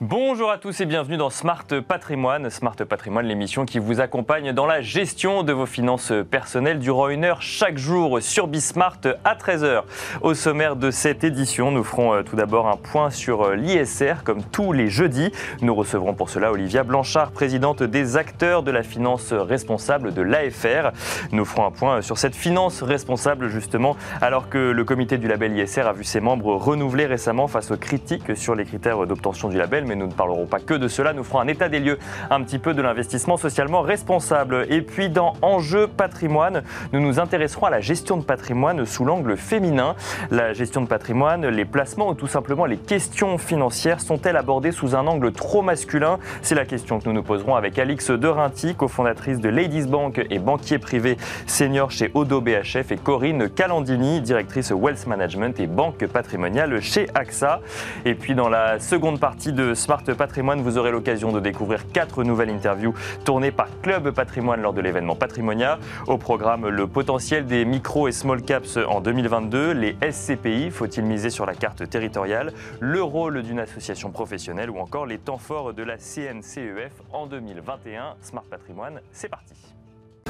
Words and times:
Bonjour 0.00 0.52
à 0.52 0.58
tous 0.58 0.80
et 0.80 0.86
bienvenue 0.86 1.16
dans 1.16 1.28
Smart 1.28 1.66
Patrimoine. 1.88 2.50
Smart 2.50 2.76
Patrimoine, 2.76 3.26
l'émission 3.26 3.64
qui 3.64 3.80
vous 3.80 3.98
accompagne 4.00 4.52
dans 4.52 4.64
la 4.64 4.80
gestion 4.80 5.42
de 5.42 5.52
vos 5.52 5.66
finances 5.66 6.12
personnelles 6.30 6.78
durant 6.78 7.08
une 7.08 7.24
heure 7.24 7.42
chaque 7.42 7.78
jour 7.78 8.22
sur 8.22 8.46
Bismart 8.46 9.00
à 9.24 9.34
13h. 9.34 9.82
Au 10.20 10.34
sommaire 10.34 10.76
de 10.76 10.92
cette 10.92 11.24
édition, 11.24 11.72
nous 11.72 11.82
ferons 11.82 12.14
euh, 12.14 12.22
tout 12.22 12.36
d'abord 12.36 12.68
un 12.68 12.76
point 12.76 13.10
sur 13.10 13.42
euh, 13.42 13.56
l'ISR 13.56 14.22
comme 14.22 14.44
tous 14.44 14.72
les 14.72 14.86
jeudis. 14.86 15.32
Nous 15.62 15.74
recevrons 15.74 16.14
pour 16.14 16.30
cela 16.30 16.52
Olivia 16.52 16.84
Blanchard, 16.84 17.32
présidente 17.32 17.82
des 17.82 18.16
acteurs 18.16 18.62
de 18.62 18.70
la 18.70 18.84
finance 18.84 19.32
responsable 19.32 20.14
de 20.14 20.22
l'AFR. 20.22 20.92
Nous 21.32 21.44
ferons 21.44 21.66
un 21.66 21.72
point 21.72 22.02
sur 22.02 22.18
cette 22.18 22.36
finance 22.36 22.84
responsable 22.84 23.48
justement 23.48 23.96
alors 24.20 24.48
que 24.48 24.58
le 24.58 24.84
comité 24.84 25.18
du 25.18 25.26
label 25.26 25.58
ISR 25.58 25.88
a 25.88 25.92
vu 25.92 26.04
ses 26.04 26.20
membres 26.20 26.54
renouvelés 26.54 27.06
récemment 27.06 27.48
face 27.48 27.72
aux 27.72 27.76
critiques 27.76 28.36
sur 28.36 28.54
les 28.54 28.64
critères 28.64 29.04
d'obtention 29.04 29.48
du 29.48 29.56
label 29.56 29.86
mais 29.88 29.96
nous 29.96 30.06
ne 30.06 30.12
parlerons 30.12 30.46
pas 30.46 30.60
que 30.60 30.74
de 30.74 30.86
cela. 30.86 31.12
Nous 31.12 31.24
ferons 31.24 31.40
un 31.40 31.48
état 31.48 31.68
des 31.68 31.80
lieux 31.80 31.98
un 32.30 32.42
petit 32.42 32.58
peu 32.58 32.74
de 32.74 32.82
l'investissement 32.82 33.36
socialement 33.36 33.80
responsable. 33.80 34.66
Et 34.68 34.82
puis 34.82 35.08
dans 35.08 35.32
Enjeu 35.42 35.88
patrimoine, 35.88 36.62
nous 36.92 37.00
nous 37.00 37.18
intéresserons 37.18 37.66
à 37.66 37.70
la 37.70 37.80
gestion 37.80 38.16
de 38.16 38.22
patrimoine 38.22 38.84
sous 38.84 39.04
l'angle 39.04 39.36
féminin. 39.36 39.96
La 40.30 40.52
gestion 40.52 40.82
de 40.82 40.86
patrimoine, 40.86 41.46
les 41.46 41.64
placements 41.64 42.10
ou 42.10 42.14
tout 42.14 42.26
simplement 42.26 42.66
les 42.66 42.76
questions 42.76 43.38
financières 43.38 44.00
sont-elles 44.00 44.36
abordées 44.36 44.72
sous 44.72 44.94
un 44.94 45.06
angle 45.06 45.32
trop 45.32 45.62
masculin? 45.62 46.18
C'est 46.42 46.54
la 46.54 46.64
question 46.64 47.00
que 47.00 47.08
nous 47.08 47.14
nous 47.14 47.22
poserons 47.22 47.56
avec 47.56 47.78
Alix 47.78 48.10
Derinti, 48.10 48.74
cofondatrice 48.74 49.40
de 49.40 49.48
Ladies 49.48 49.86
Bank 49.86 50.24
et 50.30 50.38
banquier 50.38 50.78
privé 50.78 51.16
senior 51.46 51.90
chez 51.90 52.10
Odo 52.14 52.40
BHF, 52.40 52.92
et 52.92 52.96
Corinne 52.96 53.48
Calandini, 53.48 54.20
directrice 54.20 54.70
Wealth 54.70 55.06
Management 55.06 55.58
et 55.60 55.66
banque 55.66 56.06
patrimoniale 56.06 56.80
chez 56.82 57.06
AXA. 57.14 57.60
Et 58.04 58.14
puis 58.14 58.34
dans 58.34 58.48
la 58.48 58.78
seconde 58.80 59.18
partie 59.18 59.52
de 59.52 59.74
Smart 59.78 60.02
Patrimoine, 60.02 60.60
vous 60.60 60.76
aurez 60.76 60.90
l'occasion 60.90 61.32
de 61.32 61.40
découvrir 61.40 61.90
quatre 61.92 62.24
nouvelles 62.24 62.50
interviews 62.50 62.94
tournées 63.24 63.52
par 63.52 63.68
Club 63.82 64.10
Patrimoine 64.10 64.60
lors 64.60 64.72
de 64.72 64.80
l'événement 64.80 65.14
Patrimonia. 65.14 65.78
Au 66.06 66.18
programme, 66.18 66.68
le 66.68 66.86
potentiel 66.86 67.46
des 67.46 67.64
micro 67.64 68.08
et 68.08 68.12
small 68.12 68.42
caps 68.42 68.76
en 68.76 69.00
2022, 69.00 69.72
les 69.72 69.96
SCPI, 70.10 70.70
faut-il 70.70 71.04
miser 71.04 71.30
sur 71.30 71.46
la 71.46 71.54
carte 71.54 71.88
territoriale, 71.88 72.52
le 72.80 73.02
rôle 73.02 73.42
d'une 73.42 73.60
association 73.60 74.10
professionnelle 74.10 74.70
ou 74.70 74.78
encore 74.78 75.06
les 75.06 75.18
temps 75.18 75.38
forts 75.38 75.72
de 75.72 75.82
la 75.82 75.96
CNCEF 75.96 76.92
en 77.12 77.26
2021. 77.26 78.14
Smart 78.20 78.44
Patrimoine, 78.50 79.00
c'est 79.12 79.28
parti. 79.28 79.54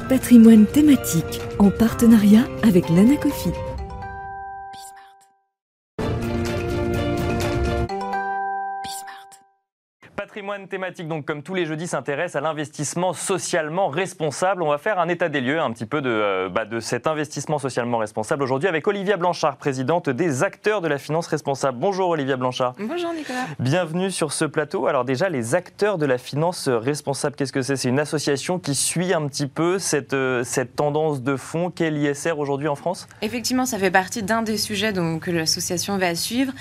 Patrimoine 0.07 0.65
thématique 0.65 1.41
en 1.59 1.69
partenariat 1.69 2.43
avec 2.63 2.89
l'Anacofi. 2.89 3.49
Patrimoine 10.29 10.67
thématique, 10.67 11.07
donc 11.07 11.25
comme 11.25 11.41
tous 11.41 11.55
les 11.55 11.65
jeudis, 11.65 11.87
s'intéresse 11.87 12.35
à 12.35 12.39
l'investissement 12.39 13.13
socialement 13.13 13.87
responsable. 13.87 14.61
On 14.61 14.69
va 14.69 14.77
faire 14.77 14.99
un 14.99 15.09
état 15.09 15.27
des 15.27 15.41
lieux 15.41 15.59
un 15.59 15.71
petit 15.71 15.87
peu 15.87 16.03
de, 16.03 16.09
euh, 16.11 16.49
bah, 16.49 16.65
de 16.65 16.79
cet 16.79 17.07
investissement 17.07 17.57
socialement 17.57 17.97
responsable 17.97 18.43
aujourd'hui 18.43 18.69
avec 18.69 18.87
Olivia 18.87 19.17
Blanchard, 19.17 19.57
présidente 19.57 20.07
des 20.07 20.43
acteurs 20.43 20.81
de 20.81 20.87
la 20.87 20.99
finance 20.99 21.25
responsable. 21.25 21.79
Bonjour 21.79 22.09
Olivia 22.09 22.37
Blanchard. 22.37 22.75
Bonjour 22.77 23.11
Nicolas. 23.11 23.47
Bienvenue 23.57 24.11
sur 24.11 24.31
ce 24.31 24.45
plateau. 24.45 24.85
Alors 24.85 25.03
déjà, 25.03 25.29
les 25.29 25.55
acteurs 25.55 25.97
de 25.97 26.05
la 26.05 26.19
finance 26.19 26.69
responsable, 26.69 27.35
qu'est-ce 27.35 27.51
que 27.51 27.63
c'est? 27.63 27.75
C'est 27.75 27.89
une 27.89 27.99
association 27.99 28.59
qui 28.59 28.75
suit 28.75 29.15
un 29.15 29.27
petit 29.27 29.47
peu 29.47 29.79
cette, 29.79 30.13
euh, 30.13 30.43
cette 30.43 30.75
tendance 30.75 31.23
de 31.23 31.37
fond 31.37 31.71
qu'est 31.71 31.89
l'ISR 31.89 32.37
aujourd'hui 32.37 32.67
en 32.67 32.75
France? 32.75 33.07
Effectivement, 33.23 33.65
ça 33.65 33.79
fait 33.79 33.89
partie 33.89 34.21
d'un 34.21 34.43
des 34.43 34.57
sujets 34.57 34.93
donc, 34.93 35.23
que 35.23 35.31
l'association 35.31 35.97
va 35.97 36.13
suivre. 36.13 36.53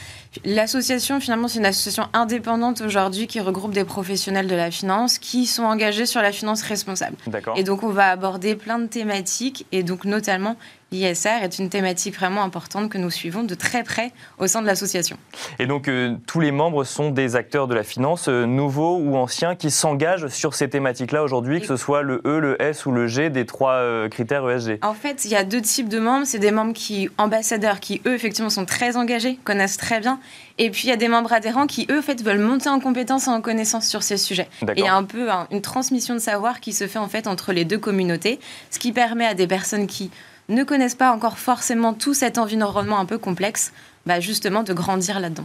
L'association, 0.46 1.20
finalement, 1.20 1.48
c'est 1.48 1.58
une 1.58 1.66
association 1.66 2.04
indépendante 2.14 2.80
aujourd'hui 2.80 3.26
qui 3.26 3.40
regroupe 3.40 3.58
des 3.72 3.84
professionnels 3.84 4.46
de 4.46 4.54
la 4.54 4.70
finance 4.70 5.18
qui 5.18 5.46
sont 5.46 5.64
engagés 5.64 6.06
sur 6.06 6.20
la 6.22 6.32
finance 6.32 6.62
responsable. 6.62 7.16
Et 7.56 7.62
donc, 7.62 7.82
on 7.82 7.90
va 7.90 8.10
aborder 8.10 8.54
plein 8.54 8.78
de 8.78 8.86
thématiques, 8.86 9.66
et 9.72 9.82
donc 9.82 10.04
notamment 10.04 10.56
l'ISR 10.90 11.42
est 11.42 11.58
une 11.58 11.68
thématique 11.68 12.16
vraiment 12.16 12.42
importante 12.42 12.90
que 12.90 12.98
nous 12.98 13.10
suivons 13.10 13.42
de 13.42 13.54
très 13.54 13.82
près 13.82 14.12
au 14.38 14.46
sein 14.46 14.62
de 14.62 14.66
l'association. 14.66 15.18
Et 15.58 15.66
donc 15.66 15.88
euh, 15.88 16.16
tous 16.26 16.40
les 16.40 16.50
membres 16.50 16.84
sont 16.84 17.10
des 17.10 17.36
acteurs 17.36 17.68
de 17.68 17.74
la 17.74 17.82
finance, 17.82 18.28
euh, 18.28 18.46
nouveaux 18.46 18.96
ou 18.98 19.16
anciens, 19.16 19.54
qui 19.54 19.70
s'engagent 19.70 20.28
sur 20.28 20.54
ces 20.54 20.70
thématiques-là 20.70 21.22
aujourd'hui, 21.22 21.60
que 21.60 21.66
ce 21.66 21.76
soit 21.76 22.02
le 22.02 22.22
E, 22.24 22.38
le 22.38 22.60
S 22.62 22.86
ou 22.86 22.92
le 22.92 23.06
G 23.06 23.28
des 23.30 23.44
trois 23.44 23.72
euh, 23.72 24.08
critères 24.08 24.48
ESG 24.48 24.78
En 24.82 24.94
fait, 24.94 25.24
il 25.24 25.30
y 25.30 25.36
a 25.36 25.44
deux 25.44 25.60
types 25.60 25.88
de 25.88 25.98
membres. 25.98 26.26
C'est 26.26 26.38
des 26.38 26.50
membres 26.50 26.72
qui, 26.72 27.10
ambassadeurs, 27.18 27.80
qui 27.80 28.00
eux, 28.06 28.14
effectivement, 28.14 28.50
sont 28.50 28.64
très 28.64 28.96
engagés, 28.96 29.38
connaissent 29.44 29.76
très 29.76 30.00
bien. 30.00 30.18
Et 30.56 30.70
puis 30.70 30.84
il 30.84 30.90
y 30.90 30.92
a 30.92 30.96
des 30.96 31.08
membres 31.08 31.32
adhérents 31.32 31.66
qui, 31.66 31.86
eux, 31.90 31.98
en 31.98 32.02
fait, 32.02 32.22
veulent 32.22 32.38
monter 32.38 32.68
en 32.68 32.80
compétence 32.80 33.26
et 33.26 33.30
en 33.30 33.40
connaissance 33.40 33.86
sur 33.86 34.02
ces 34.02 34.16
sujets. 34.16 34.48
Et 34.62 34.78
il 34.78 34.84
y 34.84 34.88
a 34.88 34.94
un 34.94 35.04
peu 35.04 35.28
une 35.50 35.62
transmission 35.62 36.14
de 36.14 36.20
savoir 36.20 36.60
qui 36.60 36.72
se 36.72 36.86
fait 36.86 36.98
en 36.98 37.08
fait 37.08 37.26
entre 37.26 37.52
les 37.52 37.64
deux 37.64 37.78
communautés, 37.78 38.40
ce 38.70 38.78
qui 38.78 38.92
permet 38.92 39.26
à 39.26 39.34
des 39.34 39.46
personnes 39.46 39.86
qui 39.86 40.10
ne 40.48 40.64
connaissent 40.64 40.94
pas 40.94 41.12
encore 41.12 41.38
forcément 41.38 41.94
tout 41.94 42.14
cet 42.14 42.38
environnement 42.38 42.98
un 42.98 43.04
peu 43.04 43.18
complexe 43.18 43.72
bah, 44.08 44.20
justement 44.20 44.62
de 44.62 44.72
grandir 44.72 45.20
là-dedans. 45.20 45.44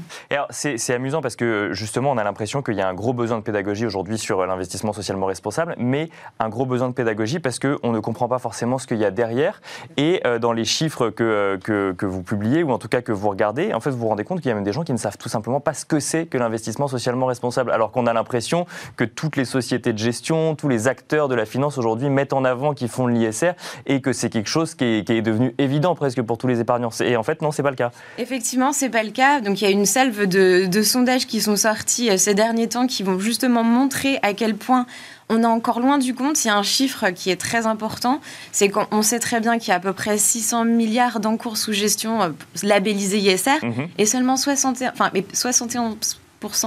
C'est 0.50 0.94
amusant 0.94 1.22
parce 1.22 1.36
que 1.36 1.72
justement 1.74 2.12
on 2.12 2.18
a 2.18 2.24
l'impression 2.24 2.62
qu'il 2.62 2.76
y 2.76 2.82
a 2.82 2.88
un 2.88 2.94
gros 2.94 3.12
besoin 3.12 3.38
de 3.38 3.44
pédagogie 3.44 3.86
aujourd'hui 3.86 4.18
sur 4.18 4.40
euh, 4.40 4.46
l'investissement 4.48 4.94
socialement 4.94 5.26
responsable, 5.26 5.76
mais 5.78 6.10
un 6.40 6.48
gros 6.48 6.66
besoin 6.66 6.88
de 6.88 6.94
pédagogie 6.94 7.40
parce 7.40 7.60
qu'on 7.60 7.92
ne 7.92 8.00
comprend 8.00 8.30
pas 8.30 8.40
forcément 8.40 8.78
ce 8.78 8.88
qu'il 8.88 9.00
y 9.00 9.06
a 9.06 9.12
derrière. 9.12 9.62
Et 9.98 10.22
euh, 10.26 10.40
dans 10.40 10.54
les 10.54 10.64
chiffres 10.64 11.10
que, 11.10 11.24
euh, 11.24 11.58
que, 11.58 11.92
que, 11.92 12.06
vous 12.06 12.24
publiez, 12.24 12.64
ou 12.64 12.72
en 12.72 12.78
tout 12.78 12.88
cas 12.88 13.02
que 13.02 13.12
vous 13.12 13.28
regardez, 13.28 13.74
en 13.74 13.82
fait 13.82 13.90
vous 13.90 13.98
vous 13.98 14.08
rendez 14.08 14.24
compte 14.24 14.40
qu'il 14.40 14.48
y 14.48 14.52
a 14.52 14.56
même 14.56 14.64
des 14.64 14.72
gens 14.72 14.86
qui 14.86 14.94
ne 14.94 14.98
savent 14.98 15.18
tout 15.18 15.28
simplement 15.28 15.60
pas 15.60 15.74
ce 15.74 15.86
que 15.86 16.00
c'est 16.00 16.26
que 16.26 16.38
l'investissement 16.38 16.88
socialement 16.88 17.26
responsable, 17.26 17.70
alors 17.70 17.92
qu'on 17.92 18.08
a 18.08 18.14
l'impression 18.14 18.66
que 18.96 19.04
toutes 19.04 19.36
les 19.36 19.46
sociétés 19.46 19.92
de 19.92 19.98
gestion, 19.98 20.56
tous 20.56 20.70
les 20.70 20.88
acteurs 20.88 21.28
de 21.28 21.36
la 21.36 21.46
finance 21.46 21.78
aujourd'hui 21.78 22.10
mettent 22.10 22.32
en 22.32 22.46
avant 22.46 22.74
qu'ils 22.74 22.88
font 22.88 23.08
l'ISR 23.08 23.52
et 23.88 24.00
que 24.00 24.14
c'est 24.14 24.30
quelque 24.30 24.50
chose 24.50 24.74
qui 24.74 24.86
est, 24.86 25.06
qui 25.06 25.12
est, 25.12 25.22
devenu 25.22 25.54
évident 25.58 25.96
presque 25.96 26.22
pour 26.22 26.38
tous 26.38 26.48
les 26.48 26.62
épargnants. 26.62 26.92
Et 27.02 27.18
en 27.18 27.24
fait 27.24 27.42
non, 27.42 27.52
c'est 27.52 27.62
pas 27.62 27.70
le 27.70 27.76
cas. 27.76 27.92
Effectivement 28.18 28.53
effectivement, 28.54 28.72
c'est 28.72 28.90
pas 28.90 29.04
le 29.04 29.10
cas. 29.10 29.42
Donc, 29.42 29.62
il 29.62 29.64
y 29.64 29.68
a 29.68 29.72
une 29.72 29.88
salve 29.88 30.28
de, 30.28 30.82
sondages 30.84 31.26
qui 31.26 31.42
sont 31.42 31.56
sortis 31.56 32.12
euh, 32.12 32.18
ces 32.18 32.36
derniers 32.36 32.70
temps 32.70 32.86
qui 32.86 33.02
vont 33.02 33.18
justement 33.18 33.64
montrer 33.64 34.20
à 34.22 34.34
quel 34.34 34.56
point 34.56 34.86
on 35.30 35.42
est 35.42 35.48
encore 35.48 35.80
loin 35.80 35.98
du 35.98 36.14
compte. 36.14 36.44
Il 36.44 36.50
y 36.50 36.52
a 36.52 36.56
un 36.56 36.64
chiffre 36.64 37.10
qui 37.10 37.32
est 37.32 37.40
très 37.40 37.66
important. 37.66 38.22
C'est 38.52 38.70
qu'on 38.70 39.02
sait 39.02 39.20
très 39.20 39.40
bien 39.40 39.58
qu'il 39.58 39.70
y 39.70 39.72
a 39.72 39.76
à 39.76 39.80
peu 39.80 39.94
près 39.94 40.20
600 40.20 40.66
milliards 40.66 41.20
d'encours 41.20 41.58
sous 41.58 41.74
gestion 41.74 42.22
euh, 42.22 42.30
labellisés 42.62 43.18
ISR 43.18 43.64
mhm. 43.64 43.88
et 43.98 44.06
seulement 44.06 44.38
61, 44.38 44.92
enfin, 44.92 45.10
71 45.34 45.98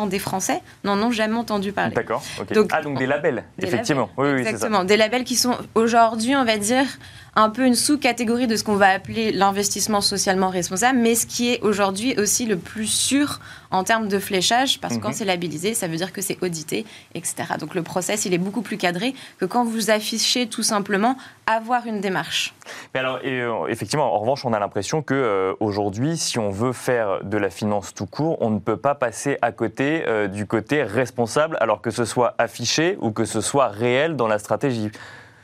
des 0.08 0.18
Français 0.18 0.62
n'en 0.84 0.98
ont 1.02 1.10
jamais 1.10 1.36
entendu 1.36 1.70
parler. 1.72 1.94
D'accord. 1.94 2.22
Donc, 2.54 2.70
ah, 2.72 2.80
donc 2.80 2.98
des 2.98 3.06
labels, 3.06 3.44
effectivement. 3.60 4.08
oui, 4.16 4.28
oui, 4.32 4.40
exactement. 4.40 4.84
Des 4.84 4.96
labels 4.96 5.24
qui 5.24 5.36
sont 5.36 5.54
aujourd'hui, 5.74 6.34
on 6.34 6.44
va 6.44 6.56
dire, 6.56 6.86
un 7.36 7.50
peu 7.50 7.66
une 7.66 7.74
sous-catégorie 7.74 8.46
de 8.46 8.56
ce 8.56 8.64
qu'on 8.64 8.76
va 8.76 8.88
appeler 8.88 9.30
l'investissement 9.30 10.00
socialement 10.00 10.48
responsable, 10.48 10.98
mais 10.98 11.14
ce 11.14 11.26
qui 11.26 11.52
est 11.52 11.60
aujourd'hui 11.60 12.18
aussi 12.18 12.46
le 12.46 12.56
plus 12.56 12.86
sûr 12.86 13.40
en 13.70 13.84
termes 13.84 14.08
de 14.08 14.18
fléchage, 14.18 14.80
parce 14.80 14.96
que 14.96 15.02
quand 15.02 15.08
mhm. 15.08 15.14
c'est 15.14 15.24
labellisé, 15.26 15.74
ça 15.74 15.86
veut 15.86 15.96
dire 15.96 16.14
que 16.14 16.22
c'est 16.22 16.42
audité, 16.42 16.86
etc. 17.14 17.36
Donc 17.60 17.74
le 17.74 17.82
process, 17.82 18.24
il 18.24 18.32
est 18.32 18.38
beaucoup 18.38 18.62
plus 18.62 18.78
cadré 18.78 19.14
que 19.38 19.44
quand 19.44 19.64
vous 19.64 19.90
affichez 19.90 20.46
tout 20.46 20.62
simplement 20.62 21.16
avoir 21.46 21.86
une 21.86 22.00
démarche. 22.00 22.54
Mais 22.94 23.00
alors, 23.00 23.20
euh, 23.24 23.66
effectivement, 23.66 24.14
en 24.14 24.18
revanche, 24.18 24.44
on 24.46 24.54
a 24.54 24.58
l'impression 24.58 25.02
que 25.02 25.14
euh, 25.14 25.52
aujourd'hui, 25.60 26.16
si 26.16 26.38
on 26.38 26.50
veut 26.50 26.72
faire 26.72 27.22
de 27.22 27.36
la 27.36 27.50
finance 27.50 27.92
tout 27.92 28.06
court, 28.06 28.38
on 28.40 28.48
ne 28.48 28.58
peut 28.58 28.78
pas 28.78 28.94
passer 28.94 29.36
à 29.42 29.52
côté 29.52 30.04
euh, 30.06 30.26
du 30.26 30.46
côté 30.46 30.82
responsable, 30.82 31.58
alors 31.60 31.82
que 31.82 31.90
ce 31.90 32.06
soit 32.06 32.34
affiché 32.38 32.96
ou 33.00 33.10
que 33.10 33.26
ce 33.26 33.42
soit 33.42 33.68
réel 33.68 34.16
dans 34.16 34.26
la 34.26 34.38
stratégie. 34.38 34.90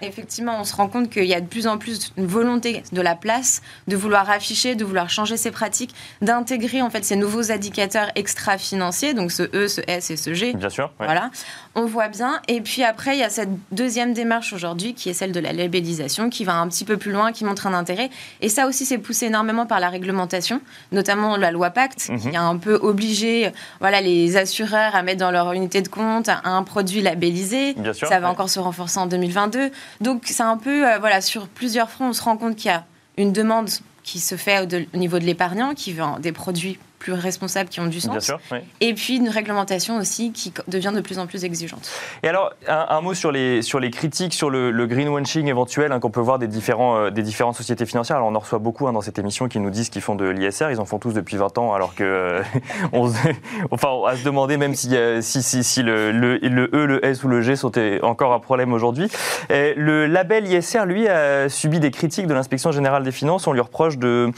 Effectivement, 0.02 0.60
on 0.60 0.64
se 0.64 0.74
rend 0.74 0.88
compte 0.88 1.10
qu'il 1.10 1.24
y 1.26 1.34
a 1.34 1.40
de 1.40 1.46
plus 1.46 1.68
en 1.68 1.78
plus 1.78 2.12
une 2.16 2.26
volonté 2.26 2.82
de 2.90 3.00
la 3.00 3.14
place 3.14 3.62
de 3.86 3.96
vouloir 3.96 4.28
afficher, 4.30 4.74
de 4.74 4.84
vouloir 4.84 5.08
changer 5.08 5.36
ses 5.36 5.52
pratiques, 5.52 5.94
d'intégrer 6.20 6.82
en 6.82 6.90
fait 6.90 7.04
ces 7.04 7.14
nouveaux 7.14 7.52
indicateurs 7.52 8.10
extra-financiers, 8.16 9.14
donc 9.14 9.30
ce 9.30 9.44
E, 9.54 9.68
ce 9.68 9.80
S 9.86 10.10
et 10.10 10.16
ce 10.16 10.34
G. 10.34 10.54
Bien 10.54 10.70
sûr. 10.70 10.90
Voilà, 10.98 11.30
on 11.74 11.86
voit 11.86 12.08
bien. 12.08 12.40
Et 12.48 12.60
puis 12.60 12.84
après, 12.84 13.16
il 13.16 13.20
y 13.20 13.22
a 13.22 13.30
cette 13.30 13.50
deuxième 13.70 14.12
démarche 14.12 14.52
aujourd'hui 14.52 14.94
qui 14.94 15.08
est 15.08 15.14
celle 15.14 15.32
de 15.32 15.40
la 15.40 15.52
labellisation, 15.52 16.30
qui 16.30 16.44
va 16.44 16.54
un 16.56 16.68
petit 16.68 16.84
peu 16.84 16.96
plus 16.96 17.12
loin, 17.12 17.32
qui 17.32 17.44
montre 17.44 17.66
un 17.66 17.74
intérêt. 17.74 18.10
Et 18.40 18.48
ça 18.48 18.66
aussi, 18.66 18.84
c'est 18.84 18.98
poussé 18.98 19.26
énormément 19.26 19.66
par 19.66 19.80
la 19.80 19.88
réglementation, 19.88 20.60
notamment 20.92 21.36
la 21.36 21.50
loi 21.50 21.70
Pacte, 21.70 22.10
qui 22.20 22.28
mhm. 22.28 22.36
a 22.36 22.42
un 22.42 22.56
peu 22.56 22.74
obligé 22.74 23.50
voilà, 23.80 24.00
les 24.00 24.36
assureurs 24.36 24.94
à 24.94 25.02
mettre 25.02 25.20
dans 25.20 25.30
leur 25.30 25.52
unité 25.52 25.82
de 25.82 25.88
compte 25.88 26.28
un 26.44 26.62
produit 26.62 27.02
labellisé. 27.02 27.74
Bien 27.74 27.92
sûr, 27.92 28.08
ça 28.08 28.20
va 28.20 28.28
encore 28.28 28.50
se 28.50 28.60
renforcer 28.60 28.98
en 28.98 29.06
2022. 29.06 29.70
Donc 30.00 30.22
c'est 30.26 30.42
un 30.42 30.56
peu, 30.56 30.86
euh, 30.86 30.98
voilà, 30.98 31.20
sur 31.20 31.48
plusieurs 31.48 31.90
fronts, 31.90 32.08
on 32.08 32.12
se 32.12 32.22
rend 32.22 32.36
compte 32.36 32.56
qu'il 32.56 32.70
y 32.70 32.74
a 32.74 32.84
une 33.16 33.32
demande 33.32 33.70
qui 34.02 34.18
se 34.18 34.34
fait 34.34 34.60
au, 34.60 34.96
niveau 34.96 35.18
de 35.18 35.24
l'épargnant, 35.24 35.74
qui 35.74 35.92
veut 35.92 36.04
des 36.20 36.32
produits 36.32 36.78
plus 37.02 37.12
responsables 37.12 37.68
qui 37.68 37.80
ont 37.80 37.88
du 37.88 38.00
sens. 38.00 38.12
Bien 38.12 38.20
sûr, 38.20 38.38
oui. 38.52 38.58
Et 38.80 38.94
puis 38.94 39.16
une 39.16 39.28
réglementation 39.28 39.96
aussi 39.96 40.30
qui 40.30 40.52
devient 40.68 40.92
de 40.94 41.00
plus 41.00 41.18
en 41.18 41.26
plus 41.26 41.44
exigeante. 41.44 41.90
Et 42.22 42.28
alors, 42.28 42.52
un, 42.68 43.00
mot 43.00 43.12
sur 43.12 43.32
les, 43.32 43.60
sur 43.62 43.80
les 43.80 43.90
critiques, 43.90 44.32
sur 44.32 44.50
le, 44.50 44.70
le 44.70 44.86
greenwashing 44.86 45.48
éventuel 45.48 45.90
hein, 45.90 45.98
qu'on 45.98 46.10
peut 46.10 46.20
voir 46.20 46.38
des, 46.38 46.46
différents, 46.46 46.96
euh, 46.96 47.10
des 47.10 47.22
différentes 47.22 47.56
sociétés 47.56 47.86
financières. 47.86 48.18
Alors, 48.18 48.28
on 48.28 48.34
en 48.36 48.38
reçoit 48.38 48.60
beaucoup 48.60 48.86
hein, 48.86 48.92
dans 48.92 49.00
cette 49.00 49.18
émission 49.18 49.48
qui 49.48 49.58
nous 49.58 49.70
disent 49.70 49.90
qu'ils 49.90 50.00
font 50.00 50.14
de 50.14 50.28
l'ISR. 50.28 50.70
Ils 50.70 50.78
en 50.78 50.84
font 50.84 51.00
tous 51.00 51.12
depuis 51.12 51.36
20 51.36 51.58
ans, 51.58 51.74
alors 51.74 51.96
que. 51.96 52.04
Euh, 52.04 52.42
on, 52.92 53.12
enfin, 53.72 53.88
à 54.06 54.16
se 54.16 54.22
demander 54.22 54.56
même 54.56 54.76
si, 54.76 54.94
si, 55.22 55.42
si, 55.42 55.64
si 55.64 55.82
le, 55.82 56.12
le, 56.12 56.38
le, 56.38 56.70
E, 56.72 56.86
le 56.86 57.04
S 57.04 57.24
ou 57.24 57.28
le 57.28 57.42
G 57.42 57.56
sont 57.56 57.72
encore 58.02 58.32
un 58.32 58.40
problème 58.40 58.72
aujourd'hui. 58.72 59.08
Le 59.50 60.06
label 60.06 60.46
ISR, 60.46 60.86
lui, 60.86 61.08
a 61.08 61.48
subi 61.48 61.80
des 61.80 61.90
critiques 61.90 62.28
de 62.28 62.34
l'inspection 62.34 62.70
générale 62.70 63.02
des 63.02 63.10
finances. 63.10 63.48
On 63.48 63.52
lui 63.52 63.60
reproche 63.60 63.98
de, 63.98 64.30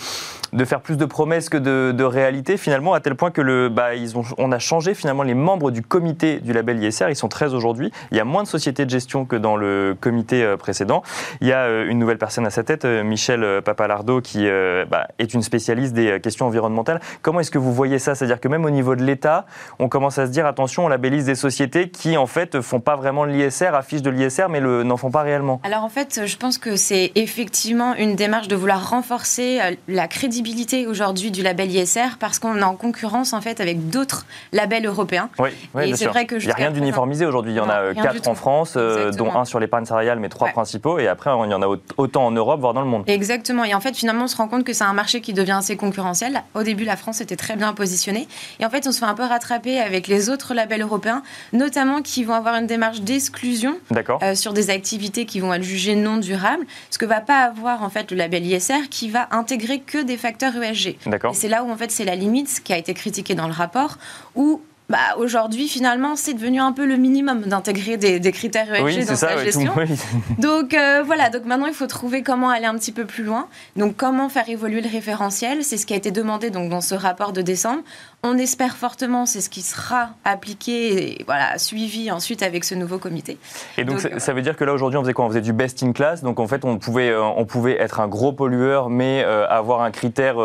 de 0.54 0.64
faire 0.64 0.80
plus 0.80 0.96
de 0.96 1.04
promesses 1.04 1.48
que 1.48 1.58
de, 1.58 2.04
réalité, 2.04 2.56
finalement, 2.56 2.94
à 2.94 3.00
tel 3.00 3.14
point 3.14 3.30
que 3.30 3.40
le, 3.40 3.68
bah, 3.68 3.94
ils 3.94 4.16
ont, 4.16 4.22
on 4.38 4.52
a 4.52 4.58
changé 4.58 4.94
finalement 4.94 5.22
les 5.22 5.34
membres 5.34 5.70
du 5.70 5.82
comité 5.82 6.38
du 6.38 6.52
label 6.52 6.82
ISR. 6.82 7.06
Ils 7.08 7.16
sont 7.16 7.28
13 7.28 7.54
aujourd'hui. 7.54 7.90
Il 8.12 8.16
y 8.16 8.20
a 8.20 8.24
moins 8.24 8.42
de 8.42 8.48
sociétés 8.48 8.84
de 8.84 8.90
gestion 8.90 9.24
que 9.24 9.36
dans 9.36 9.56
le 9.56 9.96
comité 10.00 10.44
euh, 10.44 10.56
précédent. 10.56 11.02
Il 11.40 11.48
y 11.48 11.52
a 11.52 11.64
euh, 11.64 11.88
une 11.88 11.98
nouvelle 11.98 12.18
personne 12.18 12.46
à 12.46 12.50
sa 12.50 12.62
tête, 12.62 12.84
euh, 12.84 13.02
Michel 13.02 13.62
Papalardo, 13.64 14.20
qui 14.20 14.46
bah, 14.88 15.08
est 15.18 15.34
une 15.34 15.42
spécialiste 15.42 15.94
des 15.94 16.20
questions 16.20 16.46
environnementales. 16.46 17.00
Comment 17.22 17.40
est-ce 17.40 17.50
que 17.50 17.58
vous 17.58 17.72
voyez 17.72 17.98
ça? 17.98 18.14
C'est-à-dire 18.14 18.40
que 18.40 18.48
même 18.48 18.64
au 18.64 18.70
niveau 18.70 18.94
de 18.94 19.02
l'État, 19.02 19.46
on 19.78 19.88
commence 19.88 20.18
à 20.18 20.26
se 20.26 20.30
dire 20.30 20.46
attention, 20.46 20.84
on 20.84 20.88
labellise 20.88 21.24
des 21.24 21.34
sociétés 21.34 21.88
qui 21.88 22.16
en 22.16 22.26
fait 22.26 22.60
font 22.60 22.80
pas 22.80 22.96
vraiment 22.96 23.24
l'ISR, 23.24 23.74
affichent 23.74 24.02
de 24.02 24.10
l'ISR, 24.10 24.48
mais 24.48 24.60
n'en 24.60 24.96
font 24.96 25.10
pas 25.10 25.22
réellement. 25.22 25.60
Alors 25.64 25.84
en 25.84 25.88
fait, 25.88 26.26
je 26.26 26.36
pense 26.36 26.58
que 26.58 26.76
c'est 26.76 27.12
effectivement 27.14 27.94
une 27.94 28.14
démarche 28.14 28.48
de 28.48 28.56
vouloir 28.56 28.90
renforcer 28.90 29.60
la 29.88 30.08
crédibilité 30.08 30.43
aujourd'hui 30.86 31.30
du 31.30 31.42
label 31.42 31.70
ISR 31.70 32.16
parce 32.18 32.38
qu'on 32.38 32.56
est 32.58 32.62
en 32.62 32.76
concurrence 32.76 33.32
en 33.32 33.40
fait 33.40 33.60
avec 33.60 33.88
d'autres 33.88 34.26
labels 34.52 34.86
européens. 34.86 35.28
Oui, 35.38 35.50
et 35.82 35.96
c'est 35.96 36.06
vrai 36.06 36.26
que 36.26 36.36
il 36.36 36.46
n'y 36.46 36.52
a 36.52 36.54
rien 36.54 36.70
d'uniformisé 36.70 37.26
aujourd'hui. 37.26 37.52
Il 37.52 37.56
y 37.56 37.60
en 37.60 37.68
a 37.68 37.94
quatre 37.94 38.28
en 38.28 38.34
France, 38.34 38.74
euh, 38.76 39.10
dont 39.12 39.34
un 39.34 39.44
sur 39.44 39.60
l'épargne 39.60 39.84
salariale, 39.84 40.18
mais 40.18 40.28
trois 40.28 40.48
principaux. 40.48 40.98
Et 40.98 41.08
après, 41.08 41.30
il 41.44 41.50
y 41.50 41.54
en 41.54 41.62
a 41.62 41.76
autant 41.96 42.26
en 42.26 42.30
Europe, 42.30 42.60
voire 42.60 42.74
dans 42.74 42.80
le 42.80 42.86
monde. 42.86 43.04
Exactement. 43.06 43.64
Et 43.64 43.74
en 43.74 43.80
fait, 43.80 43.96
finalement, 43.96 44.24
on 44.24 44.28
se 44.28 44.36
rend 44.36 44.48
compte 44.48 44.64
que 44.64 44.72
c'est 44.72 44.84
un 44.84 44.92
marché 44.92 45.20
qui 45.20 45.32
devient 45.32 45.56
assez 45.58 45.76
concurrentiel. 45.76 46.42
Au 46.54 46.62
début, 46.62 46.84
la 46.84 46.96
France 46.96 47.20
était 47.20 47.36
très 47.36 47.56
bien 47.56 47.72
positionnée. 47.72 48.28
Et 48.60 48.66
en 48.66 48.70
fait, 48.70 48.86
on 48.86 48.92
se 48.92 48.98
fait 48.98 49.04
un 49.04 49.14
peu 49.14 49.24
rattraper 49.24 49.78
avec 49.80 50.06
les 50.08 50.30
autres 50.30 50.54
labels 50.54 50.82
européens, 50.82 51.22
notamment 51.52 52.02
qui 52.02 52.24
vont 52.24 52.34
avoir 52.34 52.56
une 52.56 52.66
démarche 52.66 53.00
d'exclusion 53.00 53.76
euh, 54.22 54.34
sur 54.34 54.52
des 54.52 54.70
activités 54.70 55.26
qui 55.26 55.40
vont 55.40 55.52
être 55.54 55.62
jugées 55.62 55.96
non 55.96 56.16
durables. 56.16 56.64
Ce 56.90 56.98
que 56.98 57.06
va 57.06 57.20
pas 57.20 57.42
avoir 57.42 57.82
en 57.82 57.90
fait 57.90 58.10
le 58.10 58.16
label 58.16 58.44
ISR, 58.46 58.88
qui 58.90 59.08
va 59.08 59.28
intégrer 59.30 59.80
que 59.80 60.02
des 60.02 60.16
facteurs 60.16 60.33
ESG. 60.42 60.88
Et 60.88 60.98
c'est 61.34 61.48
là 61.48 61.64
où 61.64 61.70
en 61.70 61.76
fait 61.76 61.90
c'est 61.90 62.04
la 62.04 62.16
limite 62.16 62.60
qui 62.62 62.72
a 62.72 62.78
été 62.78 62.94
critiquée 62.94 63.34
dans 63.34 63.46
le 63.46 63.52
rapport, 63.52 63.98
où 64.34 64.60
bah, 64.90 64.98
aujourd'hui, 65.16 65.66
finalement, 65.66 66.14
c'est 66.14 66.34
devenu 66.34 66.60
un 66.60 66.72
peu 66.72 66.84
le 66.84 66.96
minimum 66.96 67.40
d'intégrer 67.40 67.96
des, 67.96 68.32
critères 68.32 68.72
ESG 68.74 69.06
dans 69.08 69.16
sa 69.16 69.42
gestion. 69.42 69.72
donc 70.38 70.74
euh, 70.74 71.02
voilà, 71.02 71.30
donc 71.30 71.46
maintenant 71.46 71.66
il 71.66 71.72
faut 71.72 71.86
trouver 71.86 72.22
comment 72.22 72.50
aller 72.50 72.66
un 72.66 72.74
petit 72.74 72.92
peu 72.92 73.06
plus 73.06 73.24
loin. 73.24 73.48
Donc 73.76 73.96
comment 73.96 74.28
faire 74.28 74.46
évoluer 74.46 74.82
le 74.82 74.90
référentiel, 74.90 75.64
c'est 75.64 75.78
ce 75.78 75.86
qui 75.86 75.94
a 75.94 75.96
été 75.96 76.10
demandé 76.10 76.50
donc 76.50 76.68
dans 76.68 76.82
ce 76.82 76.94
rapport 76.94 77.32
de 77.32 77.40
décembre. 77.40 77.80
On 78.26 78.38
espère 78.38 78.78
fortement, 78.78 79.26
c'est 79.26 79.42
ce 79.42 79.50
qui 79.50 79.60
sera 79.60 80.08
appliqué 80.24 81.18
et 81.20 81.24
voilà, 81.26 81.58
suivi 81.58 82.10
ensuite 82.10 82.42
avec 82.42 82.64
ce 82.64 82.74
nouveau 82.74 82.96
comité. 82.96 83.36
Et 83.76 83.84
donc, 83.84 84.00
ça, 84.00 84.32
veut 84.32 84.40
dire 84.40 84.56
que 84.56 84.64
là 84.64 84.72
aujourd'hui 84.72 84.96
on 84.96 85.02
faisait 85.02 85.12
quoi? 85.12 85.26
On 85.26 85.28
faisait 85.28 85.42
du 85.42 85.52
best 85.52 85.82
in 85.82 85.92
class, 85.92 86.22
donc 86.22 86.40
en 86.40 86.46
fait 86.46 86.64
on 86.64 86.78
pouvait, 86.78 87.10
euh, 87.10 87.22
on 87.22 87.44
pouvait 87.44 87.78
être 87.78 88.00
un 88.00 88.08
gros 88.08 88.32
pollueur 88.32 88.88
mais 88.88 89.22
euh, 89.26 89.46
avoir 89.50 89.82
un 89.82 89.90
critère 89.90 90.36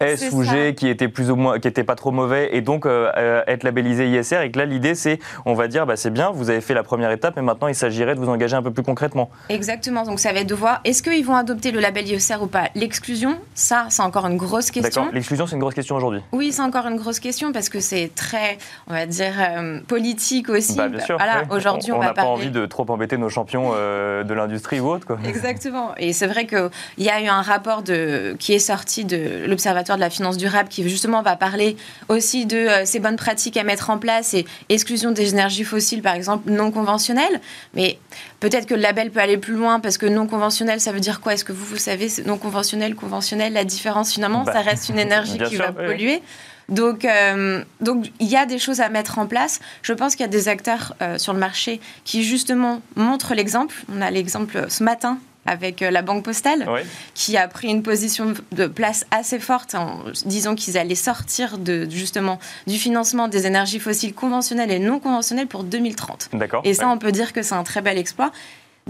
S 0.00 0.30
ou 0.32 0.42
G 0.42 0.74
qui 0.74 0.88
était 0.88 1.06
plus 1.06 1.30
ou 1.30 1.36
moins, 1.36 1.60
qui 1.60 1.68
était 1.68 1.84
pas 1.84 1.94
trop 1.94 2.10
mauvais 2.10 2.48
et 2.52 2.62
donc 2.62 2.84
être 2.84 3.62
labellisé 3.62 4.08
ISR 4.08 4.40
et 4.40 4.50
que 4.50 4.58
là 4.58 4.64
l'idée 4.64 4.96
c'est 4.96 5.20
on 5.46 5.54
va 5.54 5.68
dire 5.68 5.86
bah, 5.86 5.94
c'est 5.94 6.10
bien, 6.10 6.32
vous 6.32 6.50
avez 6.50 6.60
fait 6.60 6.74
la 6.74 6.82
première 6.82 7.12
étape 7.12 7.36
mais 7.36 7.42
maintenant 7.42 7.68
il 7.68 7.76
s'agirait 7.76 8.16
de 8.16 8.20
vous 8.20 8.28
engager 8.28 8.56
un 8.56 8.62
peu 8.62 8.72
plus 8.72 8.82
concrètement. 8.82 9.30
Exactement, 9.50 10.02
donc 10.02 10.18
ça 10.18 10.32
va 10.32 10.40
être 10.40 10.48
de 10.48 10.54
voir 10.56 10.80
est-ce 10.82 11.00
qu'ils 11.00 11.24
vont 11.24 11.36
adopter 11.36 11.70
le 11.70 11.78
label 11.78 12.08
ISR 12.08 12.42
ou 12.42 12.48
pas? 12.48 12.70
L'exclusion, 12.74 13.38
ça 13.54 13.86
c'est 13.88 14.02
encore 14.02 14.26
une 14.26 14.36
grosse 14.36 14.72
question. 14.72 15.02
D'accord, 15.02 15.14
l'exclusion 15.14 15.46
c'est 15.46 15.54
une 15.54 15.60
grosse 15.60 15.74
question 15.74 15.94
aujourd'hui. 15.94 16.22
Oui, 16.32 16.50
c'est 16.50 16.62
encore 16.62 16.88
une 16.88 16.96
grosse 16.96 17.19
question 17.20 17.52
parce 17.52 17.68
que 17.68 17.80
c'est 17.80 18.10
très, 18.14 18.58
on 18.86 18.92
va 18.92 19.06
dire, 19.06 19.34
euh, 19.38 19.80
politique 19.86 20.48
aussi. 20.48 20.76
Bah, 20.76 20.88
bien 20.88 21.00
sûr, 21.00 21.16
voilà, 21.16 21.44
aujourd'hui 21.50 21.92
on 21.92 22.00
n'a 22.00 22.12
pas 22.12 22.24
envie 22.24 22.50
de 22.50 22.66
trop 22.66 22.84
embêter 22.88 23.16
nos 23.16 23.28
champions 23.28 23.72
euh, 23.74 24.24
de 24.24 24.34
l'industrie 24.34 24.80
ou 24.80 24.88
autre. 24.88 25.06
Quoi. 25.06 25.18
Exactement, 25.24 25.94
et 25.96 26.12
c'est 26.12 26.26
vrai 26.26 26.46
qu'il 26.46 26.70
y 26.98 27.08
a 27.08 27.20
eu 27.20 27.28
un 27.28 27.42
rapport 27.42 27.82
de, 27.82 28.36
qui 28.38 28.52
est 28.52 28.58
sorti 28.58 29.04
de 29.04 29.46
l'Observatoire 29.46 29.98
de 29.98 30.02
la 30.02 30.10
finance 30.10 30.36
durable 30.36 30.68
qui 30.68 30.88
justement 30.88 31.22
va 31.22 31.36
parler 31.36 31.76
aussi 32.08 32.46
de 32.46 32.56
euh, 32.56 32.84
ces 32.84 33.00
bonnes 33.00 33.16
pratiques 33.16 33.56
à 33.56 33.64
mettre 33.64 33.90
en 33.90 33.98
place 33.98 34.34
et 34.34 34.46
exclusion 34.68 35.10
des 35.10 35.30
énergies 35.30 35.64
fossiles, 35.64 36.02
par 36.02 36.14
exemple, 36.14 36.50
non 36.50 36.70
conventionnelles. 36.70 37.40
Mais 37.74 37.98
peut-être 38.40 38.66
que 38.66 38.74
le 38.74 38.80
label 38.80 39.10
peut 39.10 39.20
aller 39.20 39.38
plus 39.38 39.54
loin 39.54 39.80
parce 39.80 39.98
que 39.98 40.06
non 40.06 40.26
conventionnel, 40.26 40.80
ça 40.80 40.92
veut 40.92 41.00
dire 41.00 41.20
quoi? 41.20 41.34
Est-ce 41.34 41.44
que 41.44 41.52
vous, 41.52 41.64
vous 41.64 41.76
savez, 41.76 42.08
non 42.26 42.38
conventionnel, 42.38 42.94
conventionnel, 42.94 43.52
la 43.52 43.64
différence 43.64 44.12
finalement, 44.12 44.44
bah, 44.44 44.52
ça 44.52 44.60
reste 44.60 44.88
une 44.88 44.98
énergie 45.10 45.38
qui 45.38 45.56
va 45.56 45.72
polluer. 45.72 46.22
Donc, 46.70 47.04
euh, 47.04 47.62
donc, 47.80 48.10
il 48.20 48.28
y 48.28 48.36
a 48.36 48.46
des 48.46 48.58
choses 48.58 48.80
à 48.80 48.88
mettre 48.88 49.18
en 49.18 49.26
place. 49.26 49.60
Je 49.82 49.92
pense 49.92 50.14
qu'il 50.14 50.24
y 50.24 50.28
a 50.28 50.32
des 50.32 50.48
acteurs 50.48 50.94
euh, 51.02 51.18
sur 51.18 51.32
le 51.32 51.38
marché 51.38 51.80
qui, 52.04 52.24
justement, 52.24 52.80
montrent 52.96 53.34
l'exemple. 53.34 53.74
On 53.92 54.00
a 54.00 54.10
l'exemple 54.10 54.66
ce 54.68 54.82
matin 54.82 55.18
avec 55.46 55.82
euh, 55.82 55.90
la 55.90 56.02
Banque 56.02 56.24
Postale, 56.24 56.68
qui 57.14 57.36
a 57.36 57.48
pris 57.48 57.68
une 57.68 57.82
position 57.82 58.34
de 58.52 58.66
place 58.66 59.06
assez 59.10 59.38
forte 59.38 59.74
en 59.74 60.04
disant 60.26 60.54
qu'ils 60.54 60.78
allaient 60.78 60.94
sortir 60.94 61.58
de, 61.58 61.88
justement 61.90 62.38
du 62.66 62.76
financement 62.76 63.26
des 63.26 63.46
énergies 63.46 63.80
fossiles 63.80 64.14
conventionnelles 64.14 64.70
et 64.70 64.78
non 64.78 65.00
conventionnelles 65.00 65.46
pour 65.46 65.64
2030. 65.64 66.30
Et 66.64 66.74
ça, 66.74 66.88
on 66.88 66.98
peut 66.98 67.12
dire 67.12 67.32
que 67.32 67.42
c'est 67.42 67.54
un 67.54 67.64
très 67.64 67.80
bel 67.80 67.98
exploit. 67.98 68.32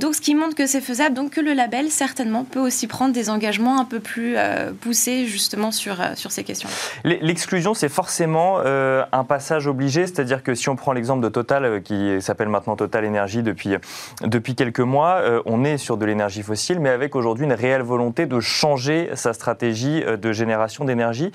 Donc, 0.01 0.15
ce 0.15 0.23
qui 0.23 0.35
montre 0.35 0.55
que 0.55 0.67
c'est 0.67 0.81
faisable, 0.81 1.15
donc 1.15 1.33
que 1.33 1.43
le 1.43 1.53
label, 1.53 1.91
certainement, 1.91 2.45
peut 2.45 2.59
aussi 2.59 2.87
prendre 2.87 3.13
des 3.13 3.29
engagements 3.29 3.79
un 3.79 3.85
peu 3.85 4.01
plus 4.01 4.35
euh, 4.39 4.73
poussés, 4.73 5.27
justement, 5.27 5.73
sur, 5.73 6.01
euh, 6.01 6.15
sur 6.15 6.33
ces 6.33 6.43
questions. 6.43 6.71
L'exclusion, 7.05 7.75
c'est 7.75 7.91
forcément 7.91 8.61
euh, 8.65 9.05
un 9.13 9.25
passage 9.25 9.67
obligé, 9.67 10.07
c'est-à-dire 10.07 10.43
que 10.43 10.55
si 10.55 10.71
on 10.71 10.77
prend 10.77 10.95
l'exemple 10.95 11.23
de 11.23 11.29
Total, 11.29 11.83
qui 11.83 12.23
s'appelle 12.23 12.49
maintenant 12.49 12.77
Total 12.77 13.05
Énergie 13.05 13.43
depuis, 13.43 13.75
depuis 14.23 14.55
quelques 14.55 14.81
mois, 14.81 15.21
on 15.45 15.65
est 15.65 15.77
sur 15.77 15.99
de 15.99 16.07
l'énergie 16.07 16.43
fossile, 16.43 16.81
mais 16.81 16.89
avec 16.89 17.15
aujourd'hui 17.15 17.45
une 17.45 17.53
réelle 17.53 17.83
volonté 17.83 18.25
de 18.25 18.41
changer 18.41 19.11
sa 19.15 19.35
stratégie 19.35 20.03
de 20.03 20.33
génération 20.33 20.85
d'énergie. 20.87 21.31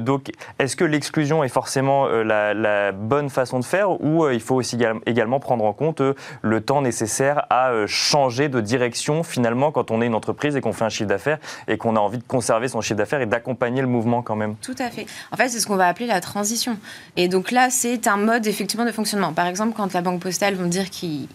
donc, 0.00 0.30
est-ce 0.58 0.76
que 0.76 0.84
l'exclusion 0.84 1.44
est 1.44 1.48
forcément 1.48 2.06
la, 2.06 2.54
la, 2.54 2.92
bonne 2.92 3.28
façon 3.28 3.58
de 3.60 3.64
faire, 3.64 4.00
ou 4.02 4.28
il 4.28 4.40
faut 4.40 4.54
aussi 4.54 4.78
également 5.06 5.40
prendre 5.40 5.64
en 5.64 5.72
compte 5.72 6.02
le 6.42 6.60
temps 6.60 6.80
nécessaire 6.80 7.46
à 7.50 7.81
changer 7.86 8.48
de 8.48 8.60
direction 8.60 9.22
finalement 9.22 9.72
quand 9.72 9.90
on 9.90 10.02
est 10.02 10.06
une 10.06 10.14
entreprise 10.14 10.56
et 10.56 10.60
qu'on 10.60 10.72
fait 10.72 10.84
un 10.84 10.88
chiffre 10.88 11.08
d'affaires 11.08 11.38
et 11.68 11.76
qu'on 11.76 11.96
a 11.96 12.00
envie 12.00 12.18
de 12.18 12.24
conserver 12.24 12.68
son 12.68 12.80
chiffre 12.80 12.98
d'affaires 12.98 13.20
et 13.20 13.26
d'accompagner 13.26 13.80
le 13.80 13.88
mouvement 13.88 14.22
quand 14.22 14.36
même. 14.36 14.56
Tout 14.62 14.74
à 14.78 14.90
fait. 14.90 15.06
En 15.30 15.36
fait, 15.36 15.48
c'est 15.48 15.60
ce 15.60 15.66
qu'on 15.66 15.76
va 15.76 15.88
appeler 15.88 16.06
la 16.06 16.20
transition. 16.20 16.76
Et 17.16 17.28
donc 17.28 17.50
là, 17.50 17.68
c'est 17.70 18.06
un 18.06 18.16
mode 18.16 18.46
effectivement 18.46 18.84
de 18.84 18.92
fonctionnement. 18.92 19.32
Par 19.32 19.46
exemple, 19.46 19.74
quand 19.76 19.92
la 19.92 20.00
Banque 20.00 20.20
Postale 20.20 20.54
vont 20.54 20.66
dire 20.66 20.90
qu'ils 20.90 21.28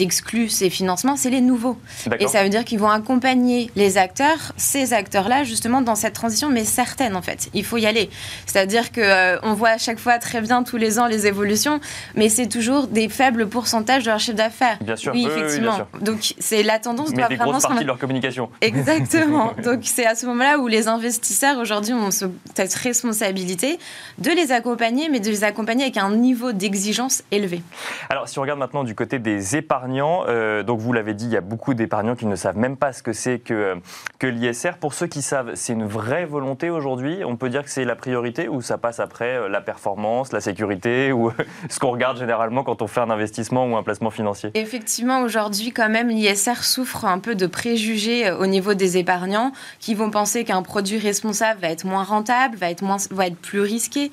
excluent 0.00 0.48
ces 0.48 0.70
financements, 0.70 1.16
c'est 1.16 1.30
les 1.30 1.40
nouveaux. 1.40 1.78
Et 2.18 2.28
ça 2.28 2.42
veut 2.42 2.48
dire 2.48 2.64
qu'ils 2.64 2.78
vont 2.78 2.90
accompagner 2.90 3.70
les 3.76 3.98
acteurs, 3.98 4.52
ces 4.56 4.92
acteurs-là, 4.92 5.44
justement 5.44 5.82
dans 5.82 5.94
cette 5.94 6.14
transition, 6.14 6.48
mais 6.48 6.64
certaine 6.64 7.16
en 7.16 7.22
fait. 7.22 7.48
Il 7.54 7.64
faut 7.64 7.78
y 7.78 7.86
aller. 7.86 8.10
C'est-à-dire 8.46 8.92
qu'on 8.92 9.00
euh, 9.02 9.38
on 9.42 9.54
voit 9.54 9.70
à 9.70 9.78
chaque 9.78 9.98
fois 9.98 10.18
très 10.18 10.40
bien 10.40 10.62
tous 10.62 10.76
les 10.76 10.98
ans 10.98 11.06
les 11.06 11.26
évolutions, 11.26 11.80
mais 12.14 12.28
c'est 12.28 12.48
toujours 12.48 12.86
des 12.86 13.08
faibles 13.08 13.48
pourcentages 13.48 14.04
de 14.04 14.10
leur 14.10 14.20
chiffre 14.20 14.36
d'affaires. 14.36 14.78
Bien 14.80 14.96
sûr. 14.96 15.12
Oui, 15.12 15.26
effectivement. 15.56 15.86
Donc 16.00 16.34
c'est 16.38 16.62
la 16.62 16.78
tendance 16.78 17.10
Mais 17.10 17.18
doit 17.18 17.28
des 17.28 17.36
vraiment 17.36 17.58
grosses 17.58 17.80
de 17.80 17.84
leur 17.84 17.98
communication. 17.98 18.50
Exactement. 18.60 19.52
Donc 19.64 19.80
c'est 19.82 20.06
à 20.06 20.14
ce 20.14 20.26
moment-là 20.26 20.58
où 20.58 20.68
les 20.68 20.88
investisseurs 20.88 21.58
aujourd'hui 21.58 21.94
ont 21.94 22.10
cette 22.10 22.74
responsabilité 22.74 23.78
de 24.18 24.30
les 24.30 24.52
accompagner, 24.52 25.08
mais 25.08 25.20
de 25.20 25.28
les 25.28 25.44
accompagner 25.44 25.84
avec 25.84 25.96
un 25.96 26.10
niveau 26.10 26.52
d'exigence 26.52 27.22
élevé. 27.30 27.62
Alors 28.08 28.28
si 28.28 28.38
on 28.38 28.42
regarde 28.42 28.58
maintenant 28.58 28.84
du 28.84 28.94
côté 28.94 29.18
des 29.18 29.56
épargnants, 29.56 30.24
euh, 30.28 30.62
donc 30.62 30.80
vous 30.80 30.92
l'avez 30.92 31.14
dit, 31.14 31.26
il 31.26 31.32
y 31.32 31.36
a 31.36 31.40
beaucoup 31.40 31.74
d'épargnants 31.74 32.16
qui 32.16 32.26
ne 32.26 32.36
savent 32.36 32.56
même 32.56 32.76
pas 32.76 32.92
ce 32.92 33.02
que 33.02 33.12
c'est 33.12 33.38
que, 33.38 33.76
que 34.18 34.26
l'ISR. 34.26 34.72
Pour 34.80 34.94
ceux 34.94 35.06
qui 35.06 35.22
savent, 35.22 35.52
c'est 35.54 35.72
une 35.72 35.86
vraie 35.86 36.24
volonté 36.24 36.70
aujourd'hui? 36.70 37.24
On 37.24 37.36
peut 37.36 37.48
dire 37.48 37.62
que 37.62 37.70
c'est 37.70 37.84
la 37.84 37.96
priorité 37.96 38.48
ou 38.48 38.62
ça 38.62 38.78
passe 38.78 39.00
après 39.00 39.36
euh, 39.36 39.48
la 39.48 39.60
performance, 39.60 40.32
la 40.32 40.40
sécurité 40.40 41.12
ou 41.12 41.32
ce 41.68 41.78
qu'on 41.78 41.90
regarde 41.90 42.18
généralement 42.18 42.64
quand 42.64 42.82
on 42.82 42.86
fait 42.86 43.00
un 43.00 43.10
investissement 43.10 43.66
ou 43.66 43.76
un 43.76 43.82
placement 43.82 44.10
financier? 44.10 44.50
Effectivement, 44.54 45.20
aujourd'hui, 45.32 45.72
quand 45.72 45.88
même, 45.88 46.10
l'ISR 46.10 46.62
souffre 46.62 47.06
un 47.06 47.18
peu 47.18 47.34
de 47.34 47.46
préjugés 47.46 48.26
euh, 48.26 48.36
au 48.36 48.46
niveau 48.46 48.74
des 48.74 48.98
épargnants 48.98 49.52
qui 49.80 49.94
vont 49.94 50.10
penser 50.10 50.44
qu'un 50.44 50.60
produit 50.60 50.98
responsable 50.98 51.60
va 51.60 51.68
être 51.68 51.84
moins 51.84 52.04
rentable, 52.04 52.56
va 52.56 52.70
être, 52.70 52.82
moins, 52.82 52.98
va 53.10 53.28
être 53.28 53.36
plus 53.36 53.60
risqué. 53.60 54.10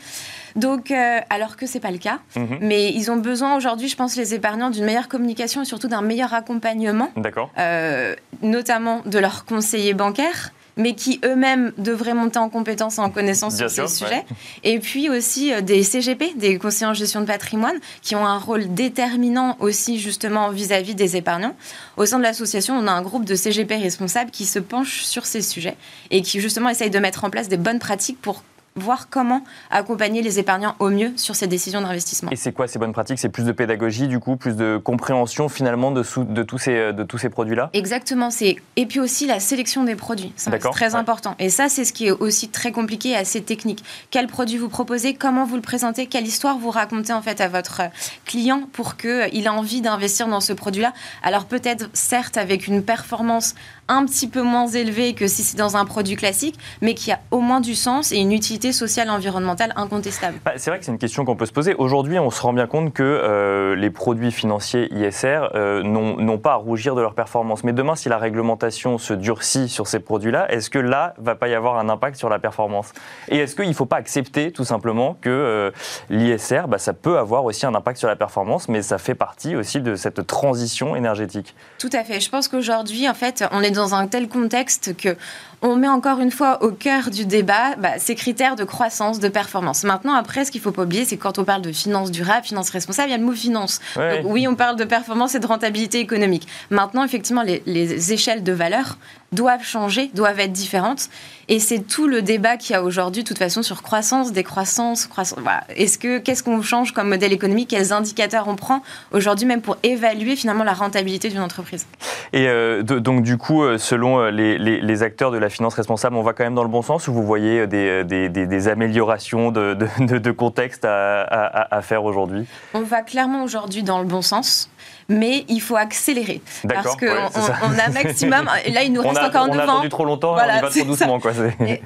Donc, 0.56 0.92
euh, 0.92 1.20
alors 1.30 1.58
que 1.58 1.66
c'est 1.66 1.82
pas 1.82 1.92
le 1.92 1.98
cas. 1.98 2.20
Mhm. 2.38 2.60
Mais 2.62 2.94
ils 2.94 3.12
ont 3.12 3.18
besoin 3.18 3.58
aujourd'hui, 3.58 3.90
je 3.90 3.98
pense, 3.98 4.16
les 4.16 4.34
épargnants, 4.34 4.70
d'une 4.70 4.86
meilleure 4.86 5.10
communication 5.10 5.62
et 5.62 5.66
surtout 5.66 5.90
d'un 5.90 6.02
meilleur 6.02 6.34
accompagnement. 6.34 7.12
D'accord. 7.18 7.52
Euh, 7.58 8.16
notamment 8.42 9.02
de 9.06 9.20
leurs 9.20 9.44
conseillers 9.44 9.94
bancaires 9.94 10.54
mais 10.78 10.96
qui 10.96 11.20
eux-mêmes 11.24 11.72
devraient 11.78 12.14
monter 12.14 12.40
en 12.40 12.50
compétences 12.50 12.98
et 12.98 13.02
en 13.02 13.10
connaissance 13.10 13.58
sur 13.58 13.70
ces 13.70 13.88
sujets. 13.88 14.26
Et 14.64 14.80
puis 14.80 15.10
aussi 15.10 15.54
euh, 15.54 15.62
des 15.62 15.84
CGP, 15.84 16.34
des 16.36 16.58
conseillers 16.58 16.88
en 16.88 16.94
gestion 16.94 17.22
de 17.22 17.26
patrimoine, 17.26 17.78
qui 18.02 18.16
ont 18.16 18.26
un 18.26 18.38
rôle 18.38 18.74
déterminant 18.74 19.58
aussi 19.60 20.00
justement 20.00 20.50
vis-à-vis 20.50 20.96
des 20.96 21.16
épargnants. 21.16 21.56
Au 21.98 22.06
sein 22.06 22.18
de 22.18 22.24
l'association, 22.24 22.78
on 22.78 22.88
a 22.88 22.92
un 22.92 23.02
groupe 23.02 23.26
de 23.26 23.36
CGP 23.36 23.76
responsables 23.76 24.32
qui 24.32 24.46
se 24.46 24.60
penchent 24.60 25.04
sur 25.04 25.26
ces 25.26 25.42
sujets 25.42 25.78
et 26.12 26.22
qui 26.22 26.40
justement 26.40 26.70
essayent 26.70 26.90
de 26.90 27.00
mettre 27.00 27.24
en 27.24 27.30
place 27.30 27.50
des 27.50 27.58
bonnes 27.58 27.80
pratiques 27.80 28.22
pour 28.22 28.44
voir 28.80 29.10
comment 29.10 29.44
accompagner 29.70 30.22
les 30.22 30.40
épargnants 30.40 30.76
au 30.80 30.90
mieux 30.90 31.14
sur 31.16 31.36
ces 31.36 31.48
décisions 31.48 31.82
d'investissement. 31.82 32.32
Et 32.32 32.36
c'est 32.36 32.52
quoi 32.52 32.68
ces 32.68 32.80
bonnes 32.80 32.94
pratiques? 32.94 33.20
C'est 33.20 33.30
plus 33.30 33.46
de 33.46 33.52
pédagogie, 33.52 34.08
du 34.08 34.20
coup, 34.20 34.36
plus 34.36 34.56
de 34.56 34.80
compréhension 34.84 35.50
finalement 35.50 35.92
de, 35.92 36.04
de 36.24 36.44
tous 36.44 36.58
ces, 36.58 36.94
de 36.94 37.04
tous 37.04 37.18
ces 37.18 37.30
produits-là? 37.30 37.70
Exactement. 37.74 38.30
Et 38.76 38.86
puis 38.86 39.00
aussi 39.00 39.28
la 39.28 39.40
sélection 39.40 39.84
des 39.84 39.96
produits. 39.96 40.34
C'est 40.36 40.58
très 40.58 40.96
important. 40.96 41.36
Et 41.40 41.50
ça, 41.50 41.70
c'est 41.70 41.86
ce 41.86 41.94
qui 41.94 42.08
est 42.08 42.12
aussi 42.12 42.50
très 42.50 42.72
compliqué 42.72 43.10
et 43.10 43.16
assez 43.16 43.42
technique. 43.42 43.84
Quel 44.12 44.28
produit 44.28 44.58
vous 44.58 44.70
proposez? 44.70 45.14
Comment 45.14 45.46
vous 45.46 45.56
le 45.56 45.62
présentez? 45.62 46.08
Quelle 46.08 46.26
histoire 46.26 46.58
vous 46.58 46.72
racontez 46.72 47.14
en 47.14 47.22
fait 47.22 47.42
à 47.42 47.48
votre 47.48 47.82
client 48.26 48.64
pour 48.74 48.98
qu'il 48.98 49.46
ait 49.46 49.50
envie 49.50 49.82
d'investir 49.82 50.28
dans 50.28 50.42
ce 50.42 50.54
produit-là? 50.54 50.94
Alors 51.24 51.46
peut-être, 51.46 51.90
certes, 51.94 52.38
avec 52.38 52.68
une 52.68 52.84
performance 52.84 53.56
un 53.90 54.06
petit 54.06 54.28
peu 54.28 54.42
moins 54.42 54.68
élevée 54.68 55.14
que 55.14 55.28
si 55.28 55.44
c'est 55.44 55.58
dans 55.58 55.76
un 55.76 55.86
produit 55.86 56.16
classique, 56.16 56.58
mais 56.82 56.94
qui 56.94 57.12
a 57.12 57.20
au 57.32 57.40
moins 57.40 57.60
du 57.60 57.76
sens 57.76 58.12
et 58.12 58.18
une 58.18 58.32
utilité 58.32 58.72
sociale 58.72 59.08
et 59.08 59.12
environnementale 59.12 59.74
incontestable. 59.76 60.40
Bah, 60.46 60.54
c'est 60.56 60.70
vrai 60.70 60.80
que 60.80 60.86
c'est 60.86 60.92
une 60.92 60.98
question 60.98 61.26
qu'on 61.26 61.36
peut 61.36 61.46
se 61.46 61.52
poser. 61.52 61.76
Aujourd'hui, 61.76 62.20
on 62.20 62.30
se 62.30 62.42
rend 62.42 62.54
bien 62.54 62.68
compte 62.68 62.94
que 62.94 63.04
euh, 63.04 63.76
les 63.76 63.90
produits 63.90 64.32
financiers 64.32 64.94
ISR 64.94 65.50
euh, 65.56 65.84
n'ont 65.84 66.38
pas 66.38 66.54
à 66.54 66.56
rougir 66.56 66.96
de 66.96 67.02
leur 67.02 67.14
performance. 67.14 67.64
Mais 67.64 67.74
demain, 67.74 67.96
si 67.96 68.10
la 68.10 68.18
réglementation 68.18 68.98
se 68.98 69.14
durcit 69.14 69.70
sur 69.70 69.88
ces 69.88 70.00
produits-là, 70.00 70.52
est-ce 70.52 70.70
que 70.70 70.80
là, 70.80 71.14
va 71.18 71.36
pas 71.36 71.48
y 71.48 71.56
avoir 71.56 71.78
un 71.78 71.90
impact 71.90 72.18
sur 72.18 72.30
la 72.30 72.40
performance? 72.40 72.94
Et 73.28 73.38
est-ce 73.38 73.56
qu'il 73.56 73.68
ne 73.68 73.74
faut 73.74 73.86
pas 73.86 73.98
accepter 73.98 74.52
tout 74.52 74.66
simplement 74.66 75.18
que 75.20 75.30
euh, 75.30 75.72
l'ISR, 76.10 76.68
bah, 76.68 76.78
ça 76.78 76.94
peut 76.94 77.18
avoir 77.18 77.44
aussi 77.46 77.66
un 77.66 77.74
impact 77.74 77.98
sur 77.98 78.08
la 78.08 78.16
performance, 78.16 78.70
mais 78.70 78.82
ça 78.82 78.98
fait 78.98 79.16
partie 79.16 79.56
aussi 79.56 79.82
de 79.82 79.96
cette 79.96 80.28
transition 80.28 80.96
énergétique? 80.96 81.56
Tout 81.80 81.90
à 81.94 82.04
fait. 82.04 82.20
Je 82.20 82.30
pense 82.30 82.48
qu'aujourd'hui, 82.48 83.10
en 83.10 83.14
fait, 83.14 83.44
on 83.52 83.62
est 83.62 83.72
dans 83.72 83.79
un 83.94 84.08
tel 84.08 84.28
contexte 84.28 84.96
que 84.96 85.16
on 85.62 85.76
met 85.76 85.90
encore 85.90 86.20
une 86.20 86.32
fois 86.32 86.64
au 86.64 86.72
cœur 86.72 87.10
du 87.10 87.26
débat 87.26 87.76
bah, 87.78 87.98
ces 87.98 88.16
critères 88.16 88.56
de 88.56 88.64
croissance, 88.64 89.20
de 89.20 89.28
performance. 89.28 89.84
Maintenant, 89.84 90.14
après, 90.14 90.46
ce 90.46 90.52
qu'il 90.52 90.60
ne 90.60 90.64
faut 90.64 90.72
pas 90.72 90.84
oublier, 90.84 91.04
c'est 91.06 91.18
que 91.18 91.24
quand 91.24 91.38
on 91.38 91.44
parle 91.44 91.62
de 91.62 91.72
finance 91.72 92.12
durable, 92.12 92.46
finance 92.46 92.70
responsable, 92.70 93.10
il 93.10 93.12
y 93.12 93.16
a 93.16 93.18
le 93.18 93.26
mot 93.26 93.34
finance. 93.34 93.82
oui, 94.24 94.48
on 94.48 94.56
parle 94.56 94.78
de 94.78 94.86
performance 94.86 95.36
et 95.36 95.40
de 95.40 95.48
rentabilité 95.48 96.00
économique. 96.00 96.48
Maintenant, 96.70 97.04
effectivement, 97.04 97.42
les, 97.42 97.62
les 97.66 98.14
échelles 98.14 98.44
de 98.44 98.54
valeur 98.54 98.98
doivent 99.32 99.64
changer, 99.64 100.10
doivent 100.14 100.40
être 100.40 100.52
différentes. 100.52 101.10
Et 101.48 101.60
c'est 101.60 101.80
tout 101.80 102.08
le 102.08 102.22
débat 102.22 102.58
qu'il 102.58 102.74
y 102.74 102.76
a 102.76 102.84
aujourd'hui, 102.84 103.24
de 103.24 103.28
toute 103.28 103.40
façon, 103.40 103.64
sur 103.64 103.82
croissance, 103.82 104.32
décroissance, 104.32 105.08
croissance. 105.08 105.40
Est-ce 105.76 105.98
que 105.98 106.20
qu'est-ce 106.20 106.44
qu'on 106.44 106.62
change 106.62 106.94
comme 106.94 107.10
modèle 107.10 107.34
économique? 107.34 107.70
Quels 107.70 107.92
indicateurs 107.92 108.48
on 108.48 108.56
prend 108.56 108.84
aujourd'hui, 109.12 109.48
même 109.48 109.62
pour 109.62 109.78
évaluer 109.82 110.36
finalement 110.36 110.64
la 110.64 110.74
rentabilité 110.74 111.30
d'une 111.30 111.42
entreprise? 111.42 111.88
Et 112.34 112.48
euh, 112.48 112.84
donc 112.84 113.24
du 113.24 113.38
coup, 113.38 113.64
euh, 113.64 113.80
selon 113.80 114.20
euh, 114.20 114.30
les, 114.30 115.04
acteurs 115.04 115.32
de 115.32 115.38
la 115.38 115.50
finance 115.50 115.74
responsable, 115.74 116.16
on 116.16 116.22
va 116.22 116.34
quand 116.34 116.44
même 116.44 116.56
dans 116.56 116.64
le 116.64 116.70
bon 116.70 116.82
sens 116.82 117.08
ou 117.08 117.14
vous 117.14 117.24
voyez 117.24 117.66
des, 117.66 118.04
des, 118.04 118.68
améliorations 118.68 119.52
de, 119.52 119.76
de, 120.00 120.32
contexte 120.32 120.86
à, 120.86 121.24
à 121.24 121.82
faire 121.82 122.04
aujourd'hui? 122.04 122.46
On 122.74 122.82
va 122.82 123.02
clairement 123.02 123.44
aujourd'hui 123.44 123.82
dans 123.82 124.00
le 124.00 124.06
bon 124.06 124.22
sens 124.22 124.70
mais 125.10 125.44
il 125.50 125.60
faut 125.60 125.76
accélérer. 125.76 126.42
Parce 126.68 126.96
qu'on 126.96 127.08
on, 127.08 127.80
a 127.80 127.90
maximum. 127.90 128.50
Et 128.66 128.72
là, 128.72 128.84
il 128.84 128.94
nous 128.94 129.02
reste 129.02 129.20
encore 129.20 129.48
9 129.48 129.56
ans. 129.56 129.56
On 129.56 129.60
a 129.60 129.64
attendu 129.64 129.90
trop 129.90 130.06
longtemps, 130.06 130.36
on 130.36 130.38
y 130.38 130.62
va 130.62 130.70
trop 130.70 130.86
doucement. 130.86 131.20
Quoi. 131.20 131.32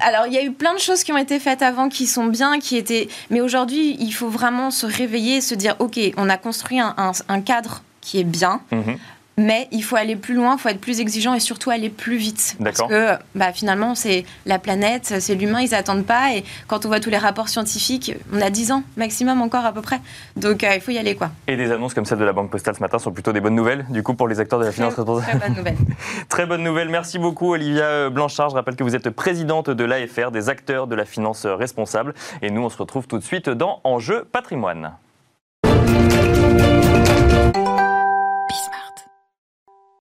alors, 0.00 0.26
il 0.26 0.32
y 0.32 0.38
a 0.38 0.42
eu 0.42 0.52
plein 0.52 0.74
de 0.74 0.78
choses 0.78 1.02
qui 1.02 1.12
ont 1.12 1.18
été 1.18 1.40
faites 1.40 1.62
avant 1.62 1.88
qui 1.88 2.06
sont 2.06 2.26
bien, 2.26 2.60
qui 2.60 2.76
étaient. 2.76 3.08
Mais 3.30 3.40
aujourd'hui, 3.40 3.96
il 3.98 4.12
faut 4.12 4.28
vraiment 4.28 4.70
se 4.70 4.86
réveiller 4.86 5.36
et 5.36 5.40
se 5.40 5.54
dire 5.54 5.76
OK, 5.78 5.98
on 6.16 6.28
a 6.28 6.36
construit 6.36 6.78
un, 6.78 6.94
un, 7.28 7.40
cadre 7.40 7.82
qui 8.00 8.20
est 8.20 8.24
bien. 8.24 8.60
Mhm. 8.70 8.98
Mais 9.36 9.68
il 9.72 9.82
faut 9.82 9.96
aller 9.96 10.16
plus 10.16 10.34
loin, 10.34 10.54
il 10.56 10.60
faut 10.60 10.68
être 10.68 10.80
plus 10.80 11.00
exigeant 11.00 11.34
et 11.34 11.40
surtout 11.40 11.70
aller 11.70 11.90
plus 11.90 12.16
vite. 12.16 12.56
Parce 12.62 12.82
que 12.82 13.12
bah, 13.34 13.52
finalement, 13.52 13.94
c'est 13.94 14.24
la 14.46 14.58
planète, 14.58 15.14
c'est 15.18 15.34
l'humain, 15.34 15.60
ils 15.60 15.70
n'attendent 15.70 16.06
pas. 16.06 16.34
Et 16.34 16.44
quand 16.68 16.84
on 16.84 16.88
voit 16.88 17.00
tous 17.00 17.10
les 17.10 17.18
rapports 17.18 17.48
scientifiques, 17.48 18.14
on 18.32 18.40
a 18.40 18.50
10 18.50 18.72
ans 18.72 18.82
maximum 18.96 19.42
encore 19.42 19.64
à 19.64 19.72
peu 19.72 19.82
près. 19.82 20.00
Donc 20.36 20.62
euh, 20.62 20.74
il 20.74 20.80
faut 20.80 20.92
y 20.92 20.98
aller. 20.98 21.16
quoi. 21.16 21.30
Et 21.48 21.56
des 21.56 21.72
annonces 21.72 21.94
comme 21.94 22.04
celle 22.04 22.18
de 22.18 22.24
la 22.24 22.32
Banque 22.32 22.50
Postale 22.50 22.76
ce 22.76 22.80
matin 22.80 22.98
sont 22.98 23.12
plutôt 23.12 23.32
des 23.32 23.40
bonnes 23.40 23.54
nouvelles, 23.54 23.86
du 23.90 24.02
coup, 24.02 24.14
pour 24.14 24.28
les 24.28 24.38
acteurs 24.38 24.60
de 24.60 24.64
la 24.64 24.72
finance 24.72 24.94
responsable. 24.94 25.38
Très 25.38 25.48
bonne 25.48 25.56
nouvelle. 25.56 25.76
très 26.28 26.46
bonne 26.46 26.62
nouvelle. 26.62 26.88
Merci 26.88 27.18
beaucoup, 27.18 27.52
Olivia 27.52 28.10
Blanchard. 28.10 28.50
Je 28.50 28.54
rappelle 28.54 28.76
que 28.76 28.84
vous 28.84 28.94
êtes 28.94 29.10
présidente 29.10 29.70
de 29.70 29.84
l'AFR, 29.84 30.30
des 30.30 30.48
acteurs 30.48 30.86
de 30.86 30.94
la 30.94 31.04
finance 31.04 31.46
responsable. 31.46 32.14
Et 32.42 32.50
nous, 32.50 32.62
on 32.62 32.68
se 32.68 32.78
retrouve 32.78 33.06
tout 33.06 33.18
de 33.18 33.24
suite 33.24 33.48
dans 33.48 33.80
Enjeu 33.84 34.24
patrimoine. 34.30 34.92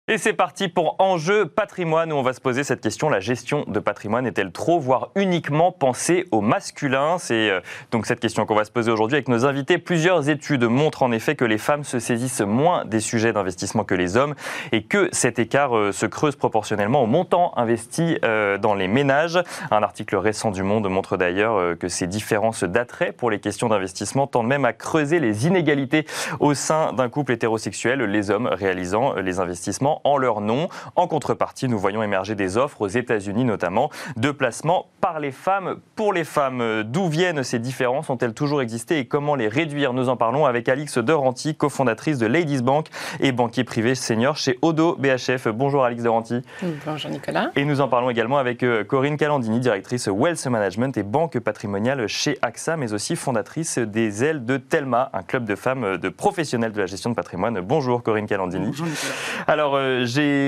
Et 0.09 0.17
c'est 0.17 0.33
parti 0.33 0.67
pour 0.67 0.97
Enjeu 0.99 1.45
patrimoine 1.45 2.11
où 2.11 2.17
on 2.17 2.23
va 2.23 2.33
se 2.33 2.41
poser 2.41 2.65
cette 2.65 2.81
question. 2.81 3.09
La 3.09 3.21
gestion 3.21 3.63
de 3.67 3.79
patrimoine 3.79 4.27
est-elle 4.27 4.51
trop, 4.51 4.77
voire 4.77 5.11
uniquement 5.15 5.71
pensée 5.71 6.25
au 6.31 6.41
masculin? 6.41 7.17
C'est 7.19 7.49
euh, 7.49 7.61
donc 7.91 8.05
cette 8.05 8.19
question 8.19 8.45
qu'on 8.45 8.53
va 8.53 8.65
se 8.65 8.71
poser 8.71 8.91
aujourd'hui 8.91 9.15
avec 9.15 9.29
nos 9.29 9.45
invités. 9.45 9.77
Plusieurs 9.77 10.27
études 10.27 10.65
montrent 10.65 11.03
en 11.03 11.13
effet 11.13 11.35
que 11.35 11.45
les 11.45 11.57
femmes 11.57 11.85
se 11.85 11.99
saisissent 11.99 12.41
moins 12.41 12.83
des 12.83 12.99
sujets 12.99 13.31
d'investissement 13.31 13.85
que 13.85 13.95
les 13.95 14.17
hommes 14.17 14.35
et 14.73 14.83
que 14.83 15.07
cet 15.13 15.39
écart 15.39 15.73
euh, 15.77 15.93
se 15.93 16.05
creuse 16.05 16.35
proportionnellement 16.35 17.01
au 17.01 17.07
montant 17.07 17.57
investi 17.57 18.17
euh, 18.25 18.57
dans 18.57 18.73
les 18.73 18.89
ménages. 18.89 19.41
Un 19.71 19.83
article 19.83 20.17
récent 20.17 20.51
du 20.51 20.63
Monde 20.63 20.89
montre 20.89 21.15
d'ailleurs 21.15 21.77
que 21.77 21.87
ces 21.87 22.07
différences 22.07 22.65
d'attrait 22.65 23.13
pour 23.13 23.31
les 23.31 23.39
questions 23.39 23.69
d'investissement 23.69 24.27
tendent 24.27 24.47
même 24.47 24.65
à 24.65 24.73
creuser 24.73 25.21
les 25.21 25.47
inégalités 25.47 26.05
au 26.41 26.53
sein 26.53 26.91
d'un 26.91 27.07
couple 27.07 27.31
hétérosexuel, 27.31 28.01
les 28.01 28.31
hommes 28.31 28.47
réalisant 28.47 29.13
les 29.13 29.39
investissements 29.39 29.92
en 30.03 30.17
leur 30.17 30.41
nom. 30.41 30.69
En 30.95 31.07
contrepartie, 31.07 31.67
nous 31.67 31.79
voyons 31.79 32.03
émerger 32.03 32.35
des 32.35 32.57
offres 32.57 32.81
aux 32.81 32.87
États-Unis 32.87 33.43
notamment 33.43 33.89
de 34.15 34.31
placement 34.31 34.87
par 35.01 35.19
les 35.19 35.31
femmes 35.31 35.77
pour 35.95 36.13
les 36.13 36.23
femmes. 36.23 36.83
D'où 36.83 37.07
viennent 37.07 37.43
ces 37.43 37.59
différences? 37.59 38.09
Ont-elles 38.09 38.33
toujours 38.33 38.61
existé? 38.61 38.99
Et 38.99 39.05
comment 39.05 39.35
les 39.35 39.47
réduire? 39.47 39.93
Nous 39.93 40.09
en 40.09 40.17
parlons 40.17 40.45
avec 40.45 40.69
Alix 40.69 40.97
Doranti, 40.97 41.55
cofondatrice 41.55 42.17
de 42.17 42.25
Ladies 42.25 42.61
Bank 42.61 42.87
et 43.19 43.31
banquier 43.31 43.63
privé 43.63 43.95
senior 43.95 44.37
chez 44.37 44.57
Odo 44.61 44.95
BHF. 44.97 45.47
Bonjour 45.49 45.83
Alix 45.83 46.03
Doranti. 46.03 46.41
Bonjour 46.85 47.11
Nicolas. 47.11 47.51
Et 47.55 47.65
nous 47.65 47.81
en 47.81 47.87
parlons 47.87 48.09
également 48.09 48.37
avec 48.37 48.63
euh, 48.63 48.83
Corinne 48.83 49.17
Calandini, 49.17 49.59
directrice 49.59 50.07
Wealth 50.07 50.45
Management 50.47 50.97
et 50.97 51.03
banque 51.03 51.39
patrimoniale 51.39 52.07
chez 52.07 52.37
AXA, 52.41 52.77
mais 52.77 52.93
aussi 52.93 53.15
fondatrice 53.15 53.77
des 53.77 54.23
ailes 54.23 54.45
de 54.45 54.57
Telma, 54.57 55.09
un 55.13 55.23
club 55.23 55.45
de 55.45 55.55
femmes 55.55 55.97
de 55.97 56.09
professionnels 56.09 56.71
de 56.71 56.79
la 56.79 56.85
gestion 56.85 57.09
de 57.09 57.15
patrimoine. 57.15 57.59
Bonjour 57.61 58.03
Corinne 58.03 58.27
Calandini. 58.27 58.67
Bonjour 58.67 58.87
Nicolas. 58.87 59.13
Alors, 59.47 59.75
euh, 59.75 59.82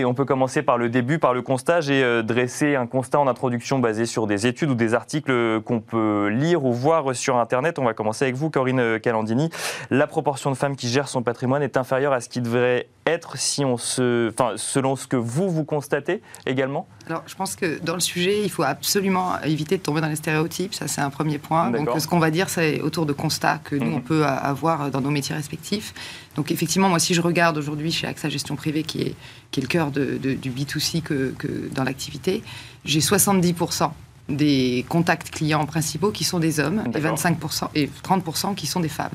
on 0.06 0.14
peut 0.14 0.26
commencer 0.26 0.62
par 0.62 0.78
le 0.78 0.90
début, 0.90 1.20
par 1.20 1.34
le 1.34 1.42
constat. 1.42 1.82
J'ai 1.82 2.04
euh, 2.04 2.22
dressé 2.22 2.76
un 2.76 2.88
constat 2.88 3.20
en 3.20 3.28
introduction 3.28 3.80
basé 3.80 4.06
sur 4.06 4.28
des 4.28 4.48
études 4.48 4.70
ou 4.70 4.76
des 4.76 4.94
articles 4.94 5.62
qu'on 5.62 5.80
peut 5.80 6.28
lire 6.28 6.66
ou 6.66 6.74
voir 6.74 7.16
sur 7.16 7.38
Internet. 7.38 7.80
On 7.80 7.86
va 7.86 7.94
commencer 7.94 8.26
avec 8.26 8.36
vous, 8.36 8.50
Corinne 8.50 9.00
Calandini. 9.00 9.50
La 9.90 10.08
proportion 10.08 10.52
de 10.52 10.56
femmes 10.56 10.76
qui 10.76 10.88
gèrent 10.88 11.08
son 11.08 11.24
patrimoine 11.24 11.64
est 11.64 11.78
inférieure 11.78 12.14
à 12.14 12.22
ce 12.22 12.30
qui 12.30 12.42
devrait 12.42 12.88
être 13.06 13.38
si 13.38 13.64
on 13.64 13.78
se, 13.78 14.34
selon 14.56 14.96
ce 14.96 15.08
que 15.08 15.16
vous 15.16 15.50
vous 15.50 15.66
constatez 15.66 16.22
également. 16.46 16.88
Alors, 17.08 17.24
je 17.28 17.36
pense 17.36 17.56
que 17.56 17.80
dans 17.84 17.94
le 17.94 18.00
sujet, 18.00 18.42
il 18.44 18.50
faut 18.50 18.64
absolument 18.64 19.40
éviter 19.44 19.78
de 19.78 19.84
tomber 19.84 20.02
dans 20.02 20.08
les 20.08 20.16
stéréotypes. 20.16 20.74
Ça, 20.74 20.88
c'est 20.88 21.02
un 21.02 21.12
premier 21.12 21.38
point. 21.38 21.70
Donc, 21.70 21.90
ce 22.00 22.08
qu'on 22.08 22.20
va 22.20 22.32
dire, 22.32 22.50
c'est 22.50 22.82
autour 22.82 23.06
de 23.06 23.14
constats 23.14 23.60
que 23.64 23.76
nous, 23.76 23.92
on 23.92 23.98
mhm. 23.98 24.04
peut 24.04 24.26
avoir 24.26 24.90
dans 24.90 25.02
nos 25.02 25.12
métiers 25.12 25.36
respectifs. 25.36 25.94
Donc, 26.36 26.52
effectivement, 26.52 26.90
moi, 26.90 27.00
si 27.00 27.14
je 27.14 27.22
regarde 27.22 27.58
aujourd'hui 27.58 27.92
chez 27.92 28.08
AXA 28.08 28.30
Gestion 28.30 28.56
Privée, 28.56 28.84
qui 28.84 29.02
est, 29.02 29.16
qui 29.52 29.60
est 29.60 29.64
le 29.64 29.68
cœur 29.68 29.92
de, 29.92 30.18
du 30.18 30.52
B2C 30.52 31.02
que, 31.04 31.34
que 31.38 31.70
dans 31.74 31.84
l'activité, 31.84 32.44
j'ai 32.86 33.02
70% 33.02 33.92
des 34.28 34.86
contacts 34.90 35.30
clients 35.30 35.66
principaux 35.66 36.12
qui 36.12 36.24
sont 36.24 36.40
des 36.40 36.60
hommes 36.60 36.84
et 36.96 37.00
25% 37.00 37.70
et 37.76 37.90
30% 38.04 38.56
qui 38.56 38.66
sont 38.66 38.80
des 38.80 38.90
femmes. 38.90 39.12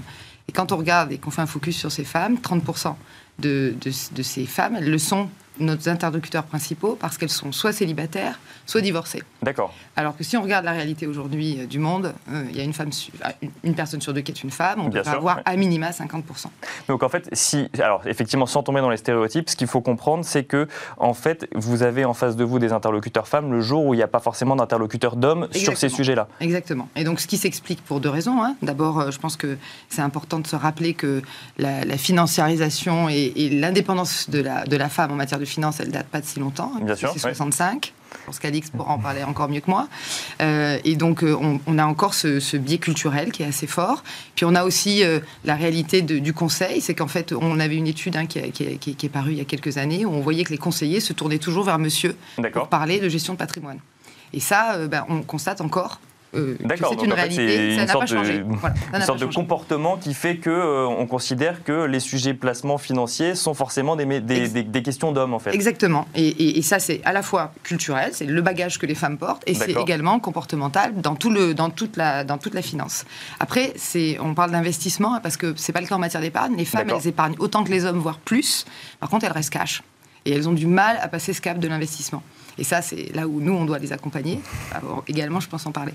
Et 0.49 0.53
quand 0.53 0.73
on 0.73 0.77
regarde 0.77 1.13
et 1.13 1.19
qu'on 1.19 1.31
fait 1.31 1.43
un 1.43 1.47
focus 1.47 1.77
sur 1.77 1.93
ces 1.93 2.05
femmes, 2.05 2.37
30% 2.37 2.95
de, 3.39 3.75
de, 3.81 3.91
de, 4.15 4.23
ces 4.23 4.47
femmes, 4.47 4.77
elles 4.77 4.91
le 4.91 4.99
sont 4.99 5.29
nos 5.61 5.89
interlocuteurs 5.89 6.45
principaux 6.45 6.97
parce 7.01 7.19
qu'elles 7.19 7.31
sont 7.31 7.53
soit 7.53 7.73
célibataires, 7.73 8.39
soit 8.67 8.81
divorcées. 8.81 9.23
D'accord. 9.43 9.73
Alors 9.97 10.17
que 10.17 10.25
si 10.25 10.37
on 10.37 10.43
regarde 10.43 10.65
la 10.65 10.73
réalité 10.73 11.07
aujourd'hui 11.07 11.61
euh, 11.61 11.67
du 11.67 11.79
monde, 11.79 12.15
euh, 12.31 12.45
il 12.51 12.57
y 12.57 12.61
a 12.61 12.65
une, 12.65 12.73
femme, 12.73 12.91
une 13.65 13.75
personne 13.75 14.01
sur 14.01 14.13
deux 14.13 14.21
qui 14.21 14.33
est 14.33 14.43
une 14.43 14.51
femme, 14.51 14.81
on 14.81 14.91
peut 14.91 15.03
avoir 15.05 15.41
à 15.45 15.57
minima 15.57 15.91
50%. 15.91 16.47
Donc 16.89 17.03
en 17.03 17.09
fait, 17.09 17.29
si, 17.33 17.69
alors 17.79 18.03
effectivement, 18.07 18.47
sans 18.47 18.63
tomber 18.63 18.81
dans 18.81 18.91
les 18.91 18.97
stéréotypes, 18.97 19.49
ce 19.51 19.57
qu'il 19.57 19.67
faut 19.67 19.81
comprendre, 19.81 20.25
c'est 20.25 20.45
que 20.45 20.69
en 20.97 21.15
fait, 21.15 21.49
vous 21.55 21.83
avez 21.83 22.05
en 22.05 22.15
face 22.15 22.37
de 22.37 22.45
vous 22.45 22.59
des 22.59 22.73
interlocuteurs 22.73 23.29
femmes 23.29 23.51
le 23.53 23.61
jour 23.61 23.85
où 23.85 23.95
il 23.95 23.99
n'y 23.99 24.03
a 24.03 24.09
pas 24.09 24.21
forcément 24.21 24.57
d'interlocuteurs 24.57 25.17
d'hommes 25.17 25.49
sur 25.53 25.77
ces 25.77 25.89
sujets-là. 25.89 26.29
Exactement. 26.41 26.89
Et 26.97 27.05
donc 27.05 27.21
ce 27.21 27.27
qui 27.27 27.37
s'explique 27.37 27.83
pour 27.85 28.01
deux 28.01 28.11
raisons. 28.11 28.43
Hein. 28.43 28.57
D'abord, 28.63 29.01
euh, 29.01 29.11
je 29.11 29.19
pense 29.19 29.37
que 29.37 29.57
c'est 29.89 30.03
important 30.03 30.39
de 30.39 30.47
se 30.47 30.57
rappeler 30.57 30.95
que 30.95 31.23
la, 31.59 31.81
financiarisation 31.97 33.09
et, 33.09 33.33
et 33.37 33.51
l'indépendance 33.51 34.31
de 34.31 34.41
la, 34.41 34.65
de 34.65 34.77
la 34.77 34.89
femme 34.89 35.13
en 35.13 35.17
matière 35.17 35.39
de 35.39 35.45
finance, 35.51 35.81
elle 35.81 35.91
date 35.91 36.07
pas 36.07 36.21
de 36.21 36.27
si 36.27 36.39
longtemps. 36.39 36.73
Bien 36.81 36.95
sûr. 36.95 37.11
C'est 37.13 37.19
65. 37.19 37.93
Je 38.13 38.27
pense 38.27 38.39
qu'Alix 38.39 38.71
pourra 38.71 38.93
en 38.93 38.99
parler 38.99 39.23
encore 39.23 39.49
mieux 39.49 39.61
que 39.61 39.71
moi. 39.71 39.89
Euh, 40.41 40.79
et 40.85 40.97
donc, 40.97 41.23
euh, 41.23 41.37
on, 41.67 41.79
a 41.79 41.85
encore 41.85 42.15
ce, 42.15 42.57
biais 42.57 42.79
culturel 42.79 43.33
qui 43.33 43.43
est 43.43 43.47
assez 43.47 43.67
fort. 43.67 44.03
Puis, 44.35 44.45
on 44.45 44.55
a 44.55 44.65
aussi 44.65 45.05
euh, 45.05 45.21
la 45.45 45.55
réalité 45.55 46.03
du 46.03 46.33
conseil. 46.33 46.81
C'est 46.81 46.95
qu'en 46.95 47.09
fait, 47.09 47.33
on 47.33 47.61
avait 47.61 47.77
une 47.77 47.87
étude 47.87 48.17
hein, 48.17 48.27
qui, 48.27 48.39
est 48.39 49.09
parue 49.09 49.33
il 49.33 49.39
y 49.39 49.41
a 49.41 49.45
quelques 49.45 49.79
années 49.79 50.05
où 50.05 50.13
on 50.13 50.21
voyait 50.21 50.45
que 50.45 50.51
les 50.51 50.59
conseillers 50.59 51.01
se 51.01 51.13
tournaient 51.13 51.39
toujours 51.39 51.65
vers 51.65 51.79
monsieur 51.79 52.17
pour 52.53 52.69
parler 52.69 53.01
de 53.01 53.09
gestion 53.09 53.35
de 53.35 53.39
patrimoine. 53.39 53.79
Et 54.33 54.41
ça, 54.41 54.87
ben, 54.87 55.05
on 55.09 55.23
constate 55.23 55.61
encore 55.61 56.01
euh, 56.35 56.57
D'accord, 56.61 56.95
c'est 56.97 57.05
une 57.05 57.13
réalité, 57.13 57.77
ça 57.77 57.87
n'a 57.87 57.93
pas 57.93 58.07
changé. 58.07 58.43
une 58.95 59.01
sorte 59.03 59.21
de 59.21 59.27
comportement 59.27 59.97
qui 59.97 60.15
fait 60.15 60.37
que 60.37 60.51
euh, 60.51 60.87
on 60.87 61.07
considère 61.07 61.65
que 61.65 61.85
les 61.85 62.01
sujets 62.01 62.35
placements 62.35 62.79
financiers 62.79 63.35
sont 63.35 63.55
forcément 63.55 63.97
des, 63.97 64.21
des, 64.21 64.49
des, 64.63 64.83
questions 64.83 65.13
d'hommes 65.13 65.35
en 65.35 65.39
fait. 65.39 65.53
Exactement. 65.55 66.07
Et, 66.15 66.59
et, 66.59 66.63
ça 66.63 66.79
c'est 66.79 67.01
à 67.05 67.13
la 67.13 67.23
fois 67.23 67.53
culturel, 67.63 68.11
c'est 68.13 68.27
le 68.27 68.43
bagage 68.43 68.79
que 68.79 68.87
les 68.87 68.95
femmes 68.95 69.19
portent, 69.19 69.43
et 69.47 69.55
c'est 69.55 69.73
également 69.73 70.21
comportemental 70.21 70.95
dans 71.01 71.17
tout 71.17 71.31
le 71.31 71.55
dans 71.55 71.71
toute 71.71 71.97
la 71.97 72.23
dans 72.25 72.39
toute 72.39 72.55
la 72.55 72.63
finance. 72.63 73.05
Après, 73.41 73.73
c'est 73.77 74.19
on 74.21 74.35
parle 74.35 74.53
d'investissement 74.53 75.19
parce 75.21 75.37
que 75.37 75.55
c'est 75.57 75.73
pas 75.73 75.81
le 75.81 75.87
cas 75.87 75.97
en 75.97 75.99
matière 75.99 76.23
d'épargne. 76.23 76.57
Les 76.57 76.65
femmes 76.65 76.91
elles 76.91 77.09
épargnent 77.09 77.37
autant 77.39 77.65
que 77.65 77.71
les 77.71 77.85
hommes, 77.85 77.99
voire 77.99 78.19
plus. 78.19 78.67
Par 79.01 79.09
contre, 79.09 79.25
elles 79.25 79.33
restent 79.33 79.51
cash 79.51 79.83
et 80.25 80.33
elles 80.33 80.49
ont 80.49 80.53
du 80.53 80.67
mal 80.67 80.99
à 81.01 81.09
passer 81.09 81.33
ce 81.33 81.41
cap 81.41 81.59
de 81.59 81.69
l'investissement. 81.69 82.23
Et 82.59 82.65
ça, 82.65 82.83
c'est 82.83 83.15
là 83.15 83.27
où 83.27 83.41
nous, 83.41 83.55
on 83.55 83.65
doit 83.65 83.79
les 83.79 83.93
accompagner. 83.93 84.41
également, 85.09 85.41
je 85.41 85.49
pense 85.49 85.67
en 85.67 85.73
parler. 85.73 85.93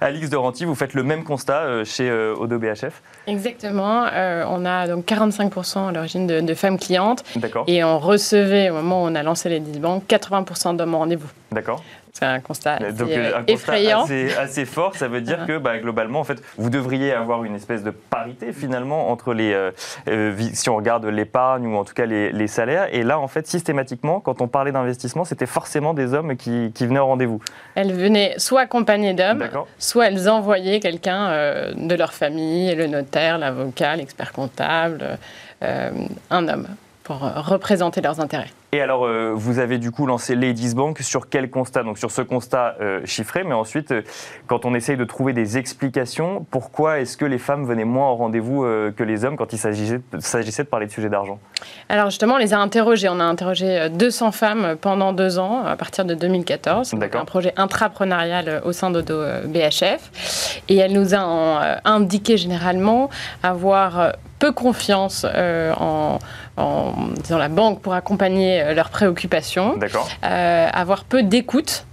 Alix 0.00 0.30
Doranti, 0.30 0.64
vous 0.64 0.74
faites 0.74 0.94
le 0.94 1.02
même 1.02 1.24
constat 1.24 1.62
euh, 1.62 1.84
chez 1.84 2.08
euh, 2.08 2.34
Odo 2.38 2.58
BHF 2.58 3.02
Exactement. 3.26 4.06
Euh, 4.12 4.44
on 4.48 4.64
a 4.64 4.86
donc 4.86 5.04
45% 5.06 5.88
à 5.88 5.92
l'origine 5.92 6.26
de, 6.26 6.54
femmes 6.54 6.78
clientes. 6.78 7.24
Et 7.66 7.84
on 7.84 7.98
recevait, 7.98 8.70
au 8.70 8.74
moment 8.74 9.04
où 9.04 9.06
on 9.06 9.14
a 9.14 9.22
lancé 9.22 9.48
les 9.48 9.60
10 9.60 9.78
banques, 9.78 10.04
80% 10.08 10.76
d'hommes 10.76 10.94
en 10.94 10.98
rendez-vous. 11.00 11.28
D'accord. 11.52 11.82
C'est 12.18 12.24
un 12.24 12.40
constat 12.40 12.76
assez, 12.76 12.92
Donc, 12.92 13.10
un 13.10 13.44
effrayant. 13.46 14.00
Constat 14.00 14.40
assez, 14.40 14.64
fort. 14.64 14.94
Ça 14.94 15.06
veut 15.06 15.20
dire 15.20 15.44
que 15.46 15.58
bah, 15.58 15.76
globalement, 15.76 16.20
en 16.20 16.24
fait, 16.24 16.42
vous 16.56 16.70
devriez 16.70 17.12
avoir 17.12 17.44
une 17.44 17.54
espèce 17.54 17.82
de 17.82 17.90
parité 17.90 18.54
finalement 18.54 19.10
entre 19.10 19.34
les, 19.34 19.52
euh, 19.52 19.70
euh, 20.08 20.34
si 20.54 20.70
on 20.70 20.76
regarde 20.76 21.04
l'épargne 21.04 21.66
ou 21.66 21.76
en 21.76 21.84
tout 21.84 21.92
cas 21.92 22.06
les, 22.06 22.46
salaires. 22.46 22.88
Et 22.94 23.02
là, 23.02 23.18
en 23.18 23.28
fait, 23.28 23.46
systématiquement, 23.46 24.20
quand 24.20 24.40
on 24.40 24.48
parlait 24.48 24.72
d'investissement, 24.72 25.26
c'était 25.26 25.44
forcément 25.44 25.92
des 25.92 26.14
hommes 26.14 26.36
qui, 26.36 26.72
venaient 26.80 27.00
au 27.00 27.06
rendez-vous. 27.06 27.42
Elles 27.74 27.92
venaient 27.92 28.32
soit 28.38 28.62
accompagnées 28.62 29.12
d'hommes, 29.12 29.46
soit 29.78 30.06
elles 30.06 30.30
envoyaient 30.30 30.80
quelqu'un 30.80 31.28
euh, 31.28 31.74
de 31.76 31.94
leur 31.94 32.14
famille, 32.14 32.74
le 32.74 32.86
notaire, 32.86 33.36
l'avocat, 33.36 33.94
l'expert 33.94 34.32
comptable, 34.32 35.18
un 35.60 36.48
homme 36.48 36.66
pour 37.06 37.20
représenter 37.20 38.00
leurs 38.00 38.18
intérêts. 38.18 38.50
Et 38.72 38.80
alors, 38.80 39.06
euh, 39.06 39.32
vous 39.32 39.60
avez 39.60 39.78
du 39.78 39.92
coup 39.92 40.06
lancé 40.06 40.34
Ladies 40.34 40.74
Bank 40.74 40.98
sur 40.98 41.28
quel 41.28 41.50
constat 41.50 41.84
Donc 41.84 41.98
sur 41.98 42.10
ce 42.10 42.20
constat 42.20 42.74
euh, 42.80 43.00
chiffré, 43.04 43.44
mais 43.44 43.54
ensuite, 43.54 43.92
euh, 43.92 44.02
quand 44.48 44.64
on 44.64 44.74
essaye 44.74 44.96
de 44.96 45.04
trouver 45.04 45.32
des 45.32 45.56
explications, 45.56 46.44
pourquoi 46.50 46.98
est-ce 46.98 47.16
que 47.16 47.24
les 47.24 47.38
femmes 47.38 47.64
venaient 47.64 47.84
moins 47.84 48.10
au 48.10 48.16
rendez-vous 48.16 48.66
que 48.96 49.04
les 49.04 49.24
hommes 49.24 49.36
quand 49.36 49.52
il 49.52 49.58
s'agissait 49.58 50.02
de 50.10 50.68
parler 50.68 50.86
de 50.86 50.90
sujets 50.90 51.08
d'argent? 51.08 51.38
Alors 51.88 52.10
justement, 52.10 52.34
on 52.34 52.38
les 52.38 52.52
a 52.52 52.58
interrogées. 52.58 53.08
On 53.08 53.20
a 53.20 53.24
interrogé 53.24 53.88
200 53.88 54.32
femmes 54.32 54.76
pendant 54.80 55.12
deux 55.12 55.38
ans, 55.38 55.64
à 55.64 55.76
partir 55.76 56.04
de 56.04 56.14
2014. 56.14 56.88
C'est 56.88 57.16
un 57.16 57.24
projet 57.24 57.52
intrapreneurial 57.56 58.62
au 58.64 58.72
sein 58.72 58.90
d'Odo 58.90 59.22
BHF. 59.46 60.60
Et 60.68 60.76
elle 60.76 60.92
nous 60.92 61.14
a 61.14 61.80
indiqué 61.84 62.36
généralement 62.36 63.10
avoir 63.42 64.12
peu 64.38 64.52
confiance 64.52 65.24
en, 65.24 66.18
en, 66.56 66.92
dans 67.28 67.38
la 67.38 67.48
banque 67.48 67.80
pour 67.80 67.94
accompagner 67.94 68.62
euh, 68.62 68.74
leurs 68.74 68.90
préoccupations, 68.90 69.78
euh, 70.24 70.68
avoir 70.72 71.04
peu 71.04 71.22
d'écoute 71.22 71.86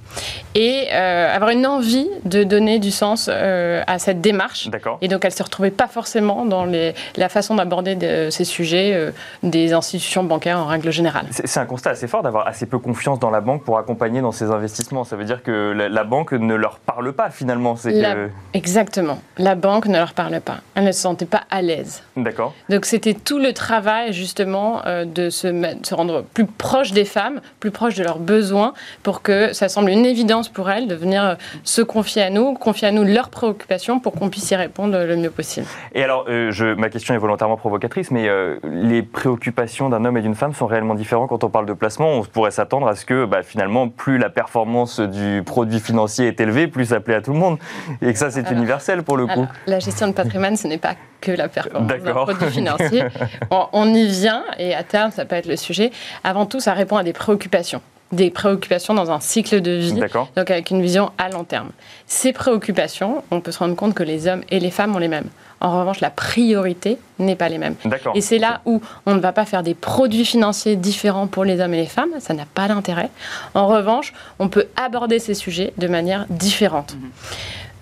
et 0.56 0.88
euh, 0.92 1.36
avoir 1.36 1.52
une 1.52 1.66
envie 1.66 2.08
de 2.26 2.44
donner 2.44 2.80
du 2.80 2.92
sens 2.92 3.30
euh, 3.32 3.82
à 3.88 4.00
cette 4.00 4.22
démarche. 4.22 4.70
Et 5.02 5.08
donc, 5.08 5.26
elle 5.26 5.32
ne 5.32 5.36
se 5.36 5.44
retrouvait 5.44 5.72
pas 5.72 5.88
forcément 5.88 6.46
dans 6.46 6.66
les, 6.66 6.94
la 7.16 7.30
façon 7.30 7.56
d'aborder 7.56 7.96
de, 7.96 8.30
ces 8.30 8.46
sujets 8.46 8.94
euh, 8.94 9.12
des 9.42 9.74
institutions 9.74 10.24
bancaires 10.24 10.60
en 10.60 10.66
règle 10.66 10.92
générale. 10.92 11.26
C'est 11.32 11.60
un 11.60 11.66
constat 11.66 11.92
assez 11.92 12.08
fort 12.08 12.24
d'avoir 12.24 12.48
assez 12.48 12.66
peu 12.66 12.80
confiance 12.80 13.20
dans 13.20 13.32
la 13.32 13.42
banque 13.42 13.64
pour 13.64 13.78
accompagner 13.78 14.22
dans 14.22 14.32
ces 14.32 14.52
investissements. 14.52 15.04
Ça 15.04 15.16
veut 15.16 15.26
dire 15.26 15.42
que 15.42 15.72
la, 15.72 16.04
banque 16.04 16.34
ne 16.34 16.56
leur 16.56 16.80
parle 16.80 17.14
pas 17.14 17.30
finalement. 17.30 17.76
Que... 17.76 18.30
Exactement. 18.54 19.20
La 19.38 19.56
banque 19.56 19.88
ne 19.88 19.98
leur 19.98 20.14
parle 20.14 20.40
pas. 20.42 20.58
Elle 20.76 20.84
ne 20.86 20.92
se 20.92 21.02
sentait 21.02 21.26
pas 21.26 21.44
à 21.50 21.62
l'aise. 21.62 22.04
D'accord. 22.16 22.54
Donc, 22.70 22.86
c'était 22.86 23.14
tout 23.14 23.40
le 23.40 23.54
travail 23.54 24.14
justement 24.14 24.82
de 24.86 25.30
se, 25.30 25.48
se 25.84 25.96
rendre 25.96 26.24
plus 26.34 26.46
proche 26.46 26.92
des 26.92 27.06
femmes, 27.06 27.42
plus 27.60 27.72
proche 27.72 27.96
de 27.96 28.04
leurs 28.04 28.20
besoins 28.20 28.74
pour 29.02 29.22
que 29.22 29.54
ça 29.54 29.70
semble 29.70 29.90
une 29.90 30.03
évidence 30.04 30.50
pour 30.50 30.70
elles 30.70 30.88
de 30.88 30.96
venir 30.96 31.24
euh, 31.24 31.36
se 31.64 31.82
confier 31.82 32.24
à 32.24 32.30
nous, 32.30 32.54
confier 32.54 32.88
à 32.88 32.92
nous 32.92 33.04
leurs 33.04 33.30
préoccupations 33.30 34.00
pour 34.00 34.14
qu'on 34.14 34.30
puisse 34.30 34.50
y 34.52 34.56
répondre 34.56 34.98
le 34.98 35.16
mieux 35.16 35.30
possible. 35.30 35.68
Et 35.94 36.04
alors, 36.04 36.26
euh, 36.28 36.52
je, 36.52 36.74
ma 36.74 36.90
question 36.90 37.14
est 37.14 37.18
volontairement 37.18 37.58
provocatrice, 37.58 38.12
mais 38.12 38.28
euh, 38.28 38.58
les 38.64 39.04
préoccupations 39.04 39.90
d'un 39.90 40.06
homme 40.06 40.18
et 40.18 40.22
d'une 40.22 40.36
femme 40.36 40.54
sont 40.54 40.68
réellement 40.68 40.96
différentes 40.96 41.30
quand 41.30 41.44
on 41.44 41.50
parle 41.50 41.66
de 41.66 41.74
placement. 41.74 42.14
On 42.14 42.24
pourrait 42.24 42.52
s'attendre 42.52 42.88
à 42.88 42.96
ce 42.96 43.06
que 43.06 43.26
bah, 43.26 43.44
finalement, 43.44 43.90
plus 43.90 44.18
la 44.18 44.30
performance 44.30 45.00
du 45.00 45.44
produit 45.46 45.80
financier 45.80 46.28
est 46.28 46.40
élevée, 46.40 46.68
plus 46.68 46.86
ça 46.86 47.00
plaît 47.00 47.16
à 47.16 47.22
tout 47.22 47.34
le 47.34 47.40
monde. 47.40 47.58
Et 48.02 48.12
que 48.12 48.20
ça, 48.20 48.32
c'est 48.32 48.50
universel 48.52 49.04
pour 49.04 49.18
le 49.18 49.28
coup. 49.28 49.48
la 49.68 49.80
gestion 49.80 50.08
de 50.08 50.14
patrimoine, 50.14 50.56
ce 50.56 50.68
n'est 50.68 50.78
pas 50.78 50.96
que 51.22 51.32
la 51.32 51.48
performance 51.48 51.88
d'un 51.88 52.14
produit 52.14 52.50
financier. 52.50 53.04
on, 53.52 53.68
on 53.72 53.94
y 53.94 54.08
vient, 54.08 54.44
et 54.58 54.76
à 54.76 54.84
terme, 54.84 55.12
ça 55.12 55.26
peut 55.26 55.36
être 55.36 55.48
le 55.48 55.56
sujet. 55.56 55.92
Avant 56.24 56.46
tout, 56.46 56.60
ça 56.60 56.74
répond 56.74 56.98
à 56.98 57.04
des 57.04 57.14
préoccupations 57.14 57.82
des 58.14 58.30
préoccupations 58.30 58.94
dans 58.94 59.12
un 59.12 59.20
cycle 59.20 59.62
de 59.62 59.72
vie, 59.72 59.94
donc 60.36 60.52
avec 60.52 60.72
une 60.72 60.82
vision 60.82 61.12
à 61.18 61.30
long 61.30 61.44
terme. 61.44 61.70
Ces 62.08 62.32
préoccupations, 62.32 63.24
on 63.32 63.42
peut 63.42 63.52
se 63.52 63.60
rendre 63.60 63.76
compte 63.76 63.94
que 63.94 64.04
les 64.04 64.28
hommes 64.28 64.44
et 64.50 64.60
les 64.60 64.72
femmes 64.72 64.96
ont 64.96 65.00
les 65.00 65.08
mêmes. 65.08 65.30
En 65.62 65.80
revanche, 65.80 66.02
la 66.02 66.10
priorité 66.10 66.98
n'est 67.20 67.38
pas 67.38 67.48
les 67.48 67.58
mêmes. 67.58 67.76
Et 68.16 68.22
c'est 68.22 68.38
là 68.38 68.62
où 68.66 68.82
on 69.06 69.16
ne 69.16 69.20
va 69.20 69.32
pas 69.32 69.46
faire 69.46 69.64
des 69.64 69.74
produits 69.74 70.26
financiers 70.26 70.76
différents 70.76 71.28
pour 71.28 71.46
les 71.46 71.62
hommes 71.62 71.74
et 71.74 71.78
les 71.78 71.88
femmes, 71.88 72.12
ça 72.20 72.34
n'a 72.34 72.46
pas 72.46 72.68
d'intérêt. 72.68 73.10
En 73.54 73.68
revanche, 73.68 74.14
on 74.40 74.50
peut 74.50 74.68
aborder 74.76 75.20
ces 75.20 75.34
sujets 75.34 75.74
de 75.78 75.88
manière 75.88 76.26
différente. 76.30 76.96
Mhm. 76.96 77.10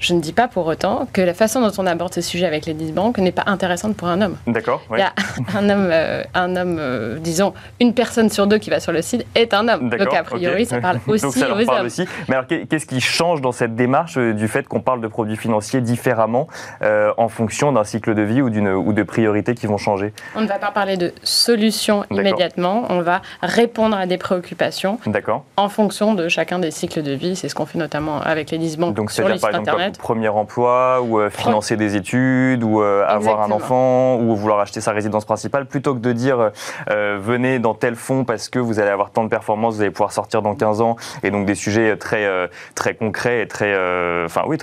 Je 0.02 0.16
ne 0.16 0.20
dis 0.20 0.34
pas 0.34 0.48
pour 0.48 0.66
autant 0.66 1.08
que 1.14 1.22
la 1.22 1.36
façon 1.36 1.62
dont 1.62 1.72
on 1.78 1.86
aborde 1.86 2.12
ce 2.14 2.22
sujet 2.22 2.48
avec 2.48 2.66
les 2.66 2.74
10 2.74 2.92
banques 2.92 3.20
n'est 3.20 3.32
pas 3.32 3.44
intéressante 3.46 3.96
pour 3.96 4.08
un 4.08 4.20
homme. 4.22 4.36
D'accord. 4.48 4.82
Il 4.92 4.98
y 4.98 5.04
a 5.04 5.14
un 5.56 5.70
homme, 5.70 5.90
euh, 5.92 6.24
un 6.34 6.56
homme 6.56 6.78
euh, 6.80 7.20
disons, 7.20 7.54
une 7.80 7.94
personne 7.94 8.30
sur 8.32 8.48
deux 8.48 8.58
qui 8.58 8.72
va 8.72 8.80
sur 8.80 8.92
le 8.92 9.04
site 9.04 9.28
est 9.36 9.54
un 9.54 9.68
homme. 9.68 9.90
Donc 9.90 10.14
a 10.14 10.24
priori, 10.24 10.66
ça 10.66 10.82
parle 10.82 11.00
aussi 11.06 11.22
Donc 11.24 11.34
ça 11.36 11.54
aux 11.54 11.66
parle 11.66 11.86
Aussi. 11.86 12.08
Mais 12.28 12.36
alors, 12.36 12.48
qu'est-ce 12.48 12.88
qui 12.88 13.00
change 13.00 13.42
dans 13.42 13.52
cette 13.52 13.76
démarche 13.76 14.18
euh, 14.18 14.34
du 14.34 14.48
fait 14.48 14.68
qu'on 14.68 14.82
parle 14.82 15.02
de 15.02 15.08
produits 15.08 15.38
financiers 15.38 15.82
différemment 15.82 16.48
en 16.82 17.28
fonction 17.28 17.72
d'un 17.72 17.84
cycle 17.84 18.16
de 18.16 18.22
vie 18.24 18.42
ou, 18.42 18.48
ou 18.48 18.94
de 18.94 19.04
priorités 19.04 19.54
qui 19.54 19.68
vont 19.68 19.78
changer? 19.78 20.14
On 20.36 20.42
ne 20.42 20.48
va 20.48 20.58
pas 20.58 20.72
parler 20.72 20.98
de 20.98 21.14
solutions 21.24 22.06
immédiatement. 22.10 22.86
On 22.90 23.02
va 23.02 23.22
répondre 23.44 23.96
à 23.96 24.08
des 24.08 24.18
préoccupations 24.18 25.00
en 25.58 25.70
fonction 25.70 26.16
de 26.16 26.28
chacun 26.28 26.58
des 26.58 26.72
cycles 26.72 27.04
de 27.04 27.12
vie. 27.12 27.36
C'est 27.36 27.50
ce 27.50 27.56
qu'on 27.56 27.68
fait 27.68 27.78
notamment 27.78 28.20
avec 28.20 28.50
les 28.50 28.58
10 28.58 28.78
banques 28.78 28.96
Donc, 28.96 29.12
sur 29.12 29.28
les 29.28 29.38
sites 29.38 29.54
internet 29.54 29.91
premier 29.98 30.30
emploi 30.30 31.02
ou 31.02 31.20
euh, 31.20 31.30
financer 31.30 31.78
des 31.78 31.96
études 31.96 32.64
ou 32.64 32.82
euh, 32.82 33.06
avoir 33.08 33.42
un 33.42 33.52
enfant 33.52 34.18
ou 34.18 34.36
vouloir 34.36 34.60
acheter 34.60 34.82
sa 34.82 34.92
résidence 34.92 35.26
principale 35.26 35.66
plutôt 35.66 35.94
que 35.94 36.00
de 36.00 36.12
dire 36.12 36.52
euh, 36.90 37.18
venez 37.22 37.60
dans 37.60 37.74
tel 37.74 37.96
fonds 37.96 38.24
parce 38.24 38.50
que 38.50 38.60
vous 38.60 38.80
allez 38.80 38.90
avoir 38.90 39.12
tant 39.12 39.24
de 39.24 39.30
performances, 39.30 39.76
vous 39.76 39.82
allez 39.82 39.92
pouvoir 39.92 40.12
sortir 40.12 40.42
dans 40.42 40.56
15 40.56 40.82
ans 40.82 40.96
et 41.24 41.32
donc 41.32 41.46
des 41.46 41.56
sujets 41.56 41.98
très 41.98 42.28
très 42.76 42.96
concrets 42.96 43.42
et 43.42 43.48
très 43.48 43.72
enfin 44.26 44.44
oui, 44.48 44.58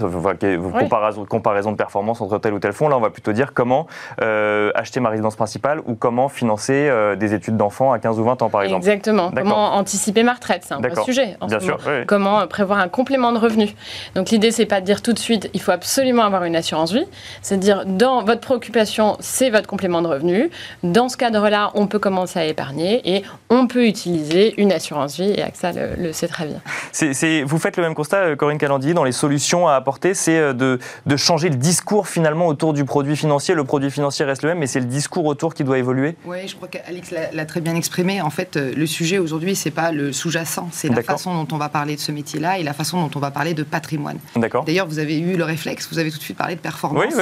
Comparaison, 0.79 1.25
comparaison, 1.25 1.73
de 1.73 1.77
performance 1.77 2.21
entre 2.21 2.39
tel 2.39 2.53
ou 2.53 2.59
tel 2.59 2.73
fonds. 2.73 2.89
Là, 2.89 2.97
on 2.97 3.01
va 3.01 3.11
plutôt 3.11 3.33
dire 3.33 3.53
comment 3.53 3.87
acheter 4.21 5.01
ma 5.01 5.09
résidence 5.09 5.37
principale 5.37 5.81
ou 5.87 5.95
comment 5.95 6.29
financer 6.29 6.91
des 7.17 7.35
études 7.35 7.57
d'enfants 7.57 7.93
à 7.93 7.99
15 7.99 8.19
ou 8.19 8.25
20 8.25 8.43
ans 8.43 8.49
par 8.49 8.63
exemple. 8.63 8.87
Exactement. 8.87 9.31
Comment 9.35 9.75
anticiper 9.75 10.23
ma 10.23 10.35
retraite, 10.35 10.65
c'est 10.65 10.75
un 10.75 11.05
sujet. 11.05 11.37
En 11.41 11.47
Bien 11.47 11.61
sûr. 11.61 11.79
Comment 12.07 12.47
prévoir 12.47 12.79
un 12.79 12.89
complément 12.89 13.33
de 13.33 13.39
revenu. 13.39 13.75
Donc 14.15 14.31
l'idée 14.31 14.51
c'est 14.51 14.67
pas 14.67 14.81
de 14.81 14.87
dire 14.87 15.03
tout 15.03 15.13
de 15.19 15.23
suite 15.23 15.51
il 15.55 15.61
faut 15.61 15.73
absolument 15.73 16.23
avoir 16.23 16.45
une 16.45 16.57
assurance 16.57 16.93
vie. 16.93 17.05
C'est-à-dire, 17.43 17.85
dans 17.87 18.23
votre 18.23 18.41
préoccupation, 18.41 19.17
c'est 19.21 19.51
votre 19.51 19.67
complément 19.67 20.03
de 20.03 20.09
revenu. 20.09 20.51
Dans 20.83 21.09
ce 21.09 21.17
cadre-là, 21.17 21.71
on 21.75 21.87
peut 21.87 21.99
commencer 21.99 22.39
à 22.39 22.45
épargner 22.47 23.17
et 23.17 23.23
on 23.51 23.67
peut 23.67 23.87
utiliser 23.87 24.61
une 24.61 24.73
assurance 24.73 25.19
vie. 25.19 25.31
Et 25.31 25.43
AXA 25.43 25.73
le, 25.73 26.13
sait 26.13 26.29
très 26.29 26.47
bien. 26.47 26.61
C'est, 26.93 27.43
vous 27.43 27.59
faites 27.59 27.77
le 27.77 27.83
même 27.83 27.95
constat, 27.95 28.19
euh, 28.19 28.37
Corinne 28.37 28.59
Calandier, 28.59 28.95
dans 28.95 29.05
les 29.05 29.13
solutions 29.13 29.69
à 29.69 29.75
apporter, 29.75 30.15
c'est 30.15 30.39
euh, 30.39 30.53
de, 30.53 30.79
de, 31.07 31.17
changer 31.17 31.49
le 31.49 31.57
discours 31.57 32.09
finalement 32.09 32.47
autour 32.47 32.73
du 32.73 32.85
produit 32.85 33.17
financier. 33.17 33.55
Le 33.55 33.65
produit 33.65 33.91
financier 33.91 34.25
reste 34.25 34.43
le 34.43 34.51
même, 34.51 34.59
mais 34.59 34.67
c'est 34.67 34.81
le 34.81 34.87
discours 34.87 35.25
autour 35.27 35.55
qui 35.55 35.65
doit 35.65 35.79
évoluer. 35.79 36.17
Oui, 36.25 36.47
je 36.47 36.57
crois 36.57 36.69
qu'Alix 36.69 37.11
l'a, 37.11 37.47
très 37.47 37.61
bien 37.61 37.75
exprimé. 37.75 38.21
En 38.21 38.31
fait, 38.31 38.57
euh, 38.57 38.73
le 38.75 38.87
sujet 38.87 39.19
aujourd'hui, 39.19 39.57
c'est 39.57 39.71
pas 39.71 39.93
le 39.93 40.13
sous-jacent, 40.13 40.69
c'est 40.73 40.89
la 40.89 41.03
façon 41.03 41.35
dont 41.35 41.55
on 41.55 41.59
va 41.59 41.69
parler 41.69 41.97
de 41.97 42.01
ce 42.01 42.13
métier-là 42.13 42.59
et 42.59 42.63
la 42.63 42.73
façon 42.73 43.01
dont 43.01 43.11
on 43.15 43.21
va 43.21 43.31
parler 43.31 43.55
de 43.55 43.63
patrimoine. 43.63 44.19
D'accord. 44.37 44.65
D'ailleurs, 44.65 44.87
vous 44.87 44.99
avez 44.99 45.08
avez 45.09 45.19
eu 45.19 45.37
le 45.37 45.45
réflexe, 45.45 45.89
vous 45.91 45.99
avez 45.99 46.11
tout 46.11 46.19
de 46.19 46.23
suite 46.23 46.37
parlé 46.37 46.55
de 46.55 46.61
performance, 46.61 47.15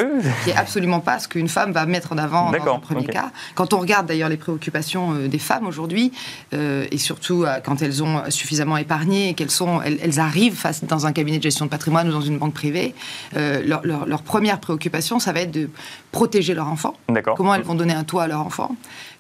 qui 0.44 0.50
est 0.50 0.56
absolument 0.56 1.00
pas 1.00 1.18
ce 1.18 1.28
qu'une 1.28 1.48
femme 1.48 1.72
va 1.72 1.86
mettre 1.86 2.12
en 2.12 2.18
avant 2.18 2.50
dans 2.50 2.74
un 2.74 2.78
premier 2.78 3.06
cas. 3.06 3.30
Quand 3.54 3.72
on 3.72 3.78
regarde 3.78 4.06
d'ailleurs 4.06 4.28
les 4.28 4.36
préoccupations 4.36 5.14
euh, 5.14 5.28
des 5.28 5.38
femmes 5.38 5.66
aujourd'hui, 5.66 6.12
euh, 6.54 6.86
et 6.90 6.98
surtout 6.98 7.44
euh, 7.44 7.58
quand 7.64 7.82
elles 7.82 8.02
ont 8.02 8.22
suffisamment 8.30 8.76
épargné 8.76 9.30
et 9.30 9.34
qu'elles 9.34 9.50
sont, 9.50 9.80
elles, 9.82 10.20
arrivent 10.20 10.56
face, 10.56 10.84
dans 10.84 11.06
un 11.06 11.12
cabinet 11.12 11.38
de 11.38 11.42
gestion 11.42 11.66
de 11.66 11.70
patrimoine 11.70 12.08
ou 12.08 12.12
dans 12.12 12.20
une 12.20 12.38
banque 12.38 12.54
privée, 12.54 12.94
leur, 13.34 13.84
leur, 13.84 14.22
première 14.22 14.60
préoccupation, 14.60 15.18
ça 15.18 15.32
va 15.32 15.40
être 15.40 15.50
de 15.50 15.68
protéger 16.12 16.54
leur 16.54 16.68
enfant. 16.68 16.94
Comment 17.36 17.54
elles 17.54 17.62
vont 17.62 17.74
donner 17.74 17.94
un 17.94 18.04
toit 18.04 18.24
à 18.24 18.28
leur 18.28 18.40
enfant 18.40 18.74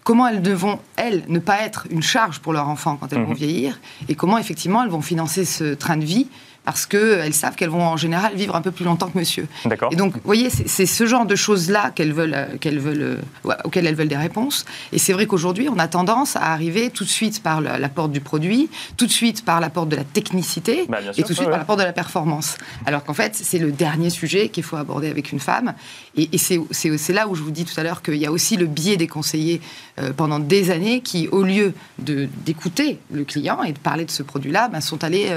comment 0.04 0.28
elles 0.28 0.40
devront, 0.40 0.78
elles, 0.94 1.24
ne 1.26 1.40
pas 1.40 1.62
être 1.62 1.88
une 1.90 2.00
charge 2.00 2.38
pour 2.38 2.52
leur 2.52 2.68
enfant 2.68 2.96
quand 2.96 3.12
elles 3.12 3.22
vont 3.22 3.30
mhm. 3.30 3.34
vieillir, 3.34 3.80
et 4.08 4.14
comment 4.14 4.38
effectivement 4.38 4.84
elles 4.84 4.88
vont 4.88 5.02
financer 5.02 5.44
ce 5.44 5.74
train 5.74 5.96
de 5.96 6.04
vie 6.04 6.28
parce 6.66 6.84
qu'elles 6.84 7.32
savent 7.32 7.54
qu'elles 7.54 7.70
vont 7.70 7.86
en 7.86 7.96
général 7.96 8.34
vivre 8.34 8.56
un 8.56 8.60
peu 8.60 8.72
plus 8.72 8.84
longtemps 8.84 9.08
que 9.08 9.16
monsieur. 9.16 9.46
Et 9.92 9.96
donc, 9.96 10.14
vous 10.14 10.20
voyez, 10.24 10.50
c'est 10.50 10.84
ce 10.84 11.06
genre 11.06 11.24
de 11.24 11.36
choses-là 11.36 11.92
qu'elles 11.92 12.12
veulent, 12.12 12.34
euh, 12.34 12.58
qu'elles 12.60 12.80
veulent, 12.80 13.20
euh, 13.46 13.54
auxquelles 13.64 13.86
elles 13.86 13.94
veulent 13.94 14.08
des 14.08 14.16
réponses. 14.16 14.64
Et 14.92 14.98
c'est 14.98 15.12
vrai 15.12 15.26
qu'aujourd'hui, 15.26 15.68
on 15.68 15.78
a 15.78 15.86
tendance 15.86 16.34
à 16.34 16.52
arriver 16.52 16.90
tout 16.90 17.04
de 17.04 17.08
suite 17.08 17.40
par 17.40 17.60
la, 17.60 17.88
porte 17.88 18.10
du 18.10 18.20
produit, 18.20 18.68
tout 18.96 19.06
de 19.06 19.12
suite 19.12 19.44
par 19.44 19.60
la 19.60 19.70
porte 19.70 19.88
de 19.88 19.96
la 19.96 20.02
technicité, 20.02 20.86
bah, 20.88 20.98
et 21.16 21.22
tout 21.22 21.28
de 21.28 21.34
suite 21.34 21.48
par 21.48 21.58
la 21.58 21.64
porte 21.64 21.78
de 21.78 21.84
la 21.84 21.92
performance. 21.92 22.58
Alors 22.84 23.04
qu'en 23.04 23.14
fait, 23.14 23.36
c'est 23.36 23.58
le 23.58 23.70
dernier 23.70 24.10
sujet 24.10 24.48
qu'il 24.48 24.64
faut 24.64 24.76
aborder 24.76 25.08
avec 25.08 25.30
une 25.30 25.40
femme. 25.40 25.72
Et, 26.16 26.28
et 26.32 26.38
c'est 26.38 27.12
là 27.12 27.28
où 27.28 27.34
je 27.34 27.42
vous 27.42 27.50
dis 27.50 27.64
tout 27.64 27.78
à 27.78 27.82
l'heure 27.82 28.02
qu'il 28.02 28.16
y 28.16 28.26
a 28.26 28.32
aussi 28.32 28.56
le 28.56 28.66
biais 28.66 28.96
des 28.96 29.06
conseillers 29.06 29.60
euh, 29.98 30.12
pendant 30.14 30.38
des 30.38 30.70
années 30.70 31.00
qui, 31.00 31.28
au 31.28 31.42
lieu 31.42 31.74
d'écouter 31.98 32.98
le 33.10 33.24
client 33.24 33.62
et 33.62 33.72
de 33.72 33.78
parler 33.78 34.04
de 34.04 34.10
ce 34.10 34.22
produit-là, 34.22 34.68
ben, 34.68 34.80
sont 34.80 35.02
allés, 35.04 35.30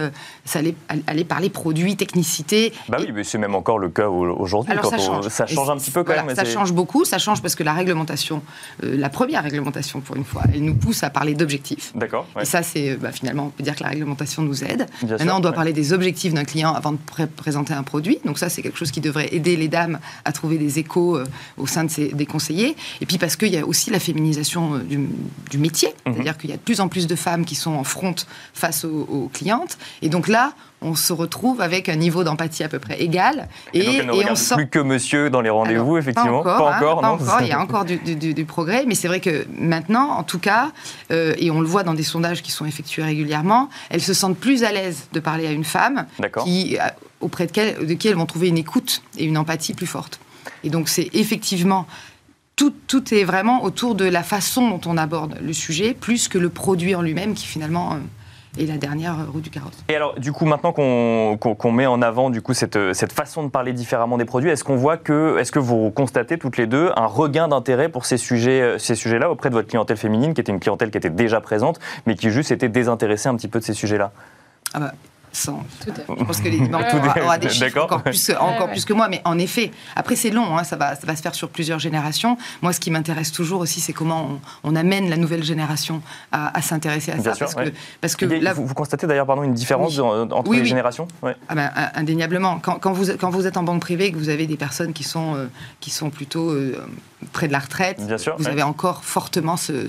allés 1.08 1.24
parler 1.24 1.50
produits, 1.50 1.96
technicité. 1.96 2.74
Bah 2.88 2.98
oui, 3.00 3.12
mais 3.14 3.24
c'est 3.24 3.38
même 3.38 3.56
encore 3.56 3.80
le 3.80 3.90
cas 3.90 4.08
aujourd'hui. 4.08 4.74
Ça, 4.90 4.98
change. 4.98 5.28
ça 5.28 5.48
change 5.48 5.70
un 5.70 5.78
petit 5.78 5.92
peu 5.92 6.04
quand 6.04 6.24
même. 6.24 6.36
Ça 6.36 6.46
change 6.46 6.74
beaucoup, 6.74 7.06
ça 7.06 7.18
change 7.18 7.42
parce 7.42 7.56
que 7.56 7.64
la 7.64 7.74
réglementation, 7.74 8.42
euh, 8.84 8.98
la 8.98 9.10
première 9.10 9.44
réglementation 9.44 10.02
pour 10.02 10.16
une 10.16 10.26
fois, 10.26 10.44
elle 10.54 10.64
nous 10.64 10.76
pousse 10.76 11.04
à 11.04 11.10
parler 11.10 11.34
d'objectifs. 11.34 11.92
D'accord. 11.96 12.28
Et 12.40 12.46
ça, 12.46 12.64
c'est 12.64 12.96
bah, 12.96 13.12
finalement, 13.12 13.48
on 13.48 13.50
peut 13.50 13.64
dire 13.64 13.76
que 13.76 13.84
la 13.84 13.90
réglementation 13.90 14.42
nous 14.42 14.64
aide. 14.64 14.86
Maintenant, 15.04 15.38
on 15.38 15.42
doit 15.42 15.54
parler 15.54 15.74
des 15.74 15.94
objectifs 15.94 16.34
d'un 16.34 16.46
client 16.46 16.74
avant 16.74 16.94
de 16.94 16.98
présenter 17.36 17.74
un 17.74 17.84
produit. 17.84 18.20
Donc 18.26 18.38
ça, 18.38 18.50
c'est 18.50 18.62
quelque 18.62 18.78
chose 18.78 18.92
qui 18.92 19.02
devrait 19.02 19.30
aider 19.34 19.56
les 19.56 19.68
dames 19.68 20.00
à 20.26 20.32
trouver 20.32 20.58
des 20.58 20.69
échos 20.78 21.18
euh, 21.18 21.26
au 21.58 21.66
sein 21.66 21.84
de 21.84 21.90
ces, 21.90 22.10
des 22.10 22.26
conseillers. 22.26 22.76
Et 23.02 23.06
puis 23.06 23.18
parce 23.18 23.36
qu'il 23.36 23.50
y 23.50 23.58
a 23.58 23.66
aussi 23.66 23.90
la 23.90 24.00
féminisation 24.00 24.76
euh, 24.76 24.80
du, 25.50 25.58
métier, 25.58 25.90
mhm. 26.06 26.14
c'est-à-dire 26.14 26.38
qu'il 26.38 26.50
y 26.50 26.54
a 26.54 26.58
de 26.58 26.62
plus 26.62 26.82
en 26.82 26.88
plus 26.88 27.08
de 27.08 27.16
femmes 27.16 27.46
qui 27.46 27.56
sont 27.56 27.72
en 27.72 27.84
front 27.84 28.16
face 28.54 28.86
aux, 28.86 29.08
aux 29.10 29.30
clientes. 29.34 29.78
Et 30.02 30.10
donc 30.10 30.28
là, 30.28 30.54
on 30.82 30.96
se 30.96 31.12
retrouve 31.14 31.62
avec 31.62 31.90
un 31.90 31.96
niveau 31.96 32.24
d'empathie 32.24 32.64
à 32.64 32.70
peu 32.70 32.80
près 32.80 33.02
égal. 33.02 33.48
Et, 33.74 33.80
et, 33.80 34.04
donc 34.04 34.26
on 34.30 34.36
sort... 34.36 34.58
plus 34.58 34.68
que 34.68 34.80
monsieur 34.80 35.30
dans 35.30 35.42
les 35.42 35.50
rendez-vous, 35.50 35.98
effectivement. 35.98 36.42
Pas 36.42 36.54
encore, 36.54 37.02
pas 37.02 37.10
encore, 37.10 37.42
Il 37.42 37.48
y 37.48 37.52
a 37.52 37.60
encore 37.60 37.86
du, 37.86 38.46
progrès, 38.46 38.86
mais 38.88 38.96
c'est 38.96 39.08
vrai 39.08 39.20
que 39.20 39.46
maintenant, 39.58 40.12
en 40.12 40.24
tout 40.24 40.40
cas, 40.40 40.72
euh, 41.12 41.34
et 41.38 41.52
on 41.52 41.62
le 41.62 41.68
voit 41.68 41.84
dans 41.84 41.94
des 41.94 42.04
sondages 42.04 42.42
qui 42.42 42.52
sont 42.52 42.66
effectués 42.66 43.04
régulièrement, 43.04 43.70
elles 43.90 44.02
se 44.02 44.14
sentent 44.14 44.38
plus 44.38 44.64
à 44.64 44.72
l'aise 44.72 45.08
de 45.12 45.20
parler 45.20 45.48
à 45.48 45.52
une 45.52 45.66
femme 45.66 46.06
qui, 46.44 46.78
auprès 47.20 47.48
de, 47.48 47.86
de 47.86 47.94
qui 47.94 48.08
elles 48.08 48.16
vont 48.16 48.26
trouver 48.26 48.48
une 48.48 48.58
écoute 48.58 49.02
et 49.18 49.26
une 49.26 49.38
empathie 49.38 49.74
plus 49.74 49.88
forte. 49.88 50.20
Et 50.64 50.70
donc 50.70 50.90
c'est 50.90 51.10
effectivement 51.14 51.88
tout, 52.56 52.74
tout, 52.88 53.14
est 53.14 53.24
vraiment 53.24 53.64
autour 53.64 53.96
de 53.96 54.06
la 54.06 54.22
façon 54.24 54.70
dont 54.70 54.82
on 54.86 54.98
aborde 54.98 55.38
le 55.42 55.54
sujet, 55.54 55.94
plus 55.94 56.28
que 56.28 56.38
le 56.38 56.50
produit 56.50 56.94
en 56.94 57.02
lui-même 57.02 57.34
qui 57.34 57.46
finalement 57.46 57.94
euh, 57.94 57.98
et 58.58 58.66
la 58.66 58.78
dernière 58.78 59.32
roue 59.32 59.42
du 59.42 59.50
carrosse. 59.50 59.78
Et 59.88 59.96
alors, 59.96 60.20
du 60.20 60.32
coup, 60.32 60.46
maintenant 60.46 60.74
qu'on 60.74 61.72
met 61.72 61.86
en 61.86 62.02
avant 62.02 62.30
du 62.30 62.42
coup 62.42 62.54
cette, 62.54 62.94
cette, 62.94 63.14
façon 63.14 63.44
de 63.44 63.50
parler 63.50 63.74
différemment 63.74 64.18
des 64.18 64.26
produits, 64.26 64.50
est-ce 64.50 64.64
qu'on 64.64 64.76
voit 64.76 64.98
que, 64.98 65.38
est-ce 65.40 65.52
que 65.52 65.60
vous 65.60 65.92
constatez 65.92 66.38
toutes 66.38 66.58
les 66.58 66.68
deux 66.68 66.92
un 66.96 67.06
regain 67.06 67.48
d'intérêt 67.48 67.90
pour 67.90 68.06
ces 68.06 68.18
sujets, 68.18 68.78
ces 68.80 68.96
sujets-là 68.96 69.30
auprès 69.32 69.50
de 69.50 69.56
votre 69.56 69.68
clientèle 69.68 69.98
féminine, 69.98 70.34
qui 70.34 70.42
était 70.42 70.52
une 70.52 70.60
clientèle 70.60 70.92
qui 70.92 70.98
était 70.98 71.10
déjà 71.10 71.42
présente, 71.42 71.80
mais 72.08 72.16
qui 72.16 72.32
juste 72.32 72.52
était 72.52 72.70
désintéressée 72.70 73.30
un 73.30 73.36
petit 73.36 73.48
peu 73.48 73.60
de 73.60 73.64
ces 73.64 73.74
sujets-là? 73.74 74.12
Ah 74.74 74.80
bah, 74.80 74.94
je 75.34 76.24
pense 76.24 76.42
que 76.42 76.50
les 76.50 76.60
banques 76.60 76.86
aura, 76.94 77.38
des 77.38 77.50
chiffres 77.50 77.82
encore, 77.82 78.04
plus, 78.04 78.32
encore 78.40 78.70
plus 78.70 78.86
que 78.86 78.94
moi, 78.94 79.08
mais 79.10 79.22
en 79.26 79.38
effet, 79.38 79.72
après 79.96 80.16
c'est 80.16 80.30
long, 80.30 80.58
hein, 80.58 80.64
ça, 80.64 80.76
va, 80.76 80.96
ça 80.96 81.06
va 81.06 81.16
se 81.16 81.22
faire 81.22 81.36
sur 81.36 81.50
plusieurs 81.50 81.80
générations. 81.80 82.38
Moi, 82.62 82.74
ce 82.74 82.80
qui 82.80 82.92
m'intéresse 82.92 83.32
toujours 83.32 83.62
aussi, 83.62 83.82
c'est 83.82 83.94
comment 83.94 84.40
on, 84.64 84.76
amène 84.76 85.10
la 85.10 85.18
nouvelle 85.18 85.44
génération 85.44 86.02
à, 86.32 86.62
s'intéresser 86.62 87.12
à 87.12 87.22
ça. 87.22 87.34
parce, 87.38 87.56
que, 87.56 87.74
parce 88.02 88.16
que 88.16 88.26
là, 88.26 88.54
vous, 88.54 88.74
constatez 88.74 89.08
d'ailleurs 89.08 89.26
pardon, 89.26 89.44
une 89.44 89.54
différence 89.54 90.00
entre 90.00 90.54
les 90.54 90.66
générations 90.66 91.08
ah 91.24 91.56
ben, 91.56 91.72
Indéniablement. 91.96 92.60
Quand, 92.60 92.80
quand, 92.80 92.94
vous, 92.94 93.18
quand 93.20 93.30
vous 93.30 93.48
êtes 93.48 93.58
en 93.58 93.64
banque 93.64 93.82
privée, 93.82 94.12
que 94.12 94.18
vous 94.18 94.30
avez 94.30 94.48
des 94.48 94.58
personnes 94.58 94.94
qui 94.94 95.04
sont, 95.04 95.36
euh, 95.36 95.48
qui 95.80 95.90
sont 95.90 96.10
plutôt 96.10 96.52
euh, 96.52 96.78
près 97.34 97.48
de 97.48 97.52
la 97.52 97.60
retraite, 97.60 98.00
vous 98.38 98.48
avez 98.48 98.64
encore 98.64 99.04
fortement 99.04 99.58
ce, 99.58 99.88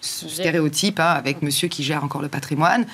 stéréotype 0.00 1.00
hein, 1.00 1.14
avec 1.16 1.42
monsieur 1.42 1.68
qui 1.68 1.82
gère 1.82 2.04
encore 2.04 2.22
le 2.22 2.28
patrimoine. 2.28 2.86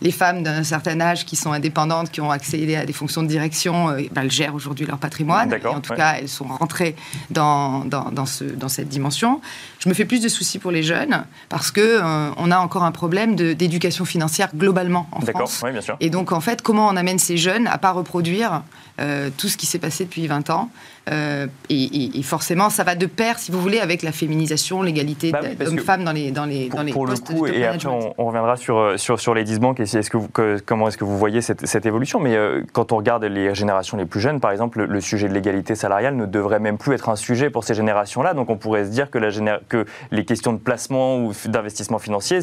Les 0.00 0.12
femmes 0.12 0.42
d'un 0.42 0.62
certain 0.62 1.00
âge 1.00 1.09
qui 1.24 1.36
sont 1.36 1.52
indépendantes, 1.52 2.10
qui 2.10 2.20
ont 2.20 2.30
accédé 2.30 2.76
à 2.76 2.84
des 2.84 2.92
fonctions 2.92 3.22
de 3.22 3.28
direction, 3.28 3.90
euh, 3.90 4.02
ben, 4.12 4.22
elles 4.22 4.30
gèrent 4.30 4.54
aujourd'hui 4.54 4.86
leur 4.86 4.98
patrimoine. 4.98 5.52
Et 5.52 5.66
en 5.66 5.80
tout 5.80 5.94
cas, 5.94 6.16
elles 6.18 6.28
sont 6.28 6.44
rentrées 6.44 6.96
dans, 7.30 7.84
dans, 7.84 8.26
ce, 8.26 8.44
dans, 8.44 8.68
cette 8.68 8.88
dimension. 8.88 9.40
Je 9.78 9.88
me 9.88 9.94
fais 9.94 10.04
plus 10.04 10.20
de 10.20 10.28
soucis 10.28 10.58
pour 10.58 10.70
les 10.70 10.82
jeunes 10.82 11.24
parce 11.48 11.70
que 11.70 11.80
euh, 11.80 12.30
on 12.36 12.50
a 12.50 12.58
encore 12.58 12.84
un 12.84 12.92
problème 12.92 13.36
d'éducation 13.36 14.04
financière 14.04 14.50
globalement 14.54 15.08
en 15.12 15.20
France. 15.20 15.62
bien 15.70 15.80
sûr. 15.80 15.96
Et 16.00 16.10
donc, 16.10 16.32
en 16.32 16.40
fait, 16.40 16.62
comment 16.62 16.88
on 16.88 16.96
amène 16.96 17.18
ces 17.18 17.36
jeunes 17.36 17.66
à 17.66 17.78
pas 17.78 17.92
reproduire 17.92 18.62
euh, 19.00 19.30
tout 19.36 19.48
ce 19.48 19.56
qui 19.56 19.66
s'est 19.66 19.78
passé 19.78 20.04
depuis 20.04 20.26
20 20.26 20.50
ans? 20.50 20.70
Euh, 21.10 21.46
et, 21.68 22.22
forcément, 22.22 22.70
ça 22.70 22.84
va 22.84 22.94
de 22.94 23.06
pair, 23.06 23.38
si 23.38 23.50
vous 23.50 23.60
voulez, 23.60 23.80
avec 23.80 24.02
la 24.02 24.12
féminisation, 24.12 24.82
l'égalité 24.82 25.32
bah 25.32 25.40
d'hommes-femmes 25.58 26.04
dans 26.04 26.12
les, 26.12 26.30
dans 26.30 26.44
les, 26.44 26.68
pour, 26.68 26.78
dans 26.78 26.82
les 26.84 26.92
pour 26.92 27.06
postes 27.06 27.28
le 27.30 27.34
coup, 27.34 27.46
et 27.46 27.66
après, 27.66 27.86
on, 27.86 28.26
reviendra 28.26 28.56
sur, 28.56 28.78
euh, 28.78 28.96
sur, 28.96 29.18
sur 29.18 29.34
les 29.34 29.44
banques 29.58 29.80
et 29.80 29.82
est 29.82 30.00
-ce 30.00 30.10
que, 30.10 30.16
vous, 30.16 30.28
comment 30.64 30.88
est-ce 30.88 30.96
que 30.96 31.04
vous 31.04 31.18
voyez 31.18 31.40
cette, 31.40 31.66
cette 31.66 31.86
évolution? 31.86 32.20
Mais 32.20 32.36
euh, 32.36 32.62
quand 32.72 32.92
on 32.92 32.96
regarde 32.96 33.24
les 33.24 33.54
générations 33.54 33.96
les 33.96 34.06
plus 34.06 34.20
jeunes, 34.20 34.40
par 34.40 34.52
exemple, 34.52 34.82
le, 34.84 35.00
sujet 35.00 35.28
de 35.28 35.34
l'égalité 35.34 35.74
salariale 35.74 36.14
ne 36.14 36.26
devrait 36.26 36.60
même 36.60 36.78
plus 36.78 36.94
être 36.94 37.08
un 37.08 37.16
sujet 37.16 37.50
pour 37.50 37.64
ces 37.64 37.74
générations-là. 37.74 38.34
Donc 38.34 38.50
on 38.50 38.56
pourrait 38.56 38.84
se 38.84 38.90
dire 38.90 39.10
que, 39.10 39.18
la 39.18 39.30
que 39.68 39.86
les 40.10 40.24
questions 40.24 40.52
de 40.52 40.58
placement 40.58 41.18
ou 41.18 41.32
d'investissement 41.46 41.98
financier 41.98 42.40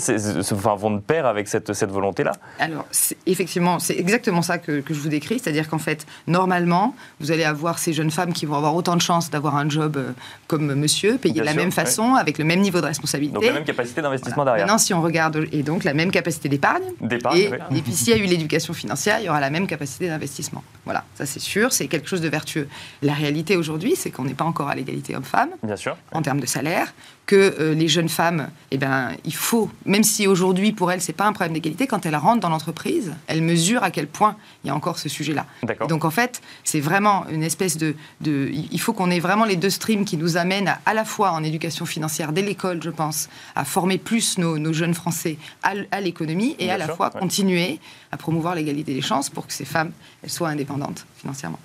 enfin, 0.53 0.75
vont 0.75 0.91
de 0.91 0.99
pair 0.99 1.25
avec 1.25 1.47
cette, 1.47 1.73
cette 1.73 1.91
volonté-là. 1.91 2.33
Alors, 2.59 2.85
effectivement, 3.25 3.79
c'est 3.79 3.97
exactement 3.97 4.41
ça 4.41 4.57
que, 4.57 4.81
que 4.81 4.93
je 4.93 4.99
vous 4.99 5.09
décris. 5.09 5.39
C'est-à-dire 5.39 5.69
qu'en 5.69 5.77
fait, 5.77 6.05
normalement, 6.25 6.95
vous 7.19 7.31
allez 7.31 7.43
avoir 7.43 7.77
ces 7.77 7.93
jeunes 7.93 8.11
femmes 8.11 8.33
qui 8.33 8.45
vont 8.45 8.56
avoir 8.57 8.75
autant 8.75 8.95
de 8.95 9.01
chances 9.01 9.29
d'avoir 9.29 9.55
un 9.55 9.69
job 9.69 9.97
euh, 9.97 10.11
comme 10.47 10.73
monsieur, 10.75 11.17
payé 11.17 11.39
de 11.39 11.45
la 11.45 11.53
même 11.53 11.71
façon, 11.71 12.15
avec 12.15 12.37
le 12.37 12.45
même 12.45 12.59
niveau 12.59 12.81
de 12.81 12.85
responsabilité. 12.85 13.35
Donc 13.35 13.45
la 13.45 13.53
même 13.53 13.63
capacité 13.63 14.01
d'investissement 14.01 14.45
derrière. 14.45 14.65
Maintenant, 14.65 14.77
si 14.77 14.93
on 14.93 15.01
regarde, 15.01 15.47
et 15.51 15.63
donc 15.63 15.83
la 15.83 15.93
même 15.93 16.11
capacité 16.11 16.49
d'épargne. 16.49 16.83
D'épargne, 17.01 17.37
et, 17.37 17.77
et 17.77 17.81
puis 17.81 17.93
s'il 17.93 18.09
y 18.09 18.19
a 18.19 18.23
eu 18.23 18.25
l'éducation 18.25 18.73
financière, 18.73 19.19
il 19.19 19.25
y 19.25 19.29
aura 19.29 19.39
la 19.39 19.49
même 19.49 19.67
capacité 19.67 20.07
d'investissement. 20.07 20.63
Voilà, 20.85 21.03
ça 21.15 21.25
c'est 21.25 21.39
sûr, 21.39 21.73
c'est 21.73 21.87
quelque 21.87 22.07
chose 22.07 22.21
de 22.21 22.29
vertueux. 22.29 22.67
La 23.01 23.13
réalité 23.13 23.55
aujourd'hui, 23.55 23.95
c'est 23.95 24.11
qu'on 24.11 24.25
n'est 24.25 24.33
pas 24.33 24.45
encore 24.45 24.69
à 24.69 24.75
l'égalité 24.75 25.15
homme-femme. 25.15 25.49
Bien 25.63 25.75
sûr. 25.75 25.95
En 26.11 26.21
termes 26.21 26.39
de 26.39 26.45
salaire 26.45 26.93
que 27.27 27.55
euh, 27.59 27.75
les 27.75 27.87
jeunes 27.87 28.09
femmes, 28.09 28.49
eh 28.71 28.77
ben, 28.77 29.11
il 29.25 29.35
faut, 29.35 29.69
même 29.85 30.03
si 30.03 30.25
aujourd'hui 30.27 30.71
pour 30.71 30.91
elles 30.91 31.01
c'est 31.01 31.13
pas 31.13 31.25
un 31.25 31.33
problème 31.33 31.53
d'égalité, 31.53 31.85
quand 31.85 32.05
elles 32.05 32.15
rentrent 32.15 32.39
dans 32.39 32.49
l'entreprise, 32.49 33.13
elles 33.27 33.43
mesurent 33.43 33.83
à 33.83 33.91
quel 33.91 34.07
point 34.07 34.35
il 34.63 34.67
y 34.67 34.69
a 34.71 34.75
encore 34.75 34.97
ce 34.97 35.09
sujet-là. 35.09 35.45
Donc 35.87 36.05
en 36.05 36.09
fait, 36.09 36.41
c'est 36.63 36.79
vraiment 36.79 37.25
une 37.29 37.43
espèce 37.43 37.77
de, 37.77 37.95
de 38.21 38.49
il 38.51 38.79
faut 38.79 38.93
qu'on 38.93 39.11
ait 39.11 39.19
vraiment 39.19 39.45
les 39.45 39.57
deux 39.57 39.69
streams 39.69 40.05
qui 40.05 40.17
nous 40.17 40.37
amènent 40.37 40.69
à, 40.69 40.79
à 40.85 40.93
la 40.93 41.05
fois 41.05 41.31
en 41.31 41.43
éducation 41.43 41.85
financière 41.85 42.31
dès 42.31 42.41
l'école, 42.41 42.81
je 42.81 42.89
pense, 42.89 43.29
à 43.55 43.65
former 43.65 43.97
plus 43.97 44.37
nos, 44.37 44.73
jeunes 44.73 44.93
Français 44.93 45.37
à, 45.63 46.01
l'économie 46.01 46.55
et 46.59 46.71
à 46.71 46.77
la 46.77 46.87
fois 46.87 47.09
continuer 47.09 47.79
à 48.11 48.17
promouvoir 48.17 48.55
l'égalité 48.55 48.93
des 48.93 49.01
chances 49.01 49.29
pour 49.29 49.47
que 49.47 49.53
ces 49.53 49.65
femmes 49.65 49.91
elles 50.23 50.29
soient 50.29 50.49
indépendantes 50.49 51.05
financièrement. 51.17 51.59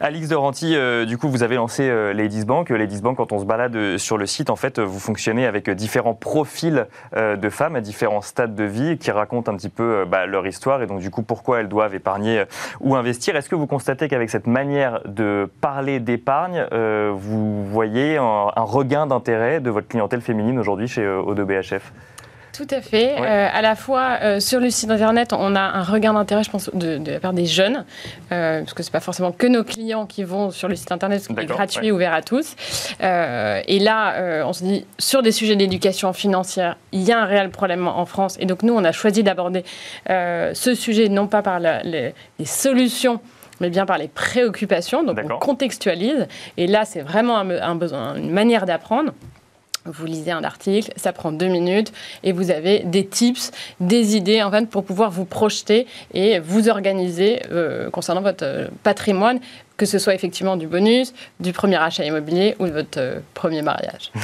Alix 0.00 0.28
de 0.28 0.36
euh, 0.74 1.04
du 1.04 1.18
coup, 1.18 1.28
vous 1.28 1.42
avez 1.42 1.56
lancé 1.56 1.88
euh, 1.88 2.12
Ladies 2.12 2.44
Bank. 2.44 2.70
Ladies 2.70 3.00
Bank, 3.00 3.16
quand 3.16 3.32
on 3.32 3.38
se 3.38 3.44
balade 3.44 3.76
euh, 3.76 3.98
sur 3.98 4.18
le 4.18 4.26
site, 4.26 4.50
en 4.50 4.56
fait, 4.56 4.78
vous 4.78 4.95
fonctionnez 4.98 5.46
avec 5.46 5.68
différents 5.70 6.14
profils 6.14 6.86
de 7.14 7.48
femmes 7.50 7.76
à 7.76 7.80
différents 7.80 8.20
stades 8.20 8.54
de 8.54 8.64
vie 8.64 8.98
qui 8.98 9.10
racontent 9.10 9.52
un 9.52 9.56
petit 9.56 9.68
peu 9.68 10.04
bah, 10.04 10.26
leur 10.26 10.46
histoire 10.46 10.82
et 10.82 10.86
donc, 10.86 11.00
du 11.00 11.10
coup, 11.10 11.22
pourquoi 11.22 11.60
elles 11.60 11.68
doivent 11.68 11.94
épargner 11.94 12.44
ou 12.80 12.94
investir. 12.96 13.36
Est-ce 13.36 13.48
que 13.48 13.54
vous 13.54 13.66
constatez 13.66 14.08
qu'avec 14.08 14.30
cette 14.30 14.46
manière 14.46 15.00
de 15.06 15.50
parler 15.60 16.00
d'épargne, 16.00 16.66
vous 17.12 17.64
voyez 17.64 18.16
un, 18.16 18.50
un 18.54 18.62
regain 18.62 19.06
d'intérêt 19.06 19.60
de 19.60 19.70
votre 19.70 19.88
clientèle 19.88 20.20
féminine 20.20 20.58
aujourd'hui 20.58 20.88
chez 20.88 21.04
O2BHF 21.04 21.80
tout 22.56 22.66
à 22.70 22.80
fait. 22.80 23.16
Euh, 23.18 23.48
à 23.52 23.60
la 23.60 23.76
fois, 23.76 24.18
euh, 24.22 24.40
sur 24.40 24.60
le 24.60 24.70
site 24.70 24.90
internet, 24.90 25.34
on 25.34 25.54
a 25.54 25.60
un 25.60 25.82
regain 25.82 26.14
d'intérêt, 26.14 26.42
je 26.42 26.50
pense, 26.50 26.70
de, 26.72 26.98
la 27.04 27.20
part 27.20 27.34
des 27.34 27.44
jeunes, 27.44 27.84
euh, 28.32 28.60
parce 28.60 28.72
que 28.72 28.82
ce 28.82 28.88
n'est 28.88 28.92
pas 28.92 29.00
forcément 29.00 29.30
que 29.30 29.46
nos 29.46 29.62
clients 29.62 30.06
qui 30.06 30.24
vont 30.24 30.50
sur 30.50 30.66
le 30.68 30.74
site 30.74 30.90
internet, 30.90 31.26
qu'il 31.26 31.38
est 31.38 31.44
gratuit, 31.44 31.92
ouvert 31.92 32.14
à 32.14 32.22
tous. 32.22 32.56
et 33.00 33.78
là, 33.78 34.44
on 34.46 34.52
se 34.52 34.64
dit, 34.64 34.86
sur 34.98 35.22
des 35.22 35.32
sujets 35.32 35.56
d'éducation 35.56 36.12
financière, 36.12 36.76
il 36.92 37.02
y 37.02 37.12
a 37.12 37.20
un 37.20 37.26
réel 37.26 37.50
problème 37.50 37.86
en 37.86 38.06
France. 38.06 38.36
Et 38.40 38.46
donc, 38.46 38.62
nous, 38.62 38.74
on 38.74 38.84
a 38.84 38.92
choisi 38.92 39.22
d'aborder 39.22 39.64
ce 40.08 40.74
sujet 40.74 41.08
non 41.08 41.26
pas 41.26 41.42
par 41.42 41.60
les, 41.60 42.14
solutions 42.44 43.20
mais 43.58 43.70
bien 43.70 43.86
par 43.86 43.96
les 43.96 44.08
préoccupations. 44.08 45.02
Donc 45.02 45.18
on 45.24 45.38
contextualise. 45.38 46.28
Et 46.58 46.66
là, 46.66 46.84
c'est 46.84 47.00
vraiment 47.00 47.38
un 47.38 47.74
besoin, 47.74 48.14
une 48.16 48.30
manière 48.30 48.66
d'apprendre. 48.66 49.12
Vous 49.86 50.06
lisez 50.06 50.30
un 50.30 50.44
article, 50.44 50.92
ça 50.96 51.12
prend 51.12 51.32
deux 51.32 51.48
minutes 51.48 51.92
et 52.22 52.32
vous 52.32 52.50
avez 52.50 52.80
des 52.80 53.06
tips, 53.06 53.50
des 53.80 54.16
idées 54.16 54.42
en 54.42 54.50
fait 54.50 54.68
pour 54.68 54.84
pouvoir 54.84 55.10
vous 55.10 55.24
projeter 55.24 55.86
et 56.14 56.38
vous 56.38 56.68
organiser 56.68 57.42
euh, 57.50 57.90
concernant 57.90 58.22
votre 58.22 58.44
euh, 58.44 58.68
patrimoine, 58.82 59.40
que 59.76 59.86
ce 59.86 59.98
soit 59.98 60.14
effectivement 60.14 60.56
du 60.56 60.66
bonus, 60.66 61.12
du 61.40 61.52
premier 61.52 61.76
achat 61.76 62.04
immobilier 62.04 62.56
ou 62.58 62.66
de 62.66 62.72
votre 62.72 62.98
euh, 62.98 63.20
premier 63.34 63.62
mariage. 63.62 64.10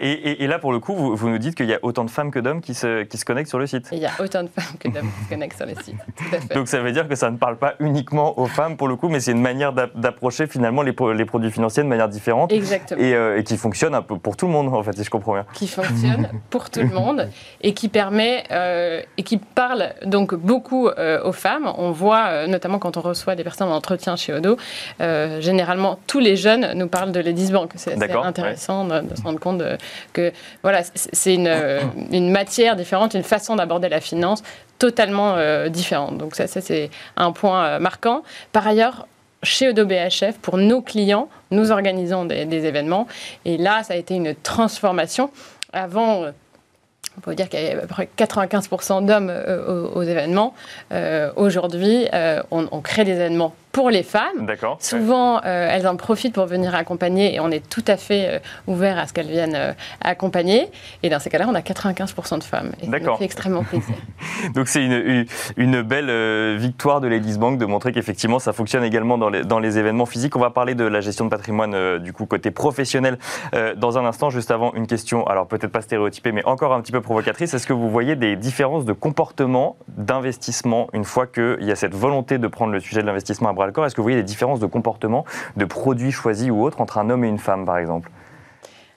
Et, 0.00 0.46
là, 0.46 0.58
pour 0.58 0.72
le 0.72 0.80
coup, 0.80 0.94
vous, 0.94 1.28
nous 1.28 1.38
dites 1.38 1.54
qu'il 1.54 1.66
y 1.66 1.74
a 1.74 1.78
autant 1.82 2.04
de 2.04 2.10
femmes 2.10 2.30
que 2.30 2.38
d'hommes 2.38 2.60
qui 2.60 2.74
se, 2.74 3.04
qui 3.04 3.16
se 3.16 3.24
connectent 3.24 3.48
sur 3.48 3.58
le 3.58 3.66
site. 3.66 3.88
il 3.92 3.98
y 3.98 4.06
a 4.06 4.10
autant 4.18 4.42
de 4.42 4.48
femmes 4.48 4.76
que 4.80 4.88
d'hommes 4.88 5.10
qui 5.18 5.24
se 5.24 5.28
connectent 5.28 5.56
sur 5.56 5.66
le 5.66 5.74
site. 5.74 6.52
Donc 6.54 6.68
ça 6.68 6.80
veut 6.80 6.90
dire 6.90 7.06
que 7.08 7.14
ça 7.14 7.30
ne 7.30 7.36
parle 7.36 7.56
pas 7.56 7.74
uniquement 7.78 8.38
aux 8.38 8.46
femmes 8.46 8.76
pour 8.76 8.88
le 8.88 8.96
coup, 8.96 9.08
mais 9.08 9.20
c'est 9.20 9.32
une 9.32 9.40
manière 9.40 9.72
d'approcher 9.72 10.46
finalement 10.46 10.82
les, 10.82 10.94
les, 11.14 11.24
produits 11.24 11.50
financiers 11.50 11.82
de 11.82 11.88
manière 11.88 12.08
différente. 12.08 12.52
Exactement. 12.52 13.00
Euh, 13.02 13.38
et, 13.38 13.44
qui 13.44 13.56
fonctionne 13.56 13.94
un 13.94 14.02
peu 14.02 14.18
pour 14.18 14.36
tout 14.36 14.46
le 14.46 14.52
monde, 14.52 14.74
en 14.74 14.82
fait, 14.82 14.96
si 14.96 15.04
je 15.04 15.10
comprends 15.10 15.34
bien. 15.34 15.46
Qui 15.54 15.68
fonctionne 15.68 16.28
pour 16.50 16.70
tout 16.70 16.80
le 16.80 16.88
monde 16.88 17.28
et 17.60 17.74
qui 17.74 17.88
permet 17.88 18.44
euh, 18.50 19.02
et 19.16 19.22
qui 19.22 19.36
parle 19.36 19.92
donc 20.04 20.34
beaucoup 20.34 20.88
aux 20.88 21.32
femmes. 21.32 21.72
On 21.76 21.92
voit 21.92 22.46
notamment 22.46 22.78
quand 22.78 22.96
on 22.96 23.00
reçoit 23.00 23.36
des 23.36 23.44
personnes 23.44 23.68
en 23.68 23.76
entretien 23.76 24.16
chez 24.16 24.32
Odo, 24.32 24.56
euh, 25.00 25.40
généralement, 25.40 25.98
tous 26.06 26.20
les 26.20 26.36
jeunes 26.36 26.72
nous 26.74 26.88
parlent 26.88 27.12
de 27.12 27.20
Ladies 27.20 27.52
Bank. 27.52 27.72
C'est 27.76 27.94
intéressant 28.14 28.84
de, 28.84 29.14
se 29.14 29.22
rendre 29.22 29.40
compte 29.40 29.62
que 30.12 30.32
voilà, 30.62 30.82
c'est 30.94 31.34
une, 31.34 31.54
une, 32.10 32.30
matière 32.30 32.76
différente, 32.76 33.14
une 33.14 33.22
façon 33.22 33.56
d'aborder 33.56 33.88
la 33.88 34.00
finance 34.00 34.42
totalement 34.78 35.34
euh, 35.36 35.68
différente. 35.68 36.18
Donc 36.18 36.34
ça, 36.34 36.46
c'est 36.46 36.90
un 37.16 37.32
point 37.32 37.64
euh, 37.64 37.78
marquant. 37.78 38.22
Par 38.52 38.66
ailleurs, 38.66 39.06
chez 39.42 39.68
Odo 39.68 39.84
BHF, 39.84 40.38
pour 40.40 40.56
nos 40.56 40.80
clients, 40.80 41.28
nous 41.50 41.70
organisons 41.70 42.24
des, 42.24 42.44
des, 42.44 42.66
événements. 42.66 43.06
Et 43.44 43.56
là, 43.56 43.82
ça 43.82 43.94
a 43.94 43.96
été 43.96 44.14
une 44.14 44.34
transformation. 44.34 45.30
Avant, 45.72 46.24
on 47.16 47.20
peut 47.20 47.34
dire 47.34 47.48
qu'il 47.48 47.60
y 47.60 47.66
avait 47.66 47.78
à 47.78 47.80
peu 47.82 47.86
près 47.86 48.08
95% 48.16 49.04
d'hommes 49.04 49.32
aux, 49.94 50.02
événements. 50.02 50.54
Aujourd'hui, 51.36 52.06
on, 52.50 52.66
on, 52.70 52.80
crée 52.80 53.04
des 53.04 53.12
événements 53.12 53.54
pour 53.74 53.90
les 53.90 54.04
femmes. 54.04 54.46
Souvent, 54.78 55.38
euh, 55.38 55.68
elles 55.68 55.88
en 55.88 55.96
profitent 55.96 56.32
pour 56.32 56.46
venir 56.46 56.76
accompagner 56.76 57.34
et 57.34 57.40
on 57.40 57.50
est 57.50 57.68
tout 57.68 57.82
à 57.88 57.96
fait 57.96 58.28
euh, 58.28 58.38
ouvert 58.68 58.96
à 58.98 59.08
ce 59.08 59.12
qu'elles 59.12 59.26
viennent 59.26 59.56
euh, 59.56 59.72
accompagner. 60.00 60.70
Et 61.02 61.10
dans 61.10 61.18
ces 61.18 61.28
cas-là, 61.28 61.46
on 61.50 61.54
a 61.56 61.60
95% 61.60 62.38
de 62.38 62.44
femmes. 62.44 62.70
Et 62.80 62.86
ça 62.86 63.16
fait 63.16 63.24
extrêmement 63.24 63.64
plaisir. 63.64 63.96
Donc 64.54 64.68
c'est 64.68 64.84
une, 64.84 65.26
une, 65.56 65.82
belle 65.82 66.56
victoire 66.56 67.00
de 67.00 67.08
Ladies 67.08 67.36
Bank 67.36 67.58
de 67.58 67.66
montrer 67.66 67.90
qu'effectivement 67.90 68.38
ça 68.38 68.52
fonctionne 68.52 68.84
également 68.84 69.18
dans 69.18 69.28
les, 69.28 69.42
dans 69.42 69.58
les, 69.58 69.76
événements 69.76 70.06
physiques. 70.06 70.36
On 70.36 70.40
va 70.40 70.50
parler 70.50 70.76
de 70.76 70.84
la 70.84 71.00
gestion 71.00 71.24
de 71.24 71.30
patrimoine 71.30 71.98
du 71.98 72.12
coup 72.12 72.26
côté 72.26 72.52
professionnel 72.52 73.18
dans 73.76 73.98
un 73.98 74.04
instant. 74.04 74.30
Juste 74.30 74.52
avant, 74.52 74.72
une 74.74 74.86
question, 74.86 75.26
alors 75.26 75.48
peut-être 75.48 75.72
pas 75.72 75.80
stéréotypée, 75.80 76.30
mais 76.30 76.44
encore 76.44 76.72
un 76.72 76.80
petit 76.80 76.92
peu 76.92 77.00
provocatrice. 77.00 77.52
Est-ce 77.54 77.66
que 77.66 77.72
vous 77.72 77.90
voyez 77.90 78.14
des 78.14 78.36
différences 78.36 78.84
de 78.84 78.92
comportement 78.92 79.76
d'investissement 79.88 80.86
une 80.92 81.04
fois 81.04 81.26
qu'il 81.26 81.58
y 81.62 81.72
a 81.72 81.76
cette 81.76 81.94
volonté 81.94 82.38
de 82.38 82.46
prendre 82.46 82.72
le 82.72 82.78
sujet 82.78 83.00
de 83.00 83.06
l'investissement 83.06 83.48
à 83.48 83.52
bras 83.52 83.63
est-ce 83.68 83.94
que 83.94 84.00
vous 84.00 84.04
voyez 84.04 84.18
des 84.18 84.22
différences 84.22 84.60
de 84.60 84.66
comportement, 84.66 85.24
de 85.56 85.64
produits 85.64 86.12
choisis 86.12 86.50
ou 86.50 86.62
autres 86.62 86.80
entre 86.80 86.98
un 86.98 87.10
homme 87.10 87.24
et 87.24 87.28
une 87.28 87.38
femme, 87.38 87.64
par 87.64 87.78
exemple? 87.78 88.10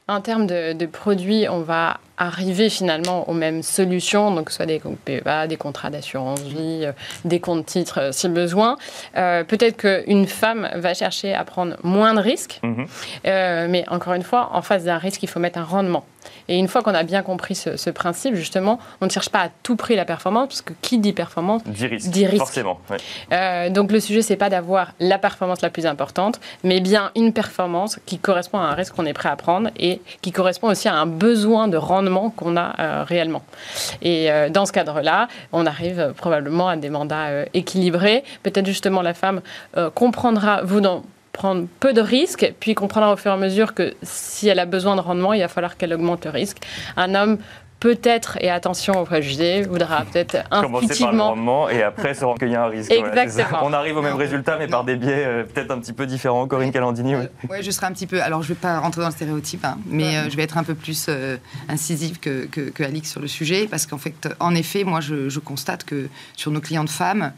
En 0.08 0.22
termes 0.22 0.48
de, 0.48 0.86
produits, 0.86 1.48
on 1.50 1.62
va 1.62 2.00
arriver 2.18 2.70
finalement 2.70 3.30
aux 3.30 3.34
mêmes 3.34 3.64
solutions, 3.64 4.34
donc 4.34 4.50
soit 4.50 4.66
des 4.66 4.82
PEA, 5.06 5.48
des 5.48 5.58
contrats 5.58 5.90
d'assurance 5.90 6.42
vie, 6.42 6.82
euh, 6.84 6.92
des 7.26 7.40
comptes 7.40 7.66
titres 7.66 8.00
euh, 8.02 8.12
si 8.12 8.28
besoin. 8.28 8.78
Euh, 9.16 9.44
peut-être 9.44 9.78
qu'une 9.78 10.28
femme 10.28 10.70
va 10.76 10.94
chercher 10.94 11.34
à 11.34 11.44
prendre 11.44 11.76
moins 11.84 12.14
de 12.14 12.20
risques, 12.20 12.60
mhm. 12.64 12.88
mais 13.24 13.86
encore 13.90 14.14
une 14.14 14.24
fois, 14.24 14.50
en 14.54 14.62
face 14.62 14.84
d'un 14.84 14.98
risque, 14.98 15.24
il 15.24 15.30
faut 15.30 15.40
mettre 15.40 15.60
un 15.60 15.64
rendement. 15.64 16.06
Et 16.48 16.58
une 16.58 16.68
fois 16.68 16.82
qu'on 16.82 16.94
a 16.94 17.04
bien 17.04 17.22
compris 17.24 17.56
ce, 17.56 17.90
principe, 17.90 18.36
justement, 18.36 18.80
on 19.02 19.06
ne 19.06 19.12
cherche 19.12 19.30
pas 19.30 19.40
à 19.40 19.50
tout 19.64 19.76
prix 19.76 19.96
la 19.96 20.06
performance, 20.06 20.48
parce 20.48 20.62
que 20.62 20.74
qui 20.82 20.98
dit 21.00 21.14
performance 21.14 21.64
dit 21.66 22.26
risque. 22.26 22.38
Forcément. 22.38 22.80
Euh, 23.32 23.70
donc 23.70 23.92
le 23.92 24.00
sujet, 24.00 24.22
c'est 24.22 24.36
pas 24.36 24.50
d'avoir 24.50 24.94
la 25.00 25.18
performance 25.18 25.62
la 25.62 25.70
plus 25.70 25.86
importante, 25.86 26.40
mais 26.64 26.80
bien 26.80 27.12
une 27.16 27.34
performance 27.34 28.00
qui 28.06 28.20
correspond 28.20 28.60
à 28.60 28.64
un 28.64 28.74
risque 28.74 28.96
qu'on 28.96 29.06
est 29.06 29.14
prêt 29.14 29.30
à 29.30 29.36
prendre 29.36 29.70
et 29.78 30.02
qui 30.22 30.32
correspond 30.32 30.70
aussi 30.70 30.88
à 30.88 30.96
un 30.96 31.06
besoin 31.06 31.68
de 31.68 31.78
rendement 31.78 32.07
qu'on 32.30 32.58
a 32.58 32.76
euh, 32.80 33.04
réellement. 33.04 33.44
Et 34.02 34.32
euh, 34.32 34.50
dans 34.50 34.66
ce 34.66 34.72
cadre-là, 34.72 35.28
on 35.52 35.66
arrive 35.66 36.14
probablement 36.18 36.70
à 36.70 36.76
des 36.76 36.90
mandats 36.90 37.46
équilibrés. 37.54 38.24
Peut-être 38.44 38.66
justement 38.66 39.02
la 39.02 39.14
femme 39.14 39.42
comprendra, 39.94 40.62
vous 40.64 40.82
dans 40.82 41.04
prendre 41.38 41.68
peu 41.80 41.94
de 41.94 42.02
risques, 42.02 42.52
puis 42.60 42.74
comprendra 42.74 43.14
au 43.14 43.16
fur 43.16 43.32
et 43.32 43.34
à 43.36 43.38
mesure 43.38 43.76
que 43.76 43.94
si 44.02 44.48
elle 44.50 44.60
a 44.60 44.66
besoin 44.66 44.96
de 44.96 45.02
rendement, 45.02 45.34
il 45.34 45.42
va 45.42 45.48
falloir 45.48 45.78
qu'elle 45.78 45.94
augmente 45.94 46.26
le 46.26 46.32
risque. 46.32 46.58
Un 46.98 47.14
homme 47.14 47.38
peut-être, 47.80 48.38
et 48.42 48.50
attention 48.50 49.00
aux 49.00 49.06
préjugés, 49.06 49.64
voudra 49.64 50.04
peut-être 50.04 50.38
Commencer 50.50 51.00
par 51.00 51.14
le 51.14 51.22
rendement 51.22 51.70
et 51.70 51.84
après 51.84 52.14
se 52.14 52.26
rendre 52.26 52.40
qu'il 52.40 52.50
y 52.50 52.56
a 52.56 52.64
un 52.64 52.68
risque. 52.68 52.92
Exactement. 52.92 53.60
On 53.64 53.74
arrive 53.74 53.98
au 53.98 54.02
même 54.02 54.16
résultat, 54.16 54.58
mais 54.58 54.68
par 54.68 54.84
des 54.84 54.96
biais 54.96 55.26
euh, 55.26 55.44
peut-être 55.44 55.72
un 55.72 55.80
petit 55.80 55.94
peu 55.94 56.06
différents. 56.06 56.48
Corinne 56.48 56.72
Calandini 56.72 57.16
Oui, 57.16 57.26
ouais, 57.50 57.64
je 57.64 57.72
serai 57.72 57.88
un 57.88 57.92
petit 57.92 58.08
peu... 58.08 58.22
Alors, 58.22 58.42
je 58.44 58.50
ne 58.50 58.56
vais 58.56 58.60
pas 58.60 58.80
rentrer 58.80 59.02
dans 59.02 59.08
le 59.08 59.14
stéréotype, 59.14 59.64
hein, 59.66 59.78
mais 59.86 60.18
euh, 60.18 60.30
je 60.30 60.36
vais 60.36 60.44
être 60.44 60.58
un 60.58 60.64
peu 60.64 60.76
plus 60.76 61.08
euh, 61.10 61.38
incisive 61.70 62.20
que, 62.20 62.46
que, 62.46 62.84
Alix 62.84 63.12
sur 63.12 63.22
le 63.22 63.28
sujet, 63.28 63.68
parce 63.70 63.86
qu'en 63.86 63.98
fait, 63.98 64.30
en 64.40 64.56
effet, 64.56 64.84
moi, 64.84 65.02
je, 65.02 65.30
je 65.30 65.40
constate 65.40 65.84
que 65.84 66.08
sur 66.36 66.52
nos 66.52 66.62
clients 66.62 66.84
de 66.84 66.90
femmes, 66.90 67.18
euh, 67.24 67.30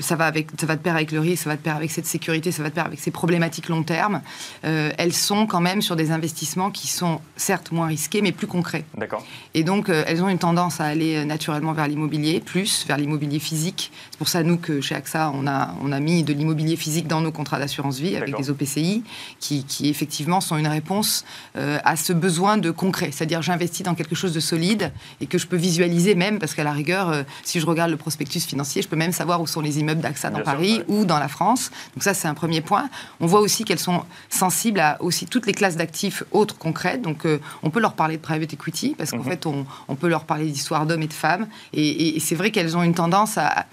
ça 0.00 0.16
va, 0.16 0.26
avec, 0.26 0.48
ça 0.58 0.66
va 0.66 0.76
de 0.76 0.80
pair 0.80 0.94
avec 0.94 1.12
le 1.12 1.20
risque, 1.20 1.44
ça 1.44 1.50
va 1.50 1.56
de 1.56 1.60
pair 1.60 1.76
avec 1.76 1.90
cette 1.90 2.06
sécurité, 2.06 2.52
ça 2.52 2.62
va 2.62 2.70
de 2.70 2.74
pair 2.74 2.86
avec 2.86 2.98
ces 2.98 3.10
problématiques 3.10 3.68
long 3.68 3.82
terme. 3.82 4.20
Euh, 4.64 4.90
elles 4.98 5.12
sont 5.12 5.46
quand 5.46 5.60
même 5.60 5.82
sur 5.82 5.96
des 5.96 6.10
investissements 6.10 6.70
qui 6.70 6.88
sont 6.88 7.20
certes 7.36 7.72
moins 7.72 7.86
risqués, 7.86 8.22
mais 8.22 8.32
plus 8.32 8.46
concrets. 8.46 8.84
D'accord. 8.96 9.24
Et 9.54 9.64
donc, 9.64 9.88
euh, 9.88 10.04
elles 10.06 10.22
ont 10.22 10.28
une 10.28 10.38
tendance 10.38 10.80
à 10.80 10.84
aller 10.84 11.24
naturellement 11.24 11.72
vers 11.72 11.88
l'immobilier, 11.88 12.40
plus 12.40 12.84
vers 12.86 12.96
l'immobilier 12.96 13.38
physique. 13.38 13.92
C'est 14.16 14.18
pour 14.18 14.28
ça, 14.28 14.42
nous, 14.42 14.56
que 14.56 14.80
chez 14.80 14.94
AXA, 14.94 15.30
on 15.34 15.46
a, 15.46 15.74
on 15.82 15.92
a 15.92 16.00
mis 16.00 16.22
de 16.22 16.32
l'immobilier 16.32 16.76
physique 16.76 17.06
dans 17.06 17.20
nos 17.20 17.32
contrats 17.32 17.58
d'assurance 17.58 17.98
vie 17.98 18.16
avec 18.16 18.34
des 18.34 18.48
OPCI 18.48 19.02
qui, 19.40 19.64
qui, 19.64 19.90
effectivement 19.90 20.40
sont 20.40 20.56
une 20.56 20.66
réponse 20.66 21.24
à 21.54 21.96
ce 21.96 22.14
besoin 22.14 22.56
de 22.56 22.70
concret. 22.70 23.10
C'est-à-dire, 23.12 23.42
j'investis 23.42 23.84
dans 23.84 23.94
quelque 23.94 24.14
chose 24.14 24.32
de 24.32 24.40
solide 24.40 24.92
et 25.20 25.26
que 25.26 25.36
je 25.36 25.46
peux 25.46 25.56
visualiser 25.56 26.14
même, 26.14 26.38
parce 26.38 26.54
qu'à 26.54 26.64
la 26.64 26.72
rigueur, 26.72 27.24
si 27.42 27.60
je 27.60 27.66
regarde 27.66 27.90
le 27.90 27.96
prospectus 27.96 28.46
financier, 28.46 28.80
je 28.80 28.88
peux 28.88 28.96
même 28.96 29.12
savoir 29.12 29.40
où 29.42 29.46
sont 29.46 29.60
les 29.60 29.78
immeubles 29.80 30.00
d'AXA 30.00 30.30
dans 30.30 30.42
Paris 30.42 30.82
ou 30.88 31.04
dans 31.04 31.18
la 31.18 31.28
France. 31.28 31.70
Donc 31.94 32.02
ça, 32.02 32.14
c'est 32.14 32.28
un 32.28 32.34
premier 32.34 32.60
point. 32.60 32.88
On 33.20 33.26
voit 33.26 33.40
aussi 33.40 33.64
qu'elles 33.64 33.78
sont 33.78 34.02
sensibles 34.28 34.80
à 34.80 35.02
aussi 35.02 35.26
toutes 35.26 35.46
les 35.46 35.52
classes 35.52 35.76
d'actifs 35.76 36.22
autres 36.32 36.56
concrètes. 36.56 37.02
Donc 37.02 37.26
euh, 37.26 37.40
on 37.62 37.70
peut 37.70 37.80
leur 37.80 37.94
parler 37.94 38.16
de 38.16 38.22
private 38.22 38.52
equity 38.52 38.94
parce 38.96 39.10
qu'en 39.10 39.18
mhm. 39.18 39.24
fait, 39.24 39.46
on, 39.46 39.94
peut 39.96 40.08
leur 40.08 40.24
parler 40.24 40.46
d'histoire 40.46 40.86
d'hommes 40.86 41.02
et 41.02 41.06
de 41.08 41.12
femmes. 41.12 41.46
Et, 41.72 42.18
c'est 42.20 42.34
vrai 42.34 42.50
qu'elles 42.50 42.76
ont 42.76 42.82
une 42.82 42.94
tendance 42.94 43.38
à, 43.38 43.66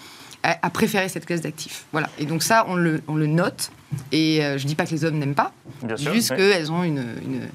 à, 0.43 0.69
préférer 0.69 1.09
cette 1.09 1.25
classe 1.25 1.41
d'actifs. 1.41 1.85
Voilà. 1.91 2.09
Et 2.19 2.25
donc 2.25 2.43
ça, 2.43 2.65
on 2.67 2.75
le, 2.75 3.01
on 3.07 3.15
le 3.15 3.27
note. 3.27 3.71
Et 4.11 4.43
euh, 4.43 4.57
je 4.57 4.63
ne 4.63 4.67
dis 4.67 4.75
pas 4.75 4.85
que 4.85 4.91
les 4.91 5.05
hommes 5.05 5.17
n'aiment 5.19 5.35
pas, 5.35 5.51
juste 5.97 6.35
qu'elles 6.35 6.71
ont 6.71 6.83
une, 6.83 7.05
une 7.23 7.47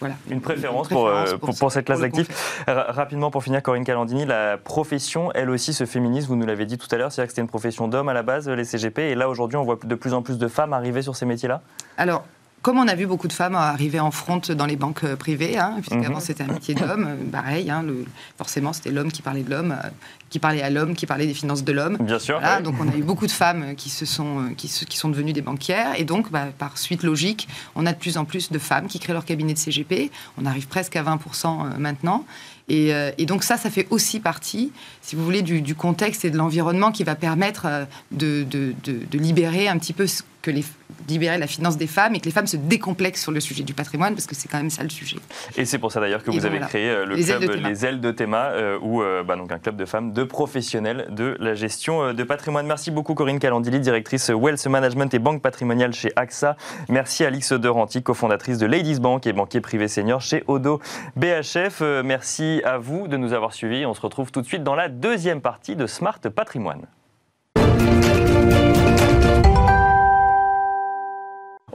voilà. 0.00 0.14
Une 0.30 0.40
préférence, 0.40 0.88
pour, 0.88 1.08
euh, 1.08 1.36
pour, 1.38 1.72
cette 1.72 1.84
classe 1.84 2.00
d'actifs. 2.00 2.64
Rapidement, 2.66 3.30
pour 3.30 3.42
finir, 3.42 3.62
Corinne 3.62 3.84
Calandini, 3.84 4.24
la 4.24 4.58
profession, 4.58 5.32
elle 5.34 5.50
aussi, 5.50 5.74
se 5.74 5.84
féminise, 5.84 6.28
vous 6.28 6.36
nous 6.36 6.46
l'avez 6.46 6.66
dit 6.66 6.78
tout 6.78 6.88
à 6.92 6.96
l'heure, 6.96 7.10
c'est-à-dire 7.10 7.28
que 7.28 7.32
c'était 7.32 7.42
une 7.42 7.48
profession 7.48 7.88
d'hommes 7.88 8.08
à 8.08 8.14
la 8.14 8.22
base, 8.22 8.48
les 8.48 8.64
CGP, 8.64 9.10
et 9.10 9.14
là, 9.14 9.28
aujourd'hui, 9.28 9.56
on 9.56 9.64
voit 9.64 9.78
de 9.82 9.94
plus 9.94 10.14
en 10.14 10.22
plus 10.22 10.38
de 10.38 10.48
femmes 10.48 10.72
arriver 10.72 11.02
sur 11.02 11.16
ces 11.16 11.26
métiers-là? 11.26 11.62
Alors, 11.98 12.24
comme 12.66 12.80
on 12.80 12.88
a 12.88 12.96
vu 12.96 13.06
beaucoup 13.06 13.28
de 13.28 13.32
femmes 13.32 13.54
arriver 13.54 14.00
en 14.00 14.10
front 14.10 14.40
dans 14.48 14.66
les 14.66 14.74
banques 14.74 15.04
euh, 15.04 15.14
privées, 15.14 15.56
hein, 15.56 15.74
puisqu'avant 15.80 16.18
c'était 16.18 16.42
un 16.42 16.52
métier 16.52 16.74
d'homme, 16.74 17.06
euh, 17.08 17.30
pareil, 17.30 17.70
hein, 17.70 17.84
forcément 18.36 18.72
c'était 18.72 18.90
l'homme 18.90 19.12
qui 19.12 19.22
parlait 19.22 19.44
de 19.44 19.50
l'homme, 19.50 19.70
euh, 19.70 19.88
qui 20.30 20.40
parlait 20.40 20.62
à 20.62 20.68
l'homme, 20.68 20.96
qui 20.96 21.06
parlait 21.06 21.28
des 21.28 21.34
finances 21.34 21.62
de 21.62 21.70
l'homme. 21.70 21.96
Bien 22.00 22.18
sûr. 22.18 22.40
Donc 22.64 22.74
on 22.80 22.88
a 22.88 22.96
eu 22.96 23.04
beaucoup 23.04 23.28
de 23.28 23.30
femmes 23.30 23.76
qui, 23.76 23.88
se 23.88 24.04
sont, 24.04 24.52
qui, 24.56 24.66
qui 24.66 24.98
sont 24.98 25.08
devenues 25.08 25.32
des 25.32 25.42
banquières, 25.42 25.92
et 25.96 26.02
donc 26.02 26.32
bah, 26.32 26.46
par 26.58 26.76
suite 26.76 27.04
logique, 27.04 27.46
on 27.76 27.86
a 27.86 27.92
de 27.92 27.98
plus 27.98 28.18
en 28.18 28.24
plus 28.24 28.50
de 28.50 28.58
femmes 28.58 28.88
qui 28.88 28.98
créent 28.98 29.12
leur 29.12 29.24
cabinet 29.24 29.54
de 29.54 29.60
CGP. 29.60 30.10
On 30.36 30.44
arrive 30.44 30.66
presque 30.66 30.96
à 30.96 31.04
20% 31.04 31.78
maintenant. 31.78 32.24
Et, 32.68 32.92
donc 33.26 33.44
ça, 33.44 33.56
ça 33.56 33.70
fait 33.70 33.86
aussi 33.90 34.18
partie, 34.18 34.72
si 35.02 35.14
vous 35.14 35.24
voulez, 35.24 35.42
du, 35.42 35.74
contexte 35.76 36.24
et 36.24 36.30
de 36.30 36.36
l'environnement 36.36 36.90
qui 36.90 37.04
va 37.04 37.14
permettre 37.14 37.86
de, 38.10 38.42
de, 38.42 38.74
de, 38.82 39.18
libérer 39.18 39.68
un 39.68 39.78
petit 39.78 39.92
peu 39.92 40.08
que 40.46 40.52
les, 40.52 40.64
libérer 41.08 41.38
la 41.38 41.48
finance 41.48 41.76
des 41.76 41.88
femmes 41.88 42.14
et 42.14 42.20
que 42.20 42.24
les 42.24 42.30
femmes 42.30 42.46
se 42.46 42.56
décomplexent 42.56 43.20
sur 43.20 43.32
le 43.32 43.40
sujet 43.40 43.64
du 43.64 43.74
patrimoine, 43.74 44.14
parce 44.14 44.26
que 44.26 44.36
c'est 44.36 44.46
quand 44.46 44.58
même 44.58 44.70
ça 44.70 44.84
le 44.84 44.88
sujet. 44.88 45.16
Et 45.56 45.64
c'est 45.64 45.78
pour 45.78 45.90
ça 45.90 46.00
d'ailleurs 46.00 46.22
que 46.22 46.30
vous 46.30 46.46
avez 46.46 46.60
créé 46.60 46.88
euh, 46.88 47.04
le 47.04 47.16
club 47.16 47.64
Les 47.64 47.84
Ailes 47.84 48.00
de 48.00 48.12
Théma, 48.12 48.50
euh, 48.50 48.78
ou 48.80 49.02
euh, 49.02 49.24
bah, 49.24 49.34
donc 49.34 49.50
un 49.50 49.58
club 49.58 49.76
de 49.76 49.84
femmes, 49.84 50.12
de 50.12 50.22
professionnels 50.22 51.08
de 51.10 51.36
la 51.40 51.54
gestion 51.54 52.14
de 52.14 52.22
patrimoine. 52.22 52.64
Merci 52.66 52.92
beaucoup 52.92 53.14
Corinne 53.14 53.40
Calandili, 53.40 53.80
directrice 53.80 54.28
Wealth 54.28 54.64
Management 54.68 55.12
et 55.14 55.18
Banque 55.18 55.42
Patrimoniale 55.42 55.92
chez 55.92 56.12
AXA. 56.14 56.56
Merci 56.88 57.24
Alix 57.24 57.52
Doranti, 57.52 58.04
cofondatrice 58.04 58.58
de 58.58 58.66
Ladies 58.66 59.00
Bank 59.00 59.26
et 59.26 59.32
banquier 59.32 59.60
privé 59.60 59.88
senior 59.88 60.20
chez 60.20 60.44
Odo 60.46 60.80
BHF. 61.16 61.80
merci 62.04 62.62
à 62.64 62.78
vous 62.78 63.08
de 63.08 63.16
nous 63.16 63.32
avoir 63.32 63.52
suivis. 63.52 63.84
On 63.84 63.94
se 63.94 64.00
retrouve 64.00 64.30
tout 64.30 64.42
de 64.42 64.46
suite 64.46 64.62
dans 64.62 64.76
la 64.76 64.88
deuxième 64.88 65.40
partie 65.40 65.74
de 65.74 65.88
Smart 65.88 66.20
Patrimoine. 66.20 66.86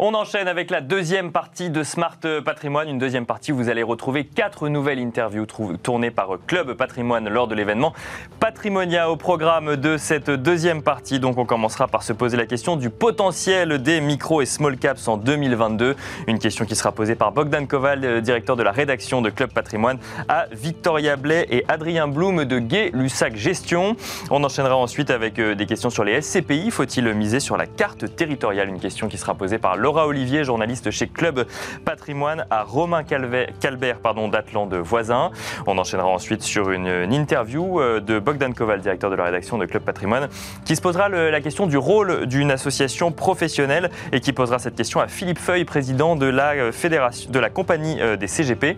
On 0.03 0.15
enchaîne 0.15 0.47
avec 0.47 0.71
la 0.71 0.81
deuxième 0.81 1.31
partie 1.31 1.69
de 1.69 1.83
Smart 1.83 2.17
Patrimoine. 2.43 2.89
Une 2.89 2.97
deuxième 2.97 3.27
partie 3.27 3.51
où 3.51 3.55
vous 3.55 3.69
allez 3.69 3.83
retrouver 3.83 4.25
quatre 4.25 4.67
nouvelles 4.67 4.97
interviews 4.97 5.45
tournées 5.45 6.09
par 6.09 6.39
Club 6.47 6.73
Patrimoine 6.73 7.29
lors 7.29 7.47
de 7.47 7.53
l'événement 7.53 7.93
Patrimonia 8.39 9.11
au 9.11 9.15
programme 9.15 9.75
de 9.75 9.97
cette 9.97 10.31
deuxième 10.31 10.81
partie. 10.81 11.19
Donc 11.19 11.37
on 11.37 11.45
commencera 11.45 11.87
par 11.87 12.01
se 12.01 12.13
poser 12.13 12.35
la 12.35 12.47
question 12.47 12.77
du 12.77 12.89
potentiel 12.89 13.77
des 13.83 14.01
micro 14.01 14.41
et 14.41 14.47
small 14.47 14.77
caps 14.77 15.07
en 15.07 15.17
2022. 15.17 15.95
Une 16.25 16.39
question 16.39 16.65
qui 16.65 16.75
sera 16.75 16.91
posée 16.93 17.13
par 17.13 17.31
Bogdan 17.31 17.67
Koval, 17.67 18.23
directeur 18.23 18.55
de 18.55 18.63
la 18.63 18.71
rédaction 18.71 19.21
de 19.21 19.29
Club 19.29 19.53
Patrimoine, 19.53 19.99
à 20.27 20.47
Victoria 20.51 21.15
Blais 21.15 21.45
et 21.51 21.63
Adrien 21.67 22.07
Blum 22.07 22.45
de 22.45 22.57
Gay 22.57 22.89
Lussac 22.95 23.35
Gestion. 23.35 23.95
On 24.31 24.43
enchaînera 24.43 24.75
ensuite 24.75 25.11
avec 25.11 25.37
euh, 25.37 25.53
des 25.53 25.67
questions 25.67 25.91
sur 25.91 26.03
les 26.03 26.23
SCPI. 26.23 26.71
Faut-il 26.71 27.13
miser 27.13 27.39
sur 27.39 27.55
la 27.55 27.67
carte 27.67 28.15
territoriale? 28.15 28.67
Une 28.67 28.79
question 28.79 29.07
qui 29.07 29.19
sera 29.19 29.35
posée 29.35 29.59
par 29.59 29.77
Laura 29.91 30.07
Olivier, 30.07 30.45
journaliste 30.45 30.89
chez 30.89 31.07
Club 31.07 31.45
Patrimoine, 31.83 32.45
à 32.49 32.63
Romain 32.63 33.03
Calbert 33.03 33.99
pardon, 34.01 34.29
d'Atlan 34.29 34.65
de 34.65 34.77
Voisin. 34.77 35.31
On 35.67 35.77
enchaînera 35.77 36.07
ensuite 36.07 36.43
sur 36.43 36.71
une, 36.71 37.11
interview 37.11 37.81
euh, 37.81 37.99
de 37.99 38.17
Bogdan 38.17 38.53
Koval, 38.53 38.79
directeur 38.79 39.09
de 39.09 39.17
la 39.17 39.25
rédaction 39.25 39.57
de 39.57 39.65
Club 39.65 39.83
Patrimoine, 39.83 40.29
qui 40.63 40.77
se 40.77 40.81
posera 40.81 41.09
la 41.09 41.41
question 41.41 41.67
du 41.67 41.75
rôle 41.75 42.25
d'une 42.25 42.51
association 42.51 43.11
professionnelle 43.11 43.91
et 44.13 44.21
qui 44.21 44.31
posera 44.31 44.59
cette 44.59 44.75
question 44.75 45.01
à 45.01 45.09
Philippe 45.09 45.39
Feuille, 45.39 45.65
président 45.65 46.15
de 46.15 46.27
la, 46.27 46.53
euh, 46.53 46.71
fédération, 46.71 47.29
de 47.29 47.39
la 47.39 47.49
compagnie 47.49 47.99
euh, 47.99 48.15
des 48.15 48.27
CGP. 48.27 48.77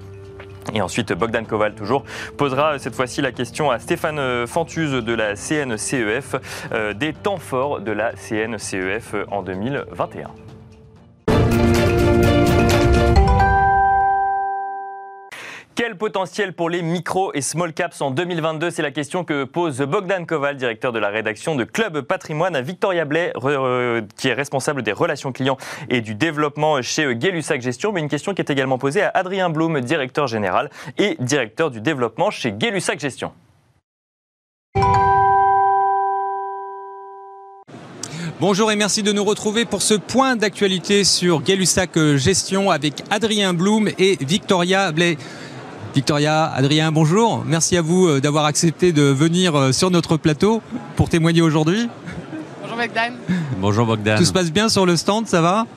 Et 0.74 0.82
ensuite, 0.82 1.14
Bogdan 1.14 1.46
Koval, 1.46 1.76
toujours, 1.76 2.06
posera 2.38 2.80
cette 2.80 2.96
fois-ci 2.96 3.22
la 3.22 3.32
question 3.32 3.70
à 3.70 3.78
Stéphane 3.78 4.48
Fantuse 4.48 4.94
de 4.94 5.14
la 5.14 5.36
CNCEF 5.36 6.38
des 6.96 7.14
temps 7.14 7.38
forts 7.38 7.82
de 7.82 7.92
la 7.92 8.14
CNCEF 8.14 9.14
en 9.30 9.44
2021. 9.44 10.32
Quel 15.76 15.98
potentiel 15.98 16.54
pour 16.54 16.70
les 16.70 16.84
micro 16.84 17.34
et 17.34 17.42
small 17.42 17.74
caps 17.74 18.00
en 18.00 18.12
2022 18.12 18.70
C'est 18.70 18.84
la 18.84 18.92
question 18.92 19.24
que 19.24 19.44
pose 19.44 19.82
Bogdan 19.82 20.24
Koval, 20.24 20.56
directeur 20.56 20.92
de 20.92 21.00
la 21.00 21.10
rédaction 21.10 21.56
de 21.56 21.64
Club 21.64 22.02
Patrimoine 22.02 22.56
à 22.56 22.62
Victoria 22.62 23.06
Blais, 23.06 23.34
qui 24.16 24.28
est 24.28 24.34
responsable 24.34 24.84
des 24.84 24.92
relations 24.92 25.32
clients 25.32 25.58
et 25.90 26.02
du 26.02 26.14
développement 26.14 26.80
chez 26.84 27.16
Gay-Lussac 27.16 27.60
Gestion. 27.60 27.92
Mais 27.92 28.02
une 28.02 28.08
question 28.08 28.36
qui 28.36 28.42
est 28.44 28.52
également 28.52 28.78
posée 28.78 29.02
à 29.02 29.10
Adrien 29.16 29.50
Blum, 29.50 29.82
directeur 29.82 30.28
général 30.28 30.70
et 31.00 31.18
directeur 31.20 31.72
du 31.72 31.82
développement 31.82 32.30
chez 32.30 32.52
Gay-Lussac 32.52 33.00
Gestion. 33.00 33.32
Bonjour 38.40 38.72
et 38.72 38.76
merci 38.76 39.02
de 39.02 39.12
nous 39.12 39.24
retrouver 39.24 39.66
pour 39.66 39.82
ce 39.82 39.96
point 39.96 40.36
d'actualité 40.36 41.04
sur 41.04 41.42
Gay-Lussac 41.42 41.98
Gestion 42.18 42.70
avec 42.70 43.02
Adrien 43.10 43.56
Blum 43.56 43.90
et 43.98 44.18
Victoria 44.22 44.92
Blais. 44.92 45.18
Victoria, 45.96 46.46
Adrien, 46.46 46.92
bonjour. 46.92 47.44
Merci 47.46 47.78
à 47.78 47.84
vous 47.84 48.08
euh, 48.08 48.20
d'avoir 48.20 48.46
accepté 48.46 48.92
de 48.92 49.04
venir 49.04 49.56
euh, 49.56 49.72
sur 49.72 49.92
notre 49.92 50.18
plateau 50.18 50.64
pour 50.96 51.08
témoigner 51.08 51.44
aujourd'hui. 51.44 51.88
Bonjour 52.64 52.78
Bogdan. 52.78 53.14
Bonjour 53.60 53.86
Bogdan. 53.86 54.18
Tout 54.18 54.26
se 54.26 54.34
passe 54.34 54.52
bien 54.52 54.70
sur 54.70 54.88
le 54.88 54.96
stand, 54.96 55.28
ça 55.28 55.42
va? 55.42 55.68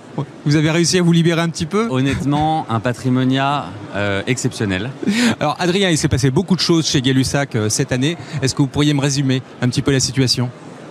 Vous 0.47 0.57
avez 0.57 0.71
réussi 0.71 0.97
à 0.99 1.03
vous 1.03 1.13
libérer 1.13 1.43
un 1.43 1.51
petit 1.51 1.67
peu? 1.67 1.89
Honnêtement, 1.91 2.65
un 2.71 2.81
patrimonia 2.81 3.67
euh, 3.95 4.23
exceptionnel. 4.27 4.91
Alors 5.39 5.57
Adrien, 5.59 5.91
il 5.91 5.99
s'est 5.99 6.09
passé 6.09 6.31
beaucoup 6.31 6.57
de 6.57 6.61
choses 6.61 6.87
chez 6.87 7.03
Gay-Lussac 7.03 7.55
cette 7.69 7.93
année. 7.93 8.17
Est-ce 8.41 8.55
que 8.55 8.63
vous 8.63 8.69
pourriez 8.69 8.95
me 8.95 9.03
résumer 9.03 9.43
un 9.61 9.69
petit 9.69 9.83
peu 9.83 9.93
la 9.93 10.01
situation? 10.01 10.49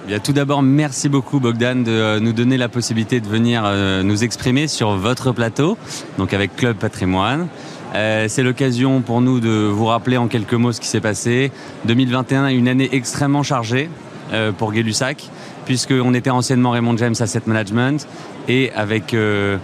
Bien, 0.07 0.19
tout 0.19 0.33
d'abord, 0.33 0.61
merci 0.61 1.09
beaucoup 1.09 1.39
Bogdan 1.39 1.83
de 1.83 2.19
nous 2.19 2.31
donner 2.31 2.57
la 2.57 2.69
possibilité 2.69 3.19
de 3.19 3.27
venir 3.27 3.63
nous 4.03 4.23
exprimer 4.23 4.67
sur 4.67 4.91
votre 4.91 5.31
plateau, 5.31 5.79
donc 6.19 6.31
avec 6.31 6.55
Club 6.55 6.77
Patrimoine. 6.77 7.47
Euh, 7.95 8.25
c'est 8.27 8.43
l'occasion 8.43 9.01
pour 9.01 9.21
nous 9.21 9.39
de 9.39 9.49
vous 9.49 9.85
rappeler 9.85 10.17
en 10.17 10.27
quelques 10.27 10.53
mots 10.53 10.71
ce 10.71 10.81
qui 10.81 10.87
s'est 10.87 11.01
passé. 11.01 11.51
2021 11.85 12.47
est 12.47 12.55
une 12.55 12.67
année 12.67 12.89
extrêmement 12.91 13.43
chargée 13.43 13.89
euh, 14.33 14.51
pour 14.51 14.73
Gay-Lussac, 14.73 15.29
puisqu'on 15.65 16.13
était 16.13 16.29
anciennement 16.29 16.71
Raymond 16.71 16.97
James 16.97 17.15
Asset 17.19 17.43
Management 17.45 18.05
et 18.47 18.71
avec 18.73 19.13
euh, 19.13 19.57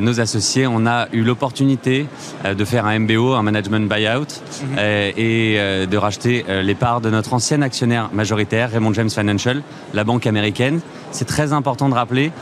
nos 0.00 0.20
associés, 0.20 0.66
on 0.66 0.86
a 0.86 1.06
eu 1.12 1.22
l'opportunité 1.22 2.06
de 2.44 2.64
faire 2.66 2.84
un 2.84 2.98
MBO, 2.98 3.32
un 3.32 3.42
management 3.42 3.88
buyout, 3.88 4.26
mhm. 4.60 4.78
et 5.16 5.56
de 5.90 5.96
racheter 5.96 6.44
les 6.62 6.74
parts 6.74 7.00
de 7.00 7.08
notre 7.08 7.32
ancien 7.32 7.62
actionnaire 7.62 8.10
majoritaire, 8.12 8.70
Raymond 8.70 8.92
James 8.92 9.08
Financial, 9.08 9.62
la 9.94 10.04
banque 10.04 10.26
américaine. 10.26 10.80
C'est 11.10 11.24
très 11.24 11.54
important 11.54 11.88
de 11.88 11.94
rappeler 11.94 12.32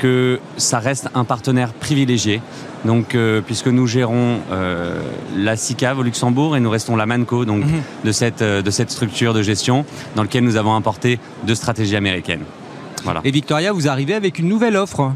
que 0.00 0.40
ça 0.56 0.78
reste 0.78 1.08
un 1.14 1.24
partenaire 1.24 1.72
privilégié. 1.74 2.40
Donc, 2.86 3.14
euh, 3.14 3.42
puisque 3.42 3.66
nous 3.66 3.86
gérons 3.86 4.38
euh, 4.50 5.02
la 5.36 5.56
SICAV 5.56 5.98
au 5.98 6.02
Luxembourg 6.02 6.56
et 6.56 6.60
nous 6.60 6.70
restons 6.70 6.96
la 6.96 7.04
Manco 7.04 7.44
donc, 7.44 7.64
mhm. 7.64 7.82
de, 8.04 8.12
cette, 8.12 8.40
euh, 8.40 8.62
de 8.62 8.70
cette 8.70 8.90
structure 8.90 9.34
de 9.34 9.42
gestion 9.42 9.84
dans 10.16 10.22
laquelle 10.22 10.44
nous 10.44 10.56
avons 10.56 10.74
importé 10.74 11.18
deux 11.46 11.54
stratégies 11.54 11.96
américaines. 11.96 12.44
Voilà. 13.04 13.20
Et 13.24 13.30
Victoria, 13.30 13.72
vous 13.72 13.88
arrivez 13.88 14.14
avec 14.14 14.38
une 14.38 14.48
nouvelle 14.48 14.76
offre 14.76 15.12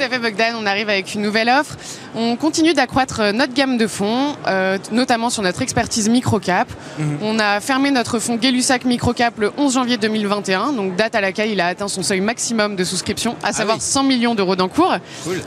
à 0.00 0.08
fait, 0.08 0.18
Bogdan. 0.18 0.54
On 0.58 0.66
arrive 0.66 0.88
avec 0.88 1.14
une 1.14 1.22
nouvelle 1.22 1.48
offre. 1.48 1.76
On 2.14 2.36
continue 2.36 2.72
d'accroître 2.72 3.20
euh, 3.20 3.32
notre 3.32 3.52
gamme 3.52 3.76
de 3.76 3.86
fonds, 3.86 4.34
euh, 4.46 4.78
notamment 4.92 5.30
sur 5.30 5.42
notre 5.42 5.62
expertise 5.62 6.08
microcap. 6.08 6.68
Mhm. 6.98 7.18
On 7.22 7.38
a 7.38 7.60
fermé 7.60 7.90
notre 7.90 8.18
fonds 8.18 8.36
Gay-Lussac 8.36 8.84
Microcap 8.84 9.38
le 9.38 9.52
11 9.58 9.74
janvier 9.74 9.96
2021, 9.96 10.72
donc 10.72 10.96
date 10.96 11.14
à 11.14 11.20
laquelle 11.20 11.50
il 11.50 11.60
a 11.60 11.66
atteint 11.66 11.88
son 11.88 12.02
seuil 12.02 12.20
maximum 12.20 12.76
de 12.76 12.84
souscription, 12.84 13.32
à 13.42 13.48
ah 13.48 13.52
savoir 13.52 13.80
100 13.80 14.04
millions 14.04 14.34
d'euros 14.34 14.56
d'encours. 14.56 14.96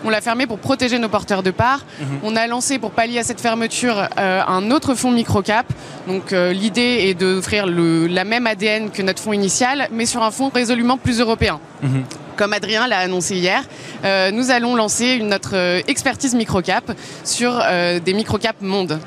On 0.03 0.09
l'a 0.09 0.21
fermé 0.21 0.45
pour 0.45 0.59
protéger 0.59 0.99
nos 0.99 1.09
porteurs 1.09 1.43
de 1.43 1.51
parts. 1.51 1.85
Mhm. 1.99 2.07
On 2.23 2.35
a 2.35 2.45
lancé 2.47 2.79
pour 2.79 2.91
pallier 2.91 3.19
à 3.19 3.23
cette 3.23 3.41
fermeture 3.41 4.07
euh, 4.17 4.41
un 4.47 4.71
autre 4.71 4.93
fonds 4.93 5.11
microcap. 5.11 5.65
Donc 6.07 6.31
l'idée 6.31 7.05
est 7.07 7.13
d'offrir 7.13 7.65
la 7.65 8.25
même 8.25 8.45
ADN 8.45 8.91
que 8.91 9.01
notre 9.01 9.21
fonds 9.21 9.33
initial, 9.33 9.87
mais 9.91 10.05
sur 10.05 10.21
un 10.21 10.31
fonds 10.31 10.51
résolument 10.53 10.97
plus 10.97 11.21
européen. 11.21 11.59
Mhm 11.81 12.03
comme 12.35 12.53
Adrien 12.53 12.87
l'a 12.87 12.99
annoncé 12.99 13.35
hier, 13.35 13.63
euh, 14.03 14.31
nous 14.31 14.51
allons 14.51 14.75
lancer 14.75 15.19
notre 15.19 15.55
euh, 15.55 15.81
expertise 15.87 16.35
microcap 16.35 16.91
sur 17.23 17.59
euh, 17.63 17.99
des 17.99 18.13
microcaps 18.13 18.61
monde. 18.61 18.99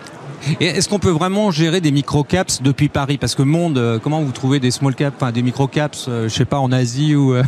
Et 0.61 0.67
est-ce 0.67 0.89
qu'on 0.89 0.99
peut 0.99 1.11
vraiment 1.11 1.51
gérer 1.51 1.81
des 1.81 1.91
microcaps 1.91 2.63
depuis 2.63 2.89
Paris? 2.89 3.19
Parce 3.19 3.35
que 3.35 3.43
monde, 3.43 3.79
euh, 3.79 3.99
comment 3.99 4.21
vous 4.21 4.33
trouvez 4.33 4.61
des 4.61 4.71
small 4.71 4.95
caps, 4.95 5.17
enfin 5.17 5.33
des 5.33 5.43
microcaps, 5.43 6.07
euh, 6.09 6.29
je 6.29 6.35
sais 6.35 6.45
pas, 6.45 6.59
en 6.59 6.73
Asie 6.73 7.15
ou 7.15 7.35
euh, 7.35 7.43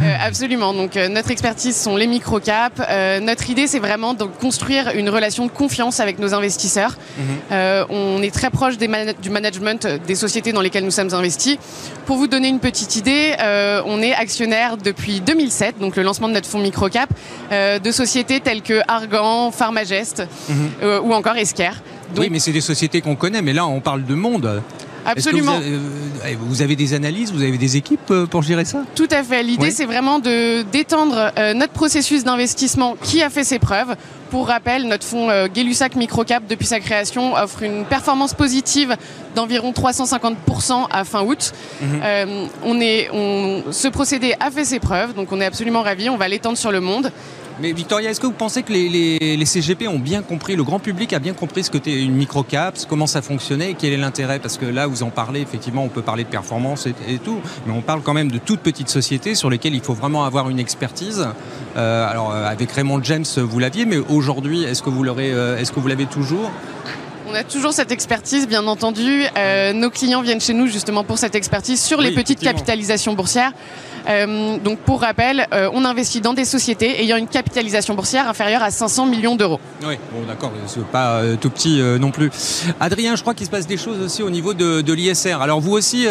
Absolument. 0.20 0.72
Donc 0.72 0.96
notre 0.96 1.30
expertise 1.30 1.76
sont 1.76 1.96
les 1.96 2.06
microcaps. 2.06 2.80
notre 3.22 3.50
idée, 3.50 3.66
c'est 3.66 3.78
vraiment 3.78 4.14
de 4.14 4.24
construire 4.24 4.92
une 4.96 5.08
relation 5.08 5.46
de 5.46 5.50
confiance 5.50 6.00
avec 6.00 6.18
nos 6.18 6.34
investisseurs. 6.34 6.96
Mhm. 7.18 7.86
on 7.90 8.22
est 8.22 8.34
très 8.34 8.50
proche 8.50 8.76
du 8.78 9.30
management 9.30 9.86
des 10.06 10.14
sociétés 10.14 10.52
dans 10.52 10.60
lesquelles 10.60 10.84
nous 10.84 10.90
sommes 10.90 11.14
investis. 11.14 11.58
Pour 12.06 12.16
vous 12.16 12.26
donner 12.26 12.48
une 12.48 12.60
petite 12.60 12.96
idée, 12.96 13.34
on 13.86 14.02
est 14.02 14.14
actionnaire 14.14 14.76
depuis 14.76 15.20
2007, 15.20 15.78
donc 15.78 15.96
le 15.96 16.02
lancement 16.02 16.28
de 16.28 16.34
notre 16.34 16.48
fonds 16.48 16.58
microcap, 16.58 17.10
de 17.50 17.92
sociétés 17.92 18.40
telles 18.40 18.62
que 18.62 18.80
Argan, 18.88 19.50
Pharmagest 19.50 20.22
mhm. 20.48 21.00
ou 21.04 21.12
encore 21.12 21.36
Oui, 22.18 22.28
mais 22.30 22.38
c'est 22.38 22.52
des 22.52 22.60
sociétés 22.60 23.00
qu'on 23.00 23.16
connaît, 23.16 23.42
mais 23.42 23.52
là, 23.52 23.66
on 23.66 23.80
parle 23.80 24.04
de 24.04 24.14
monde. 24.14 24.62
Absolument. 25.04 25.52
Vous 25.52 25.58
avez, 25.58 25.74
euh, 25.74 26.36
vous 26.38 26.62
avez, 26.62 26.76
des 26.76 26.94
analyses, 26.94 27.32
vous 27.32 27.42
avez 27.42 27.58
des 27.58 27.76
équipes 27.76 28.10
euh, 28.10 28.26
pour 28.26 28.42
gérer 28.42 28.64
ça? 28.64 28.82
Tout 28.94 29.08
à 29.10 29.22
fait. 29.22 29.42
L'idée, 29.42 29.70
c'est 29.70 29.84
vraiment 29.84 30.18
d'étendre 30.18 31.32
euh, 31.38 31.54
notre 31.54 31.72
processus 31.72 32.24
d'investissement 32.24 32.96
qui 33.02 33.22
a 33.22 33.30
fait 33.30 33.44
ses 33.44 33.58
preuves. 33.58 33.94
Pour 34.30 34.46
rappel, 34.46 34.86
notre 34.86 35.04
fonds 35.04 35.28
Gay-Lussac 35.52 35.96
Microcap, 35.96 36.44
depuis 36.48 36.66
sa 36.66 36.78
création, 36.78 37.34
offre 37.34 37.64
une 37.64 37.84
performance 37.84 38.32
positive 38.32 38.94
d'environ 39.34 39.72
350% 39.72 40.86
à 40.88 41.02
fin 41.02 41.22
août. 41.24 41.52
Mhm. 41.80 42.48
on 42.64 42.80
est, 42.80 43.10
on, 43.12 43.64
ce 43.72 43.88
procédé 43.88 44.36
a 44.38 44.52
fait 44.52 44.64
ses 44.64 44.78
preuves, 44.78 45.14
donc 45.14 45.32
on 45.32 45.40
est 45.40 45.46
absolument 45.46 45.82
ravis. 45.82 46.10
On 46.10 46.16
va 46.16 46.28
l'étendre 46.28 46.56
sur 46.56 46.70
le 46.70 46.80
monde. 46.80 47.10
Mais 47.60 47.72
Victoria, 47.72 48.10
est-ce 48.10 48.20
que 48.20 48.26
vous 48.26 48.32
pensez 48.32 48.62
que 48.62 48.72
les, 48.72 49.44
CGP 49.44 49.86
ont 49.86 49.98
bien 49.98 50.22
compris, 50.22 50.56
le 50.56 50.64
grand 50.64 50.78
public 50.78 51.12
a 51.12 51.18
bien 51.18 51.34
compris 51.34 51.64
ce 51.64 51.70
que 51.70 51.76
c'était 51.76 52.02
une 52.02 52.14
microcap, 52.14 52.78
comment 52.88 53.06
ça 53.06 53.20
fonctionnait 53.20 53.74
quel 53.78 53.92
est 53.92 53.98
l'intérêt? 53.98 54.38
Parce 54.38 54.56
que 54.56 54.64
là, 54.64 54.86
vous 54.86 55.02
en 55.02 55.10
parlez, 55.10 55.40
effectivement, 55.40 55.84
on 55.84 55.88
peut 55.88 56.00
parler 56.00 56.24
de 56.24 56.28
performance 56.28 56.86
et, 56.86 57.18
tout, 57.18 57.40
mais 57.66 57.72
on 57.74 57.82
parle 57.82 58.00
quand 58.00 58.14
même 58.14 58.30
de 58.30 58.38
toutes 58.38 58.60
petites 58.60 58.88
sociétés 58.88 59.34
sur 59.34 59.50
lesquelles 59.50 59.74
il 59.74 59.82
faut 59.82 59.92
vraiment 59.92 60.24
avoir 60.24 60.48
une 60.48 60.58
expertise. 60.58 61.28
Euh, 61.76 62.10
alors, 62.10 62.32
euh, 62.32 62.46
avec 62.46 62.72
Raymond 62.72 63.02
James, 63.02 63.24
vous 63.36 63.58
l'aviez, 63.58 63.84
mais 63.84 63.98
aujourd'hui, 63.98 64.62
est-ce 64.62 64.82
que 64.82 64.88
vous 64.88 65.04
euh, 65.04 65.58
est-ce 65.58 65.72
que 65.72 65.80
vous 65.80 65.88
l'avez 65.88 66.06
toujours? 66.06 66.50
On 67.30 67.34
a 67.34 67.44
toujours 67.44 67.72
cette 67.72 67.92
expertise, 67.92 68.48
bien 68.48 68.66
entendu. 68.66 69.22
nos 69.74 69.90
clients 69.90 70.22
viennent 70.22 70.40
chez 70.40 70.54
nous 70.54 70.66
justement 70.66 71.04
pour 71.04 71.18
cette 71.18 71.34
expertise 71.34 71.80
sur 71.82 72.00
les 72.00 72.12
petites 72.12 72.40
capitalisations 72.40 73.14
boursières. 73.14 73.52
Euh, 74.08 74.58
donc 74.58 74.78
pour 74.80 75.00
rappel, 75.00 75.46
euh, 75.52 75.68
on 75.72 75.84
investit 75.84 76.20
dans 76.20 76.32
des 76.32 76.44
sociétés 76.44 77.02
ayant 77.02 77.16
une 77.16 77.28
capitalisation 77.28 77.94
boursière 77.94 78.28
inférieure 78.28 78.62
à 78.62 78.70
500 78.70 79.06
millions 79.06 79.36
d'euros. 79.36 79.60
Oui, 79.86 79.96
bon 80.12 80.26
d'accord, 80.26 80.52
c'est 80.66 80.84
pas 80.86 81.20
euh, 81.20 81.36
tout 81.36 81.50
petit 81.50 81.80
non 82.00 82.10
plus. 82.10 82.30
Adrien, 82.80 83.16
je 83.16 83.22
crois 83.22 83.34
qu'il 83.34 83.46
se 83.46 83.50
passe 83.50 83.66
des 83.66 83.76
choses 83.76 84.00
aussi 84.00 84.22
au 84.22 84.30
niveau 84.30 84.54
de, 84.54 84.92
l'ISR. 84.92 85.40
Alors 85.40 85.60
vous 85.60 85.72
aussi 85.72 86.06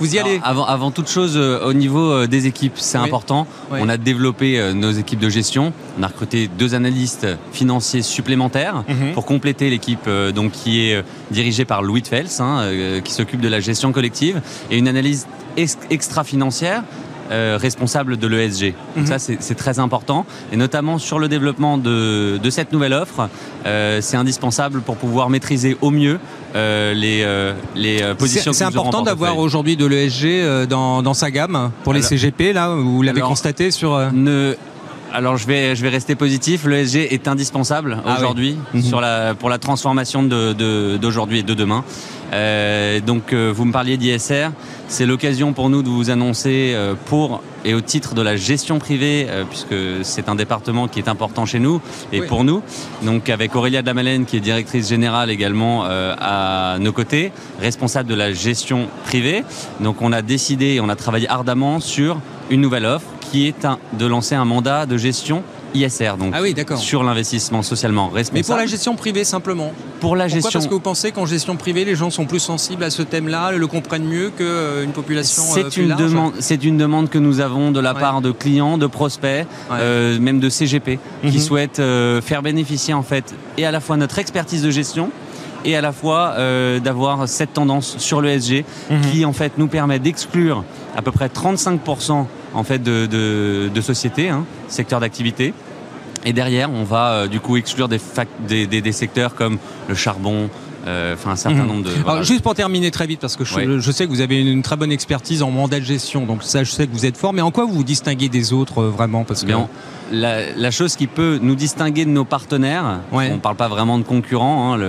Vous 0.00 0.14
y 0.14 0.18
allez 0.18 0.40
avant, 0.42 0.64
avant 0.64 0.90
toute 0.90 1.08
chose, 1.08 1.34
euh, 1.36 1.62
au 1.62 1.74
niveau 1.74 2.10
euh, 2.10 2.26
des 2.26 2.46
équipes, 2.46 2.72
c'est 2.76 2.96
important. 2.96 3.46
On 3.70 3.88
a 3.90 3.98
développé 3.98 4.58
euh, 4.58 4.72
nos 4.72 4.90
équipes 4.90 5.20
de 5.20 5.28
gestion. 5.28 5.74
On 5.98 6.02
a 6.02 6.06
recruté 6.06 6.48
deux 6.48 6.74
analystes 6.74 7.26
financiers 7.52 8.00
supplémentaires 8.00 8.82
mhm. 8.88 9.12
pour 9.12 9.26
compléter 9.26 9.68
l'équipe 9.68 10.08
donc 10.34 10.52
qui 10.52 10.80
est 10.80 11.04
dirigée 11.30 11.66
par 11.66 11.82
Louis 11.82 12.02
Fels, 12.02 12.40
hein, 12.40 12.70
qui 13.04 13.12
s'occupe 13.12 13.40
de 13.40 13.48
la 13.48 13.60
gestion 13.60 13.92
collective, 13.92 14.40
et 14.70 14.78
une 14.78 14.88
analyse 14.88 15.26
extra-financière 15.56 16.82
euh, 17.30 17.58
responsable 17.60 18.16
de 18.16 18.26
l'ESG. 18.26 18.74
Donc 18.96 19.04
mhm. 19.04 19.06
ça, 19.06 19.18
c'est 19.18 19.54
très 19.54 19.78
important. 19.78 20.26
Et 20.52 20.56
notamment 20.56 20.98
sur 20.98 21.18
le 21.18 21.28
développement 21.28 21.78
de, 21.78 22.40
cette 22.50 22.72
nouvelle 22.72 22.92
offre, 22.92 23.28
euh, 23.66 24.00
c'est 24.00 24.16
indispensable 24.16 24.80
pour 24.80 24.96
pouvoir 24.96 25.30
maîtriser 25.30 25.76
au 25.80 25.90
mieux 25.90 26.18
euh, 26.56 26.92
les, 26.94 27.24
les 27.80 28.14
positions 28.14 28.52
C'est 28.52 28.64
important 28.64 29.02
d'avoir 29.02 29.38
aujourd'hui 29.38 29.76
de 29.76 29.86
l'ESG 29.86 30.66
dans, 30.68 31.02
dans, 31.02 31.14
sa 31.14 31.30
gamme 31.30 31.70
pour 31.84 31.92
les 31.92 32.02
CGP, 32.02 32.52
là, 32.52 32.74
vous 32.74 33.02
l'avez 33.02 33.20
constaté 33.20 33.70
sur... 33.70 33.98
Ne, 34.12 34.56
alors 35.12 35.36
je 35.36 35.46
vais, 35.46 35.76
je 35.76 35.82
vais 35.82 35.88
rester 35.88 36.14
positif. 36.14 36.64
L'ESG 36.64 36.96
est 37.10 37.28
indispensable 37.28 37.98
ah 38.04 38.16
aujourd'hui 38.18 38.56
mhm. 38.74 38.82
sur 38.82 39.00
la, 39.00 39.34
pour 39.34 39.48
la 39.48 39.58
transformation 39.58 40.22
d'aujourd'hui 40.22 41.42
de, 41.42 41.42
et 41.42 41.46
de 41.46 41.54
demain. 41.54 41.84
Euh, 42.32 43.00
donc 43.00 43.32
euh, 43.32 43.52
vous 43.54 43.64
me 43.64 43.72
parliez 43.72 43.96
d'ISR, 43.96 44.50
c'est 44.86 45.06
l'occasion 45.06 45.52
pour 45.52 45.68
nous 45.68 45.82
de 45.82 45.88
vous 45.88 46.10
annoncer 46.10 46.72
euh, 46.74 46.94
pour 47.06 47.42
et 47.64 47.74
au 47.74 47.80
titre 47.80 48.14
de 48.14 48.22
la 48.22 48.36
gestion 48.36 48.78
privée, 48.78 49.26
puisque 49.50 49.74
c'est 50.02 50.30
un 50.30 50.34
département 50.34 50.88
qui 50.88 50.98
est 50.98 51.08
important 51.08 51.44
chez 51.44 51.58
nous 51.58 51.82
et 52.10 52.22
pour 52.22 52.42
nous. 52.42 52.62
Donc 53.02 53.28
avec 53.28 53.54
Aurélia 53.54 53.82
Damalène 53.82 54.24
qui 54.24 54.38
est 54.38 54.40
directrice 54.40 54.88
générale 54.88 55.30
également 55.30 55.84
à 55.84 56.78
nos 56.80 56.92
côtés, 56.92 57.32
responsable 57.60 58.08
de 58.08 58.14
la 58.14 58.32
gestion 58.32 58.88
privée. 59.04 59.44
Donc 59.80 60.00
on 60.00 60.10
a 60.10 60.22
décidé, 60.22 60.80
on 60.82 60.88
a 60.88 60.96
travaillé 60.96 61.28
ardemment 61.28 61.80
sur 61.80 62.16
une 62.50 62.60
nouvelle 62.60 62.84
offre 62.84 63.06
qui 63.30 63.46
est 63.46 63.64
un, 63.64 63.78
de 63.92 64.06
lancer 64.06 64.34
un 64.34 64.44
mandat 64.44 64.86
de 64.86 64.96
gestion 64.96 65.42
ISR, 65.74 66.16
donc 66.18 66.32
ah 66.34 66.42
oui, 66.42 66.54
sur 66.76 67.04
l'investissement 67.04 67.62
socialement 67.62 68.08
responsable. 68.08 68.38
Mais 68.38 68.42
pour 68.42 68.56
la 68.56 68.66
gestion 68.66 68.96
privée 68.96 69.24
simplement 69.24 69.72
Pour 70.00 70.16
la 70.16 70.26
Pourquoi 70.26 70.50
Parce 70.50 70.66
que 70.66 70.74
vous 70.74 70.80
pensez 70.80 71.12
qu'en 71.12 71.26
gestion 71.26 71.56
privée, 71.56 71.84
les 71.84 71.94
gens 71.94 72.10
sont 72.10 72.26
plus 72.26 72.40
sensibles 72.40 72.82
à 72.82 72.90
ce 72.90 73.02
thème-là, 73.02 73.52
le 73.52 73.66
comprennent 73.66 74.04
mieux 74.04 74.30
qu'une 74.30 74.46
euh, 74.46 74.86
population 74.86 75.42
euh, 75.42 75.54
C'est 75.54 75.76
une 75.76 75.94
demande. 75.94 76.32
C'est 76.40 76.64
une 76.64 76.76
demande 76.76 77.08
que 77.08 77.18
nous 77.18 77.40
avons 77.40 77.70
de 77.70 77.80
la 77.80 77.94
part 77.94 78.20
de 78.20 78.32
clients, 78.32 78.78
de 78.78 78.86
prospects, 78.86 79.46
euh, 79.70 80.18
même 80.18 80.40
de 80.40 80.48
CGP, 80.48 80.98
qui 81.22 81.28
mhm. 81.28 81.38
souhaitent 81.38 81.82
faire 82.22 82.42
bénéficier 82.42 82.94
en 82.94 83.02
fait 83.02 83.34
et 83.56 83.64
à 83.64 83.70
la 83.70 83.80
fois 83.80 83.96
notre 83.96 84.18
expertise 84.18 84.62
de 84.62 84.70
gestion 84.70 85.10
et 85.64 85.76
à 85.76 85.80
la 85.80 85.92
fois 85.92 86.34
d'avoir 86.82 87.28
cette 87.28 87.52
tendance 87.52 87.96
sur 87.98 88.20
le 88.20 88.30
SG 88.30 88.64
mhm. 88.90 89.00
qui 89.02 89.24
en 89.24 89.32
fait 89.32 89.52
nous 89.58 89.68
permet 89.68 89.98
d'exclure 89.98 90.64
à 90.96 91.02
peu 91.02 91.12
près 91.12 91.28
35% 91.28 92.26
en 92.54 92.64
fait 92.64 92.82
de, 92.82 93.80
sociétés, 93.80 94.28
hein, 94.28 94.44
secteurs 94.68 95.00
d'activité. 95.00 95.54
Et 96.24 96.32
derrière, 96.32 96.70
on 96.70 96.84
va 96.84 97.12
euh, 97.12 97.26
du 97.28 97.40
coup 97.40 97.56
exclure 97.56 97.88
des, 97.88 98.92
secteurs 98.92 99.34
comme 99.34 99.58
le 99.88 99.94
charbon, 99.94 100.50
enfin 100.82 101.32
un 101.32 101.36
certain 101.36 101.64
nombre 101.64 101.84
de. 101.84 101.90
Alors, 102.06 102.22
juste 102.22 102.42
pour 102.42 102.54
terminer 102.54 102.90
très 102.90 103.06
vite, 103.06 103.20
parce 103.20 103.36
que 103.36 103.44
je, 103.44 103.90
sais 103.90 104.06
que 104.06 104.10
vous 104.10 104.20
avez 104.20 104.40
une, 104.40 104.62
très 104.62 104.76
bonne 104.76 104.92
expertise 104.92 105.42
en 105.42 105.50
mandat 105.50 105.80
de 105.80 105.84
gestion, 105.84 106.26
donc 106.26 106.42
ça, 106.42 106.64
je 106.64 106.70
sais 106.70 106.86
que 106.86 106.92
vous 106.92 107.06
êtes 107.06 107.16
fort. 107.16 107.32
Mais 107.32 107.42
en 107.42 107.50
quoi 107.50 107.64
vous 107.64 107.74
vous 107.74 107.84
distinguez 107.84 108.28
des 108.28 108.52
autres 108.52 108.82
euh, 108.82 108.90
vraiment? 108.90 109.24
Parce 109.24 109.44
que 109.44 109.52
la, 110.12 110.70
chose 110.70 110.96
qui 110.96 111.06
peut 111.06 111.38
nous 111.40 111.54
distinguer 111.54 112.04
de 112.04 112.10
nos 112.10 112.24
partenaires, 112.24 113.00
on 113.12 113.20
ne 113.20 113.36
parle 113.36 113.56
pas 113.56 113.68
vraiment 113.68 113.98
de 113.98 114.04
concurrents, 114.04 114.74
hein, 114.74 114.80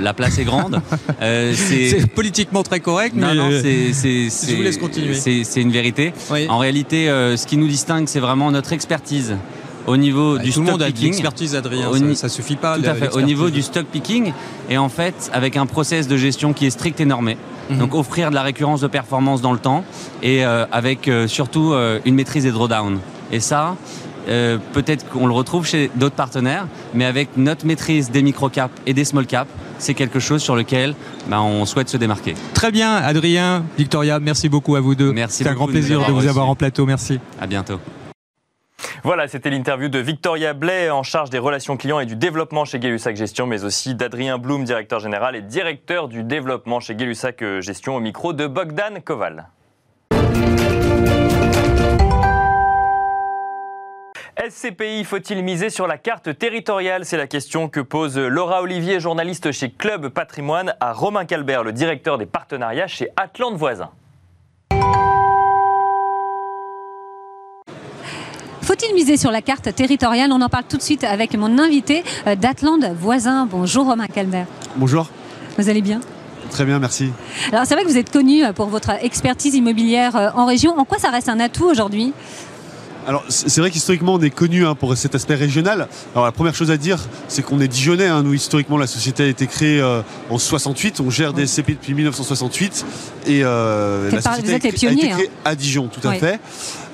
la 0.00 0.14
place 0.14 0.38
est 0.38 0.44
grande. 0.44 0.80
c'est 1.20 2.06
politiquement 2.14 2.62
très 2.62 2.80
correct, 2.80 3.14
mais 3.16 3.34
non, 3.34 3.50
c'est, 3.50 3.92
je 3.92 4.56
vous 4.56 4.62
laisse 4.62 4.78
continuer. 4.78 5.14
C'est 5.14 5.60
une 5.60 5.72
vérité. 5.72 6.12
En 6.48 6.58
réalité, 6.58 7.06
ce 7.06 7.46
qui 7.46 7.56
nous 7.56 7.68
distingue, 7.68 8.06
c'est 8.08 8.20
vraiment 8.20 8.50
notre 8.50 8.72
expertise 8.72 9.36
au 9.88 9.96
niveau 9.96 10.38
du 10.38 10.46
tout 10.46 10.52
stock 10.52 10.66
le 10.66 10.70
monde 10.72 10.84
picking. 10.84 11.08
expertise, 11.08 11.54
Adrien, 11.54 11.90
ça, 12.14 12.28
suffit 12.28 12.56
pas. 12.56 12.78
Tout 12.78 12.88
à 12.88 12.94
fait. 12.94 13.14
Au 13.14 13.22
niveau 13.22 13.50
du 13.50 13.62
stock 13.62 13.86
picking, 13.86 14.32
et 14.70 14.78
en 14.78 14.88
fait, 14.88 15.30
avec 15.32 15.56
un 15.56 15.66
process 15.66 16.06
de 16.08 16.16
gestion 16.16 16.52
qui 16.52 16.66
est 16.66 16.70
strict 16.70 17.00
et 17.00 17.04
normé. 17.04 17.36
Mhm. 17.70 17.78
Donc 17.78 17.94
offrir 17.94 18.30
de 18.30 18.34
la 18.34 18.42
récurrence 18.42 18.80
de 18.80 18.86
performance 18.86 19.42
dans 19.42 19.52
le 19.52 19.58
temps 19.58 19.84
et 20.22 20.44
euh, 20.44 20.64
avec 20.72 21.08
euh, 21.08 21.26
surtout 21.26 21.72
euh, 21.72 22.00
une 22.04 22.14
maîtrise 22.14 22.44
des 22.44 22.50
drawdowns. 22.50 22.98
Et 23.30 23.40
ça, 23.40 23.76
peut-être 24.72 25.08
qu'on 25.08 25.26
le 25.26 25.32
retrouve 25.32 25.66
chez 25.66 25.90
d'autres 25.96 26.14
partenaires, 26.14 26.66
mais 26.92 27.06
avec 27.06 27.30
notre 27.36 27.64
maîtrise 27.66 28.10
des 28.10 28.22
micro-caps 28.22 28.74
et 28.86 28.92
des 28.92 29.04
small-caps, 29.04 29.50
c'est 29.78 29.94
quelque 29.94 30.18
chose 30.18 30.42
sur 30.42 30.54
lequel 30.54 30.94
ben, 31.28 31.40
on 31.40 31.64
souhaite 31.64 31.88
se 31.88 31.96
démarquer. 31.96 32.34
Très 32.52 32.70
bien, 32.70 32.94
Adrien, 32.94 33.64
Victoria, 33.78 34.20
merci 34.20 34.50
beaucoup 34.50 34.76
à 34.76 34.80
vous 34.80 34.94
deux. 34.94 35.12
Merci. 35.12 35.44
C'est 35.44 35.48
un 35.48 35.54
grand 35.54 35.66
plaisir 35.66 36.06
de 36.06 36.12
vous 36.12 36.26
avoir 36.26 36.48
en 36.48 36.54
plateau. 36.54 36.84
Merci. 36.84 37.18
À 37.40 37.46
bientôt. 37.46 37.80
Voilà, 39.04 39.28
c'était 39.28 39.50
l'interview 39.50 39.88
de 39.88 39.98
Victoria 39.98 40.54
Blais 40.54 40.90
en 40.90 41.02
charge 41.02 41.30
des 41.30 41.38
relations 41.38 41.76
clients 41.76 42.00
et 42.00 42.06
du 42.06 42.16
développement 42.16 42.64
chez 42.64 42.78
gay 42.78 42.96
Gestion, 42.98 43.46
mais 43.46 43.64
aussi 43.64 43.94
d'Adrien 43.94 44.38
Blum, 44.38 44.64
directeur 44.64 44.98
général 44.98 45.36
et 45.36 45.42
directeur 45.42 46.08
du 46.08 46.24
développement 46.24 46.80
chez 46.80 46.94
gay 46.94 47.12
Gestion, 47.60 47.96
au 47.96 48.00
micro 48.00 48.32
de 48.32 48.46
Bogdan 48.46 49.00
Koval. 49.04 49.48
SCPI, 54.50 55.04
faut-il 55.04 55.42
miser 55.42 55.70
sur 55.70 55.86
la 55.86 55.98
carte 55.98 56.36
territoriale? 56.36 57.04
C'est 57.04 57.16
la 57.16 57.26
question 57.26 57.68
que 57.68 57.80
pose 57.80 58.18
Laura 58.18 58.62
Olivier, 58.62 59.00
journaliste 59.00 59.52
chez 59.52 59.70
Club 59.70 60.08
Patrimoine, 60.08 60.74
à 60.80 60.92
Romain 60.92 61.24
Calbert, 61.24 61.64
le 61.64 61.72
directeur 61.72 62.18
des 62.18 62.26
partenariats 62.26 62.86
chez 62.86 63.08
Atlante 63.16 63.56
Voisin. 63.56 63.90
Faut-il 68.68 68.94
miser 68.94 69.16
sur 69.16 69.30
la 69.30 69.40
carte 69.40 69.74
territoriale? 69.74 70.30
On 70.30 70.42
en 70.42 70.50
parle 70.50 70.64
tout 70.68 70.76
de 70.76 70.82
suite 70.82 71.02
avec 71.02 71.34
mon 71.38 71.58
invité 71.58 72.04
euh, 72.26 72.34
d'Atlante 72.34 72.84
voisin. 73.00 73.48
Bonjour 73.50 73.86
Romain 73.86 74.08
Calder. 74.08 74.44
Bonjour. 74.76 75.08
Vous 75.56 75.70
allez 75.70 75.80
bien? 75.80 76.00
Très 76.50 76.66
bien, 76.66 76.78
merci. 76.78 77.10
Alors 77.50 77.64
c'est 77.64 77.72
vrai 77.72 77.84
que 77.84 77.88
vous 77.88 77.96
êtes 77.96 78.12
connu 78.12 78.44
euh, 78.44 78.52
pour 78.52 78.66
votre 78.66 78.90
expertise 79.02 79.54
immobilière 79.54 80.16
euh, 80.16 80.28
en 80.34 80.44
région. 80.44 80.78
En 80.78 80.84
quoi 80.84 80.98
ça 80.98 81.08
reste 81.08 81.30
un 81.30 81.40
atout 81.40 81.64
aujourd'hui? 81.64 82.12
Alors 83.06 83.24
c'est 83.30 83.58
vrai 83.58 83.70
qu'historiquement 83.70 84.12
on 84.12 84.20
est 84.20 84.28
connu 84.28 84.66
hein, 84.66 84.74
pour 84.74 84.94
cet 84.98 85.14
aspect 85.14 85.36
régional. 85.36 85.88
Alors 86.14 86.26
la 86.26 86.32
première 86.32 86.54
chose 86.54 86.70
à 86.70 86.76
dire, 86.76 86.98
c'est 87.26 87.40
qu'on 87.40 87.62
est 87.62 87.68
dijonnais. 87.68 88.08
Hein. 88.08 88.22
Nous 88.22 88.34
historiquement 88.34 88.76
la 88.76 88.86
société 88.86 89.22
a 89.22 89.28
été 89.28 89.46
créée 89.46 89.82
en 90.28 90.38
68. 90.38 91.00
On 91.00 91.08
gère 91.08 91.32
des 91.32 91.46
SCP 91.46 91.70
depuis 91.70 91.94
1968 91.94 92.84
et 93.28 93.40
la 93.40 94.20
société 94.20 94.52
a, 94.52 94.56
été, 94.56 94.72
créée 94.72 95.10
hein. 95.10 95.18
à 95.46 95.54
Dijon, 95.54 95.88
tout 95.88 96.06
à 96.06 96.12
fait. 96.12 96.38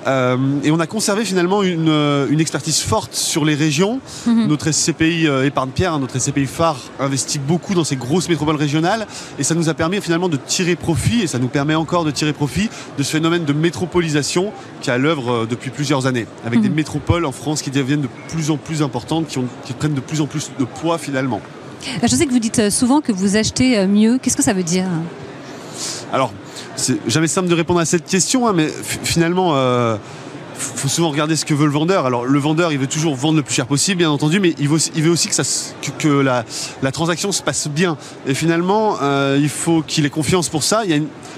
Euh, 0.07 0.37
et 0.63 0.71
on 0.71 0.79
a 0.79 0.87
conservé 0.87 1.25
finalement 1.25 1.63
une, 1.63 1.89
euh, 1.89 2.37
expertise 2.37 2.81
forte 2.81 3.15
sur 3.15 3.43
les 3.43 3.55
régions. 3.55 3.99
Mhm. 4.27 4.47
Notre 4.47 4.71
SCPI 4.71 5.27
euh, 5.27 5.45
Épargne-Pierre, 5.45 5.93
hein, 5.93 5.99
notre 5.99 6.19
SCPI 6.19 6.45
phare, 6.45 6.79
investit 6.99 7.39
beaucoup 7.39 7.73
dans 7.73 7.83
ces 7.83 7.95
grosses 7.95 8.29
métropoles 8.29 8.55
régionales. 8.55 9.07
Et 9.39 9.43
ça 9.43 9.55
nous 9.55 9.69
a 9.69 9.73
permis 9.73 9.99
finalement 10.01 10.29
de 10.29 10.37
tirer 10.37 10.75
profit, 10.75 11.21
et 11.21 11.27
ça 11.27 11.39
nous 11.39 11.47
permet 11.47 11.75
encore 11.75 12.05
de 12.05 12.11
tirer 12.11 12.33
profit 12.33 12.69
de 12.97 13.03
ce 13.03 13.11
phénomène 13.11 13.45
de 13.45 13.53
métropolisation 13.53 14.51
qui 14.81 14.89
est 14.89 14.93
à 14.93 14.97
l'œuvre 14.97 15.47
depuis 15.47 15.71
plusieurs 15.71 16.05
années. 16.05 16.27
Avec 16.45 16.61
des 16.61 16.69
mhm. 16.69 16.75
métropoles 16.75 17.25
en 17.25 17.31
France 17.31 17.61
qui 17.61 17.71
deviennent 17.71 18.01
de 18.01 18.09
plus 18.29 18.51
en 18.51 18.57
plus 18.57 18.83
importantes, 18.83 19.27
qui, 19.27 19.39
qui 19.65 19.73
prennent 19.73 19.93
de 19.93 20.01
plus 20.01 20.21
en 20.21 20.27
plus 20.27 20.51
de 20.59 20.65
poids 20.65 20.97
finalement. 20.97 21.41
Je 22.01 22.07
sais 22.07 22.25
que 22.25 22.31
vous 22.31 22.39
dites 22.39 22.69
souvent 22.69 23.01
que 23.01 23.11
vous 23.11 23.37
achetez 23.37 23.85
mieux. 23.85 24.17
Qu'est-ce 24.17 24.37
que 24.37 24.43
ça 24.43 24.53
veut 24.53 24.63
dire? 24.63 24.87
Alors, 26.11 26.31
c'est 26.75 26.97
jamais 27.07 27.27
simple 27.27 27.47
de 27.47 27.55
répondre 27.55 27.79
à 27.79 27.85
cette 27.85 28.05
question, 28.05 28.47
hein, 28.47 28.53
mais 28.53 28.67
finalement, 29.03 29.53
il 29.53 29.57
euh, 29.57 29.97
faut 30.57 30.87
souvent 30.87 31.09
regarder 31.09 31.35
ce 31.35 31.45
que 31.45 31.53
veut 31.53 31.65
le 31.65 31.71
vendeur. 31.71 32.05
Alors 32.05 32.25
le 32.25 32.39
vendeur, 32.39 32.71
il 32.71 32.79
veut 32.79 32.87
toujours 32.87 33.15
vendre 33.15 33.37
le 33.37 33.43
plus 33.43 33.53
cher 33.53 33.65
possible, 33.65 33.99
bien 33.99 34.09
entendu, 34.09 34.39
mais 34.39 34.53
il 34.59 34.67
veut, 34.67 35.09
aussi 35.09 35.29
que, 35.99 36.07
la, 36.19 36.91
transaction 36.91 37.31
se 37.31 37.41
passe 37.41 37.67
bien. 37.67 37.97
Et 38.27 38.33
finalement, 38.33 38.97
euh, 39.01 39.37
il 39.39 39.49
faut 39.49 39.81
qu'il 39.81 40.05
ait 40.05 40.09
confiance 40.09 40.49
pour 40.49 40.63
ça. 40.63 40.83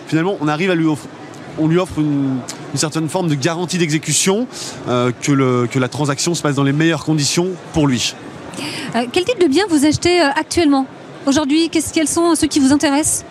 Finalement, 0.07 0.37
on 0.41 0.47
arrive 0.47 0.71
à 0.71 0.75
lui 0.75 0.85
offrir, 0.85 1.09
on 1.59 1.67
lui 1.67 1.79
offre 1.79 1.99
une, 1.99 2.39
certaine 2.75 3.09
forme 3.09 3.27
de 3.27 3.35
garantie 3.35 3.79
d'exécution, 3.79 4.47
euh, 4.87 5.11
que, 5.21 5.65
que 5.65 5.79
la 5.79 5.87
transaction 5.87 6.35
se 6.35 6.41
passe 6.41 6.55
dans 6.55 6.63
les 6.63 6.73
meilleures 6.73 7.03
conditions 7.03 7.47
pour 7.73 7.87
lui. 7.87 8.15
quel 9.11 9.23
type 9.23 9.39
de 9.39 9.47
bien 9.47 9.65
vous 9.69 9.85
achetez 9.85 10.19
actuellement? 10.19 10.85
Aujourd'hui, 11.25 11.69
quels 11.69 12.07
sont 12.07 12.35
ceux 12.35 12.47
qui 12.47 12.59
vous 12.59 12.71
intéressent? 12.71 13.25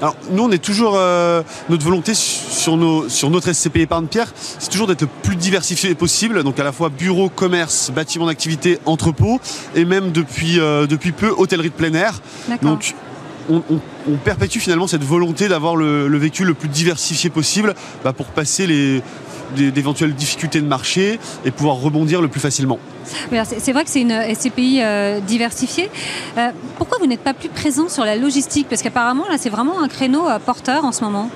Alors 0.00 0.16
nous 0.30 0.42
on 0.44 0.50
est 0.50 0.62
toujours 0.62 0.94
euh, 0.96 1.42
notre 1.68 1.84
volonté 1.84 2.12
sur, 2.14 2.76
nos, 2.76 3.08
sur 3.08 3.30
notre 3.30 3.52
SCP 3.52 3.78
épargne 3.78 4.06
pierre, 4.06 4.32
c'est 4.36 4.70
toujours 4.70 4.86
d'être 4.86 5.02
le 5.02 5.08
plus 5.22 5.36
diversifié 5.36 5.94
possible, 5.94 6.44
donc 6.44 6.58
à 6.58 6.64
la 6.64 6.72
fois 6.72 6.88
bureau, 6.88 7.28
commerce, 7.28 7.90
bâtiment 7.90 8.26
d'activité, 8.26 8.78
entrepôt, 8.86 9.40
et 9.74 9.84
même 9.84 10.12
depuis, 10.12 10.60
euh, 10.60 10.86
depuis 10.86 11.12
peu 11.12 11.30
hôtellerie 11.36 11.70
de 11.70 11.74
plein 11.74 11.94
air. 11.94 12.20
Donc 12.62 12.94
on, 13.48 14.16
perpétue 14.24 14.58
finalement 14.58 14.86
cette 14.86 15.04
volonté 15.04 15.48
d'avoir 15.48 15.76
le, 15.76 16.16
véhicule 16.16 16.46
le 16.46 16.54
plus 16.54 16.68
diversifié 16.68 17.30
possible 17.30 17.74
bah, 18.04 18.12
pour 18.12 18.26
passer 18.26 18.66
les, 18.66 19.02
d'éventuelles 19.54 20.14
difficultés 20.14 20.60
de 20.60 20.66
marché 20.66 21.18
et 21.44 21.50
pouvoir 21.50 21.76
rebondir 21.76 22.20
le 22.22 22.28
plus 22.28 22.40
facilement. 22.40 22.78
c'est 23.32 23.72
vrai 23.72 23.84
que 23.84 23.90
c'est 23.90 24.00
une 24.00 24.34
SCPI 24.34 24.80
euh, 24.82 25.20
diversifiée. 25.20 25.90
Euh, 26.38 26.50
pourquoi 26.78 26.98
vous 27.00 27.06
n'êtes 27.06 27.22
pas 27.22 27.34
plus 27.34 27.48
présent 27.48 27.88
sur 27.88 28.04
la 28.04 28.16
logistique? 28.16 28.66
Parce 28.68 28.82
qu'apparemment, 28.82 29.24
là, 29.28 29.36
c'est 29.38 29.50
vraiment 29.50 29.80
un 29.80 29.88
créneau 29.88 30.28
euh, 30.28 30.38
porteur 30.38 30.84
en 30.84 30.92
ce 30.92 31.04
moment. 31.04 31.30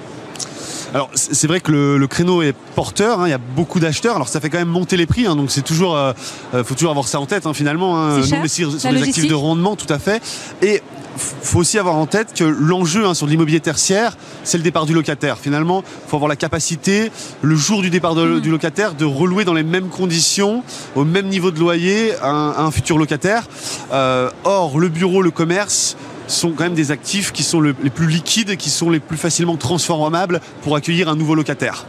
Alors 0.92 1.10
c'est 1.14 1.46
vrai 1.46 1.60
que 1.60 1.70
le, 1.70 2.06
créneau 2.08 2.42
est 2.42 2.54
porteur, 2.74 3.20
hein, 3.20 3.28
il 3.28 3.30
y 3.30 3.34
a 3.34 3.38
beaucoup 3.38 3.78
d'acheteurs, 3.78 4.16
alors 4.16 4.28
ça 4.28 4.40
fait 4.40 4.50
quand 4.50 4.58
même 4.58 4.68
monter 4.68 4.96
les 4.96 5.06
prix, 5.06 5.26
hein, 5.26 5.36
donc 5.36 5.50
c'est 5.50 5.62
toujours, 5.62 5.96
euh, 5.96 6.12
euh, 6.52 6.64
faut 6.64 6.74
toujours 6.74 6.90
avoir 6.90 7.06
ça 7.06 7.20
en 7.20 7.26
tête 7.26 7.46
hein, 7.46 7.54
finalement, 7.54 8.00
hein, 8.00 8.22
sur 8.22 8.90
les 8.90 9.02
actifs 9.02 9.28
de 9.28 9.34
rendement, 9.34 9.76
tout 9.76 9.92
à 9.92 10.00
fait. 10.00 10.20
Et 10.62 10.82
faut 11.16 11.58
aussi 11.60 11.78
avoir 11.78 11.96
en 11.96 12.06
tête 12.06 12.34
que 12.34 12.44
l'enjeu 12.44 13.06
hein, 13.06 13.14
sur 13.14 13.26
l'immobilier 13.26 13.60
tertiaire, 13.60 14.16
c'est 14.44 14.58
le 14.58 14.64
départ 14.64 14.86
du 14.86 14.94
locataire. 14.94 15.38
Finalement, 15.38 15.82
il 15.84 16.08
faut 16.08 16.16
avoir 16.16 16.28
la 16.28 16.36
capacité, 16.36 17.10
le 17.42 17.56
jour 17.56 17.82
du 17.82 17.90
départ 17.90 18.14
mm. 18.14 18.40
du 18.40 18.50
locataire, 18.50 18.94
de 18.94 19.04
relouer 19.04 19.44
dans 19.44 19.54
les 19.54 19.62
mêmes 19.62 19.88
conditions, 19.88 20.62
au 20.94 21.04
même 21.04 21.26
niveau 21.26 21.50
de 21.50 21.58
loyer, 21.58 22.14
un, 22.22 22.54
un 22.58 22.70
futur 22.70 22.98
locataire. 22.98 23.44
Euh, 23.92 24.30
or, 24.44 24.78
le 24.78 24.88
bureau, 24.88 25.22
le 25.22 25.30
commerce, 25.30 25.96
sont 26.28 26.52
quand 26.52 26.64
même 26.64 26.74
des 26.74 26.92
actifs 26.92 27.32
qui 27.32 27.42
sont 27.42 27.60
les 27.60 27.72
plus 27.72 28.06
liquides, 28.06 28.56
qui 28.56 28.70
sont 28.70 28.90
les 28.90 29.00
plus 29.00 29.16
facilement 29.16 29.56
transformables 29.56 30.40
pour 30.62 30.76
accueillir 30.76 31.08
un 31.08 31.16
nouveau 31.16 31.34
locataire. 31.34 31.86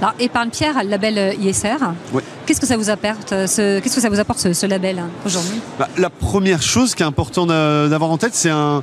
Alors, 0.00 0.14
Épargne 0.18 0.50
Pierre 0.50 0.82
le 0.82 0.90
label 0.90 1.18
euh, 1.18 1.34
ISR. 1.34 1.76
Qu'est-ce 2.46 2.60
que 2.60 2.66
ça 2.66 2.76
vous 2.76 2.90
apporte, 2.90 3.32
euh, 3.32 3.46
ce, 3.46 3.80
qu'est-ce 3.80 3.96
que 3.96 4.00
ça 4.00 4.08
vous 4.08 4.20
apporte 4.20 4.38
ce, 4.38 4.66
label 4.66 4.98
hein, 4.98 5.08
aujourd'hui? 5.26 5.60
Bah, 5.78 5.88
La 5.98 6.10
première 6.10 6.62
chose 6.62 6.94
qui 6.94 7.02
est 7.02 7.06
importante 7.06 7.48
d'avoir 7.48 8.10
en 8.10 8.16
tête, 8.16 8.34
c'est 8.34 8.50
un, 8.50 8.82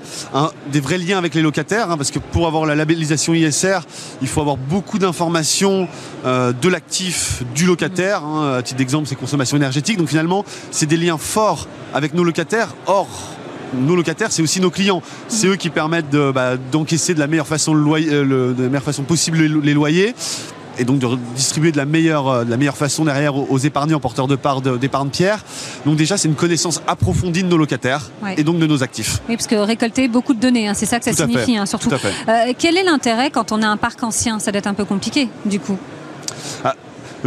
des 0.71 0.79
vrais 0.79 0.97
liens 0.97 1.17
avec 1.17 1.33
les 1.33 1.41
locataires, 1.41 1.89
hein, 1.89 1.97
parce 1.97 2.11
que 2.11 2.19
pour 2.19 2.47
avoir 2.47 2.65
la 2.65 2.75
labellisation 2.75 3.33
ISR, 3.33 3.79
il 4.21 4.27
faut 4.27 4.41
avoir 4.41 4.57
beaucoup 4.57 4.99
d'informations 4.99 5.87
euh, 6.25 6.53
de 6.53 6.69
l'actif 6.69 7.43
du 7.55 7.65
locataire. 7.65 8.23
Hein. 8.23 8.57
à 8.57 8.61
titre 8.61 8.77
d'exemple, 8.77 9.07
c'est 9.07 9.15
consommation 9.15 9.57
énergétique. 9.57 9.97
Donc 9.97 10.09
finalement, 10.09 10.45
c'est 10.71 10.85
des 10.85 10.97
liens 10.97 11.17
forts 11.17 11.67
avec 11.93 12.13
nos 12.13 12.23
locataires. 12.23 12.75
Or, 12.87 13.07
nos 13.73 13.95
locataires, 13.95 14.31
c'est 14.31 14.41
aussi 14.41 14.61
nos 14.61 14.69
clients. 14.69 15.01
C'est 15.27 15.47
eux 15.47 15.55
qui 15.55 15.69
permettent 15.69 16.11
bah, 16.11 16.57
d'encaisser 16.71 17.13
de, 17.13 17.19
la 17.19 17.27
meilleure 17.27 17.47
façon 17.47 17.73
de 17.73 18.61
la 18.61 18.69
meilleure 18.69 18.83
façon 18.83 19.03
possible 19.03 19.39
les 19.39 19.73
loyers 19.73 20.13
et 20.77 20.85
donc 20.85 20.99
de 20.99 21.07
distribuer 21.35 21.71
de 21.71 21.77
la 21.77 21.85
meilleure, 21.85 22.27
euh, 22.27 22.43
de 22.43 22.49
la 22.49 22.57
meilleure 22.57 22.77
façon 22.77 23.05
derrière 23.05 23.35
aux, 23.35 23.57
épargnants 23.57 23.99
porteurs 23.99 24.27
de 24.27 24.35
part 24.35 24.61
d'épargne 24.61 25.09
pierre. 25.09 25.43
Donc 25.85 25.95
déjà, 25.95 26.17
c'est 26.17 26.27
une 26.27 26.35
connaissance 26.35 26.81
approfondie 26.87 27.43
de 27.43 27.47
nos 27.47 27.57
locataires 27.57 28.11
et 28.37 28.43
donc 28.43 28.59
de 28.59 28.67
nos 28.67 28.83
actifs. 28.83 29.19
Oui, 29.29 29.35
parce 29.35 29.47
que 29.47 29.55
récolter 29.55 30.07
beaucoup 30.07 30.33
de 30.33 30.39
données, 30.39 30.67
hein, 30.67 30.73
c'est 30.73 30.85
ça 30.85 30.99
que 30.99 31.05
ça 31.05 31.13
signifie, 31.13 31.57
hein, 31.57 31.65
surtout. 31.65 31.89
Euh, 31.91 32.53
quel 32.57 32.77
est 32.77 32.83
l'intérêt 32.83 33.29
quand 33.31 33.51
on 33.51 33.61
a 33.61 33.67
un 33.67 33.77
parc 33.77 34.03
ancien? 34.03 34.39
Ça 34.39 34.51
doit 34.51 34.59
être 34.59 34.67
un 34.67 34.73
peu 34.73 34.85
compliqué, 34.85 35.29
du 35.45 35.59
coup. 35.59 35.77
Ah, 36.63 36.75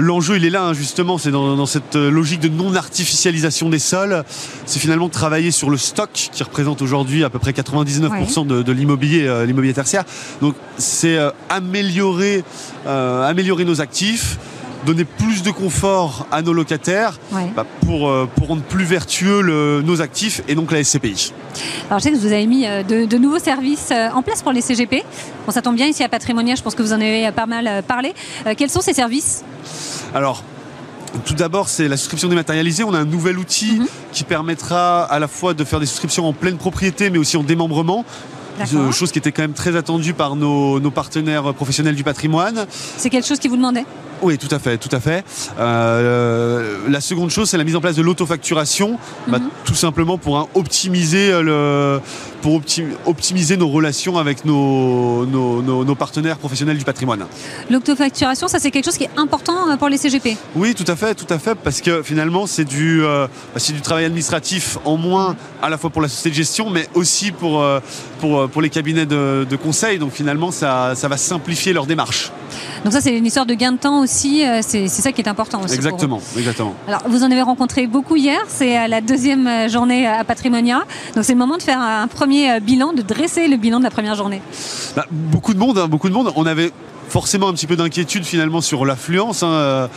l'enjeu, 0.01 0.37
il 0.37 0.45
est 0.45 0.51
là, 0.51 0.65
hein, 0.65 0.73
justement, 0.75 1.19
c'est 1.19 1.31
dans, 1.31 1.67
cette 1.67 1.97
euh, 1.97 2.11
logique 2.11 2.41
de 2.41 2.49
non-artificialisation 2.49 3.69
des 3.69 3.79
sols. 3.79 4.25
C'est 4.67 4.79
finalement 4.79 5.09
de 5.09 5.13
travailler 5.13 5.51
sur 5.51 5.71
le 5.71 5.77
stock 5.77 6.11
qui 6.13 6.43
représente 6.43 6.83
aujourd'hui 6.83 7.25
à 7.25 7.31
peu 7.31 7.39
près 7.39 7.53
99% 7.53 8.47
de, 8.47 8.73
l'immobilier, 8.73 9.27
euh, 9.27 9.45
l'immobilier 9.45 9.75
tertiaire. 9.75 10.05
Donc, 10.41 10.55
c'est 10.77 11.17
euh, 11.17 11.31
améliorer, 11.49 12.45
améliorer 12.87 13.65
nos 13.65 13.81
actifs 13.81 14.39
donner 14.87 15.05
plus 15.05 15.43
de 15.43 15.51
confort 15.51 16.27
à 16.31 16.43
nos 16.43 16.53
locataires 16.53 17.19
bah, 17.57 17.67
pour, 17.87 18.13
pour 18.37 18.49
rendre 18.49 18.63
plus 18.63 18.85
vertueux 18.85 19.83
nos 19.83 20.01
actifs 20.01 20.43
et 20.49 20.55
donc 20.55 20.73
la 20.73 20.83
SCPI. 20.83 21.33
Alors 21.89 21.99
je 21.99 22.05
sais 22.05 22.11
que 22.13 22.17
vous 22.17 22.27
avez 22.27 22.47
mis 22.47 22.63
de, 22.65 23.19
nouveaux 23.19 23.39
services 23.39 23.93
en 24.15 24.23
place 24.23 24.43
pour 24.43 24.53
les 24.53 24.61
CGP. 24.61 25.03
Bon, 25.47 25.53
ça 25.53 25.63
tombe 25.63 25.77
bien 25.77 25.87
ici 25.87 26.03
à 26.05 26.09
Patrimonia, 26.09 26.55
je 26.55 26.63
pense 26.63 26.75
que 26.75 26.83
vous 26.83 26.93
en 26.93 27.01
avez 27.01 27.31
pas 27.33 27.47
mal 27.47 27.83
parlé. 27.83 28.15
quels 28.57 28.71
sont 28.71 28.81
ces 28.81 28.95
services? 28.95 29.43
Alors, 30.15 30.43
tout 31.25 31.35
d'abord, 31.35 31.69
c'est 31.69 31.89
la 31.89 31.97
souscription 31.97 32.29
dématérialisée. 32.29 32.85
On 32.85 32.95
a 32.95 32.99
un 32.99 33.05
nouvel 33.05 33.39
outil 33.39 33.73
mhm. 33.73 33.87
qui 34.13 34.25
permettra 34.25 35.05
à 35.05 35.19
la 35.19 35.29
fois 35.29 35.55
de 35.55 35.65
faire 35.65 35.81
des 35.81 35.87
souscriptions 35.87 36.27
en 36.27 36.33
pleine 36.33 36.57
propriété, 36.57 37.11
mais 37.11 37.19
aussi 37.19 37.37
en 37.37 37.43
démembrement. 37.43 38.05
Chose 38.93 39.13
qui 39.13 39.21
était 39.21 39.31
quand 39.31 39.43
même 39.43 39.53
très 39.53 39.77
attendue 39.77 40.15
par 40.15 40.35
nos, 40.35 40.91
partenaires 40.91 41.55
professionnels 41.55 41.95
du 41.95 42.03
patrimoine. 42.03 42.67
C'est 42.97 43.09
quelque 43.09 43.27
chose 43.27 43.39
qui 43.39 43.47
vous 43.47 43.57
demandait? 43.57 43.85
Oui, 44.23 44.39
tout 44.39 44.53
à 44.55 44.59
fait, 44.59 44.79
tout 44.79 44.95
à 44.95 45.01
fait. 45.01 45.25
Euh, 45.59 46.79
la 46.89 47.01
seconde 47.01 47.31
chose, 47.31 47.49
c'est 47.49 47.59
la 47.59 47.65
mise 47.65 47.77
en 47.77 47.81
place 47.81 47.97
de 47.97 48.03
l'autofacturation, 48.03 48.99
bah, 49.27 49.39
mhm. 49.39 49.49
tout 49.65 49.75
simplement 49.75 50.19
pour 50.19 50.49
optimiser 50.55 51.31
le, 51.43 52.01
pour 52.43 52.61
optimiser 53.07 53.57
nos 53.57 53.69
relations 53.69 54.19
avec 54.19 54.45
nos, 54.45 55.27
nos, 55.27 55.95
partenaires 55.95 56.39
professionnels 56.39 56.79
du 56.79 56.85
patrimoine. 56.85 57.27
L'autofacturation, 57.71 58.47
ça 58.49 58.59
c'est 58.59 58.71
quelque 58.71 58.85
chose 58.85 58.97
qui 58.97 59.05
est 59.05 59.11
important 59.17 59.71
euh, 59.71 59.77
pour 59.77 59.89
les 59.89 59.99
CGP 59.99 60.37
Oui, 60.55 60.75
tout 60.75 60.85
à 60.87 60.95
fait, 60.95 61.15
tout 61.15 61.33
à 61.33 61.39
fait, 61.39 61.57
parce 61.57 61.81
que 61.81 62.03
finalement 62.03 62.47
c'est 62.47 62.65
du, 62.65 63.03
euh, 63.03 63.27
bah, 63.55 63.61
du 63.67 63.81
travail 63.81 64.05
administratif 64.05 64.79
en 64.85 64.97
moins 64.97 65.37
à 65.61 65.69
la 65.69 65.79
fois 65.79 65.91
pour 65.91 66.03
la 66.03 66.09
société 66.09 66.31
de 66.31 66.35
gestion, 66.35 66.71
mais 66.71 66.89
aussi 66.95 67.33
pour, 67.33 67.63
euh, 67.63 67.81
pour, 68.21 68.49
pour 68.49 68.63
les 68.63 68.71
cabinets 68.71 69.07
de, 69.07 69.47
conseil. 69.63 69.99
Donc 69.99 70.13
finalement, 70.13 70.53
ça, 70.53 70.95
ça 70.95 71.09
va 71.09 71.17
simplifier 71.17 71.73
leur 71.73 71.87
démarche. 71.87 72.31
Donc 72.85 72.93
ça, 72.93 73.01
c'est 73.01 73.17
une 73.17 73.27
histoire 73.27 73.47
de 73.47 73.55
gain 73.55 73.73
de 73.73 73.79
temps 73.79 74.03
aussi. 74.03 74.08
C'est 74.09 74.89
ça 74.89 75.13
qui 75.13 75.21
est 75.21 75.29
important 75.29 75.63
aussi. 75.63 75.75
Exactement, 75.75 76.21
exactement. 76.37 76.75
Alors, 76.87 77.03
vous 77.09 77.23
en 77.23 77.31
avez 77.31 77.43
rencontré 77.43 77.87
beaucoup 77.87 78.17
hier. 78.17 78.39
C'est 78.49 78.89
la 78.89 79.01
deuxième 79.01 79.69
journée 79.69 80.07
à 80.07 80.25
Patrimonia. 80.25 80.85
Donc 81.15 81.25
c'est 81.25 81.33
le 81.33 81.39
moment 81.39 81.57
de 81.57 81.63
faire 81.63 81.81
un 81.81 82.07
premier 82.07 82.53
euh, 82.53 82.61
bilan, 82.61 82.93
de 82.93 83.03
dresser 83.03 83.49
le 83.49 83.57
bilan 83.57 83.79
de 83.79 83.85
la 83.85 83.91
première 83.91 84.15
journée 84.15 84.41
bah, 84.97 85.07
Beaucoup 85.11 85.55
de 85.55 85.59
monde, 85.59 85.79
hein, 85.79 85.89
beaucoup 85.89 86.09
de 86.09 86.15
monde. 86.15 86.33
On 86.37 86.47
avait 86.47 86.71
forcément 87.09 87.49
un 87.49 87.53
petit 87.53 87.67
peu 87.67 87.77
d'inquiétude 87.77 88.25
finalement 88.25 88.61
sur 88.61 88.85
l'affluence. 88.85 89.43
Hein, 89.43 89.49
euh, 89.49 89.89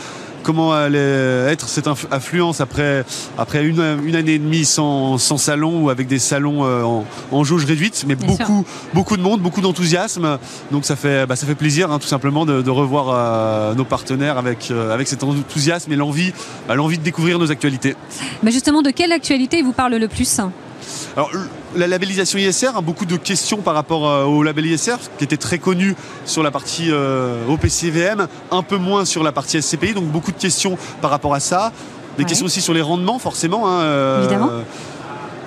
comment 0.42 0.72
allait 0.72 1.48
être 1.50 1.68
cette 1.68 1.88
affluence 2.10 2.60
après, 2.60 3.04
après 3.38 3.64
une, 3.64 3.80
année 3.80 4.34
et 4.34 4.38
demie 4.38 4.64
sans, 4.64 5.18
salon 5.18 5.84
ou 5.84 5.90
avec 5.90 6.06
des 6.06 6.18
salons 6.18 6.64
euh, 6.64 7.02
en, 7.30 7.44
jauge 7.44 7.64
réduite, 7.64 8.04
mais 8.06 8.14
beaucoup, 8.14 8.64
beaucoup 8.94 9.16
de 9.16 9.22
monde, 9.22 9.40
beaucoup 9.40 9.60
d'enthousiasme. 9.60 10.38
Donc 10.70 10.84
ça 10.84 10.96
fait, 10.96 11.26
bah, 11.26 11.36
ça 11.36 11.46
fait 11.46 11.54
plaisir 11.54 11.90
hein, 11.90 11.98
tout 11.98 12.08
simplement 12.08 12.46
de, 12.46 12.70
revoir 12.70 13.74
nos 13.74 13.84
partenaires 13.84 14.38
avec, 14.38 14.70
avec 14.70 15.08
cet 15.08 15.22
enthousiasme 15.22 15.92
et 15.92 15.96
l'envie, 15.96 16.32
bah, 16.68 16.74
l'envie 16.74 16.98
de 16.98 17.02
découvrir 17.02 17.38
nos 17.38 17.50
actualités. 17.50 17.96
Mais 18.42 18.50
justement, 18.50 18.82
de 18.82 18.90
quelle 18.90 19.12
actualité 19.12 19.62
vous 19.62 19.72
parle 19.72 19.96
le 19.96 20.08
plus? 20.08 20.40
Alors, 21.16 21.30
la 21.74 21.86
labellisation 21.86 22.38
ISR 22.38 22.70
a 22.76 22.80
beaucoup 22.80 23.04
de 23.04 23.16
questions 23.16 23.58
par 23.58 23.74
rapport 23.74 24.08
euh, 24.08 24.24
au 24.24 24.42
label 24.42 24.66
ISR, 24.66 24.96
qui 25.18 25.24
était 25.24 25.36
très 25.36 25.58
connu 25.58 25.94
sur 26.24 26.42
la 26.42 26.50
partie 26.50 26.88
euh, 26.90 27.46
OPCVM, 27.48 28.26
un 28.50 28.62
peu 28.62 28.76
moins 28.76 29.04
sur 29.04 29.22
la 29.22 29.32
partie 29.32 29.60
SCPI, 29.60 29.94
donc 29.94 30.04
beaucoup 30.04 30.32
de 30.32 30.38
questions 30.38 30.78
par 31.00 31.10
rapport 31.10 31.34
à 31.34 31.40
ça. 31.40 31.72
Des 32.18 32.24
questions 32.24 32.46
aussi 32.46 32.60
sur 32.60 32.74
les 32.74 32.82
rendements, 32.82 33.18
forcément. 33.18 33.66
Hein, 33.66 33.80
euh, 33.80 34.20
Évidemment. 34.20 34.50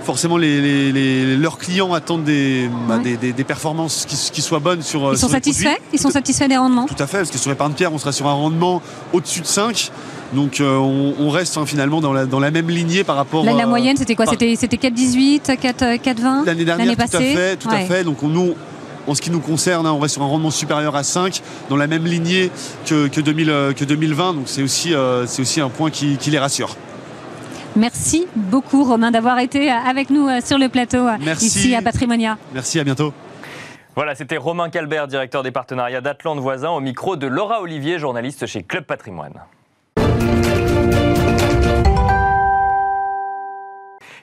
Forcément, 0.06 0.38
les, 0.38 1.36
leurs 1.36 1.58
clients 1.58 1.93
attendent 1.93 2.24
des, 2.24 2.70
bah, 2.88 2.99
performances 3.45 4.06
qui, 4.06 4.41
soient 4.41 4.60
bonnes 4.60 4.82
sur. 4.82 5.12
Ils 5.12 5.18
sont 5.18 5.28
satisfaits 5.28 5.78
Ils 5.91 5.99
sont 5.99 6.12
satisfaits 6.12 6.47
des 6.47 6.58
rendements 6.58 6.86
Tout 6.86 7.01
à 7.01 7.08
fait, 7.08 7.18
parce 7.18 7.32
que 7.32 7.38
sur 7.38 7.49
l'épargne 7.49 7.74
pierre, 7.74 7.91
on 7.91 7.97
sera 7.97 8.12
sur 8.12 8.28
un 8.28 8.34
rendement 8.34 8.82
au-dessus 9.14 9.41
de 9.41 9.47
5. 9.47 9.91
Donc 10.34 10.60
euh, 10.60 10.78
on, 10.78 11.30
reste 11.30 11.58
hein, 11.58 11.66
finalement 11.66 12.01
dans 12.01 12.14
la, 12.14 12.26
dans 12.26 12.39
la 12.39 12.51
même 12.51 12.70
lignée 12.70 13.03
par 13.03 13.16
rapport. 13.16 13.45
La, 13.45 13.53
la 13.53 13.66
moyenne, 13.66 13.97
c'était 13.97 14.16
quoi 14.16 14.26
C'était 14.26 14.53
4,18, 14.53 15.45
4,20 15.45 16.45
L'année 16.45 16.66
dernière, 16.66 16.95
tout 16.95 17.01
à 17.01 17.08
fait, 17.08 17.56
tout 17.58 17.70
à 17.70 17.80
fait. 17.80 18.03
Donc 18.03 18.22
nous, 18.22 18.56
en 19.08 19.16
ce 19.16 19.22
qui 19.22 19.32
nous 19.32 19.39
concerne, 19.39 19.86
hein, 19.86 19.91
on 19.91 19.99
reste 19.99 20.16
sur 20.16 20.24
un 20.24 20.28
rendement 20.28 20.51
supérieur 20.51 20.95
à 20.95 21.03
5, 21.03 21.41
dans 21.70 21.78
la 21.78 21.88
même 21.88 22.06
lignée 22.06 22.51
que, 22.86 23.08
que, 23.08 23.22
2020. 23.22 24.34
Donc 24.34 24.43
c'est 24.45 24.64
aussi, 24.64 24.93
euh, 24.93 25.26
aussi 25.39 25.62
un 25.62 25.70
point 25.70 25.89
qui, 25.89 26.18
les 26.28 26.39
rassure. 26.39 26.76
Merci 27.76 28.28
beaucoup 28.36 28.84
Romain 28.84 29.12
d'avoir 29.12 29.40
été 29.40 29.70
avec 29.70 30.10
nous 30.10 30.28
euh, 30.28 30.40
sur 30.42 30.58
le 30.58 30.70
plateau 30.70 31.08
ici 31.42 31.76
à 31.76 31.82
Patrimonia. 31.82 32.38
Merci, 32.54 32.80
à 32.80 32.84
bientôt. 32.84 33.14
Voilà, 33.96 34.16
c'était 34.16 34.38
Romain 34.38 34.70
Calbert, 34.70 35.08
directeur 35.08 35.44
des 35.44 35.52
partenariats 35.52 36.02
d'Atlante 36.02 36.40
Voisin, 36.40 36.70
au 36.70 36.80
micro 36.80 37.16
de 37.16 37.28
Laura 37.28 37.62
Olivier, 37.62 38.00
journaliste 38.00 38.46
chez 38.46 38.64
Club 38.64 38.86
Patrimoine. 38.86 39.42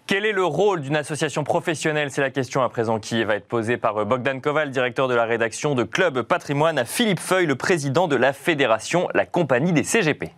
Quel 0.07 0.27
est 0.27 0.33
le 0.33 0.45
rôle 0.45 0.81
d'une 0.81 0.97
association 0.97 1.45
professionnelle? 1.45 2.11
C'est 2.11 2.21
la 2.21 2.31
question 2.31 2.63
à 2.63 2.69
présent 2.69 2.99
qui 2.99 3.23
va 3.25 3.37
être 3.37 3.47
posée 3.47 3.77
par 3.77 3.97
euh, 3.99 4.05
Bogdan 4.05 4.41
Koval, 4.41 4.71
directeur 4.71 5.09
de 5.09 5.15
la 5.15 5.25
rédaction 5.25 5.75
de 5.75 5.85
Club 5.85 6.23
Patrimoine, 6.23 6.79
à 6.79 6.85
Philippe 6.85 7.21
Feuille, 7.21 7.47
le 7.47 7.55
président 7.55 8.09
de 8.09 8.17
la 8.17 8.33
fédération, 8.33 9.09
la 9.15 9.25
compagnie 9.27 9.73
des 9.73 9.85
CGP. 9.85 10.33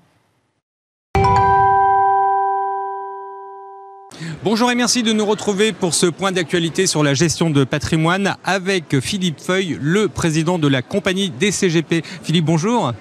Bonjour 4.44 4.70
et 4.70 4.74
merci 4.74 5.02
de 5.02 5.12
nous 5.12 5.26
retrouver 5.26 5.72
pour 5.72 5.94
ce 5.94 6.06
point 6.06 6.30
d'actualité 6.30 6.86
sur 6.86 7.02
la 7.02 7.14
gestion 7.14 7.50
de 7.50 7.64
patrimoine 7.64 8.36
avec 8.44 9.00
Philippe 9.00 9.40
Feuille, 9.40 9.78
le 9.80 10.08
président 10.08 10.58
de 10.58 10.68
la 10.68 10.82
compagnie 10.82 11.30
des 11.30 11.50
CGP. 11.50 12.02
Philippe, 12.22 12.44
bonjour. 12.44 12.92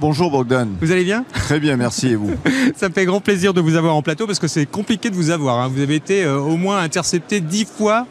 Bonjour 0.00 0.30
Bogdan. 0.30 0.68
Vous 0.80 0.92
allez 0.92 1.04
bien? 1.04 1.24
Très 1.32 1.58
bien, 1.58 1.76
merci 1.76 2.08
et 2.08 2.14
vous? 2.14 2.32
Ça 2.76 2.88
me 2.88 2.94
fait 2.94 3.04
grand 3.04 3.20
plaisir 3.20 3.52
de 3.52 3.60
vous 3.60 3.74
avoir 3.74 3.94
en 3.94 4.02
plateau 4.02 4.26
parce 4.26 4.38
que 4.38 4.48
c'est 4.48 4.66
compliqué 4.66 5.10
de 5.10 5.14
vous 5.14 5.30
avoir. 5.30 5.58
Hein. 5.58 5.70
Vous 5.74 5.82
avez 5.82 5.96
été 5.96 6.24
euh, 6.24 6.38
au 6.38 6.56
moins 6.56 6.78
intercepté 6.78 7.40
dix 7.40 7.66
fois 7.66 8.06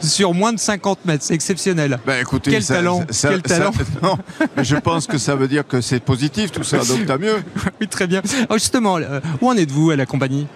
sur 0.00 0.32
moins 0.34 0.52
de 0.52 0.58
50 0.58 1.04
mètres. 1.04 1.24
C'est 1.24 1.34
exceptionnel. 1.34 1.98
Ben, 2.06 2.20
écoutez, 2.20 2.52
quel 2.52 2.64
talent, 2.64 3.04
quel 3.20 3.42
talent. 3.42 3.72
non, 4.02 4.16
mais 4.56 4.64
je 4.64 4.76
pense 4.76 5.06
que 5.06 5.18
ça 5.18 5.34
veut 5.34 5.48
dire 5.48 5.66
que 5.66 5.80
c'est 5.80 6.00
positif 6.00 6.52
tout 6.52 6.64
ça, 6.64 6.78
donc 6.78 7.04
t'as 7.06 7.18
mieux. 7.18 7.42
oui, 7.80 7.88
très 7.88 8.06
bien. 8.06 8.22
justement, 8.52 8.96
euh, 8.98 9.20
où 9.40 9.48
en 9.48 9.56
êtes-vous 9.56 9.90
à 9.90 9.96
la 9.96 10.06
compagnie? 10.06 10.46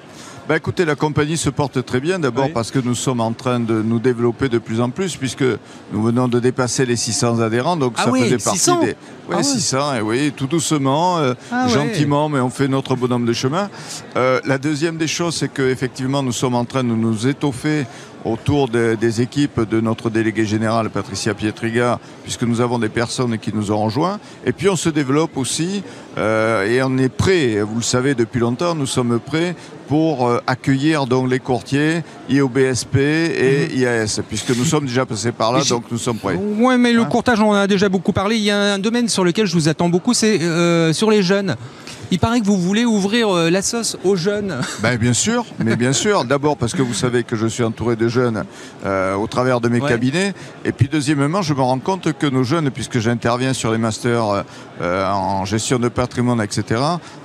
Bah, 0.50 0.56
Écoutez, 0.56 0.84
la 0.84 0.96
compagnie 0.96 1.36
se 1.36 1.48
porte 1.48 1.84
très 1.86 2.00
bien, 2.00 2.18
d'abord 2.18 2.50
parce 2.52 2.72
que 2.72 2.80
nous 2.80 2.96
sommes 2.96 3.20
en 3.20 3.30
train 3.30 3.60
de 3.60 3.82
nous 3.82 4.00
développer 4.00 4.48
de 4.48 4.58
plus 4.58 4.80
en 4.80 4.90
plus, 4.90 5.16
puisque 5.16 5.44
nous 5.92 6.02
venons 6.02 6.26
de 6.26 6.40
dépasser 6.40 6.84
les 6.84 6.96
600 6.96 7.38
adhérents, 7.38 7.76
donc 7.76 7.92
ah 7.98 8.06
ça 8.06 8.10
oui, 8.10 8.22
faisait 8.22 8.38
partie 8.38 8.58
600 8.58 8.80
des... 8.80 8.96
Oui, 9.28 9.44
600, 9.44 9.94
et 9.94 10.00
oui, 10.00 10.32
tout 10.36 10.48
doucement, 10.48 11.18
euh, 11.18 11.34
ah 11.52 11.68
gentiment, 11.68 12.28
mais 12.28 12.40
on 12.40 12.50
fait 12.50 12.66
notre 12.66 12.96
bonhomme 12.96 13.26
de 13.26 13.32
chemin. 13.32 13.70
Euh, 14.16 14.40
la 14.44 14.58
deuxième 14.58 14.96
des 14.96 15.06
choses, 15.06 15.36
c'est 15.36 15.52
qu'effectivement, 15.52 16.20
nous 16.20 16.32
sommes 16.32 16.56
en 16.56 16.64
train 16.64 16.82
de 16.82 16.88
nous 16.88 17.28
étoffer 17.28 17.86
autour 18.24 18.68
des 18.68 19.20
équipes 19.20 19.68
de 19.68 19.80
notre 19.80 20.10
délégué 20.10 20.44
général 20.44 20.90
Patricia 20.90 21.34
Pietriga, 21.34 21.98
puisque 22.22 22.42
nous 22.42 22.60
avons 22.60 22.78
des 22.78 22.88
personnes 22.88 23.38
qui 23.38 23.52
nous 23.54 23.72
ont 23.72 23.84
rejoints. 23.84 24.18
Et 24.44 24.52
puis 24.52 24.68
on 24.68 24.76
se 24.76 24.88
développe 24.88 25.36
aussi 25.36 25.82
euh, 26.18 26.66
et 26.66 26.82
on 26.82 26.98
est 26.98 27.08
prêt, 27.08 27.60
vous 27.62 27.76
le 27.76 27.82
savez 27.82 28.14
depuis 28.14 28.40
longtemps, 28.40 28.74
nous 28.74 28.86
sommes 28.86 29.20
prêts 29.20 29.54
pour 29.88 30.28
euh, 30.28 30.38
accueillir 30.46 31.06
donc 31.06 31.28
les 31.30 31.40
courtiers 31.40 32.02
IOBSP 32.28 32.96
et 32.96 33.68
mhm. 33.70 33.80
IAS, 33.80 34.20
puisque 34.28 34.56
nous 34.56 34.64
sommes 34.64 34.86
déjà 34.86 35.04
passés 35.04 35.32
par 35.32 35.52
là, 35.52 35.62
donc 35.68 35.84
nous 35.90 35.98
sommes 35.98 36.18
prêts. 36.18 36.38
Oui, 36.38 36.76
mais 36.78 36.92
le 36.92 37.02
hein 37.02 37.06
courtage, 37.06 37.40
on 37.40 37.50
en 37.50 37.54
a 37.54 37.66
déjà 37.66 37.88
beaucoup 37.88 38.12
parlé. 38.12 38.36
Il 38.36 38.42
y 38.42 38.50
a 38.50 38.74
un 38.74 38.78
domaine 38.78 39.08
sur 39.08 39.24
lequel 39.24 39.46
je 39.46 39.54
vous 39.54 39.68
attends 39.68 39.88
beaucoup, 39.88 40.14
c'est 40.14 40.40
euh, 40.42 40.92
sur 40.92 41.10
les 41.10 41.22
jeunes. 41.22 41.56
Il 42.12 42.18
paraît 42.18 42.40
que 42.40 42.46
vous 42.46 42.58
voulez 42.58 42.84
ouvrir 42.84 43.28
euh, 43.28 43.50
la 43.50 43.62
sauce 43.62 43.96
aux 44.02 44.16
jeunes. 44.16 44.60
Ben, 44.82 44.96
bien 44.96 45.12
sûr, 45.12 45.44
mais 45.58 45.76
bien 45.76 45.92
sûr. 45.92 46.24
D'abord 46.24 46.56
parce 46.56 46.72
que 46.72 46.80
vous 46.80 46.94
savez 46.94 47.22
que 47.22 47.36
je 47.36 47.46
suis 47.46 47.62
entouré 47.62 47.96
de 47.96 48.08
jeunes 48.08 48.44
euh, 48.86 49.14
au 49.14 49.26
travers 49.26 49.60
de 49.60 49.68
mes 49.68 49.80
cabinets. 49.80 50.32
Et 50.64 50.72
puis 50.72 50.88
deuxièmement, 50.88 51.42
je 51.42 51.52
me 51.52 51.60
rends 51.60 51.78
compte 51.78 52.12
que 52.14 52.26
nos 52.26 52.42
jeunes, 52.42 52.70
puisque 52.70 52.98
j'interviens 52.98 53.52
sur 53.52 53.70
les 53.70 53.78
masters 53.78 54.44
euh, 54.80 55.06
en 55.06 55.44
gestion 55.44 55.78
de 55.78 55.88
patrimoine, 55.88 56.40
etc., 56.40 56.80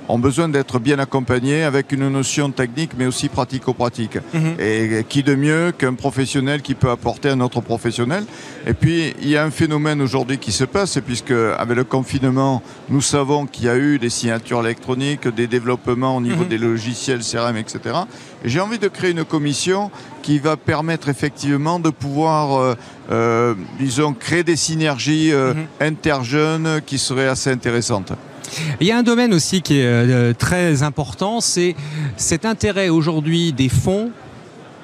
ont 0.08 0.18
besoin 0.18 0.48
d'être 0.48 0.78
bien 0.78 0.98
accompagnés 0.98 1.64
avec 1.64 1.90
une 1.92 2.08
notion 2.08 2.50
technique 2.50 2.92
mais 2.96 3.06
aussi 3.06 3.28
pratico-pratique. 3.28 4.18
Mhm. 4.34 4.56
Et 4.60 5.04
qui 5.08 5.22
de 5.22 5.34
mieux 5.34 5.72
qu'un 5.72 5.94
professionnel 5.94 6.62
qui 6.62 6.74
peut 6.74 6.90
apporter 6.90 7.30
un 7.30 7.40
autre 7.40 7.60
professionnel? 7.60 8.24
Et 8.66 8.74
puis 8.74 9.14
il 9.20 9.28
y 9.28 9.36
a 9.36 9.44
un 9.44 9.50
phénomène 9.50 10.00
aujourd'hui 10.02 10.38
qui 10.38 10.52
se 10.52 10.64
passe 10.64 10.98
puisque 11.04 11.32
avec 11.32 11.76
le 11.76 11.84
confinement, 11.84 12.62
nous 12.88 13.00
savons 13.00 13.46
qu'il 13.46 13.64
y 13.64 13.68
a 13.68 13.76
eu 13.76 13.98
des 13.98 14.10
signatures 14.10 14.62
électroniques, 14.76 15.28
des 15.28 15.46
développements 15.46 16.16
au 16.16 16.20
niveau 16.20 16.42
mhm. 16.42 16.48
des 16.48 16.58
logiciels 16.58 17.20
CRM, 17.20 17.56
etc. 17.56 17.80
Et 18.44 18.48
j'ai 18.48 18.60
envie 18.60 18.78
de 18.78 18.88
créer 18.88 19.10
une 19.10 19.24
commission 19.24 19.90
qui 20.22 20.38
va 20.38 20.56
permettre 20.56 21.08
effectivement 21.08 21.80
de 21.80 21.90
pouvoir, 21.90 22.60
euh, 22.60 22.74
euh, 23.10 23.54
disons, 23.78 24.12
créer 24.12 24.44
des 24.44 24.56
synergies 24.56 25.32
euh, 25.32 25.54
mhm. 25.54 25.66
interjeunes 25.80 26.80
qui 26.84 26.98
seraient 26.98 27.28
assez 27.28 27.50
intéressantes. 27.50 28.12
Il 28.80 28.86
y 28.86 28.92
a 28.92 28.98
un 28.98 29.02
domaine 29.02 29.34
aussi 29.34 29.62
qui 29.62 29.78
est 29.78 29.84
euh, 29.84 30.32
très 30.32 30.82
important, 30.82 31.40
c'est 31.40 31.74
cet 32.16 32.44
intérêt 32.44 32.88
aujourd'hui 32.88 33.52
des 33.52 33.68
fonds 33.68 34.10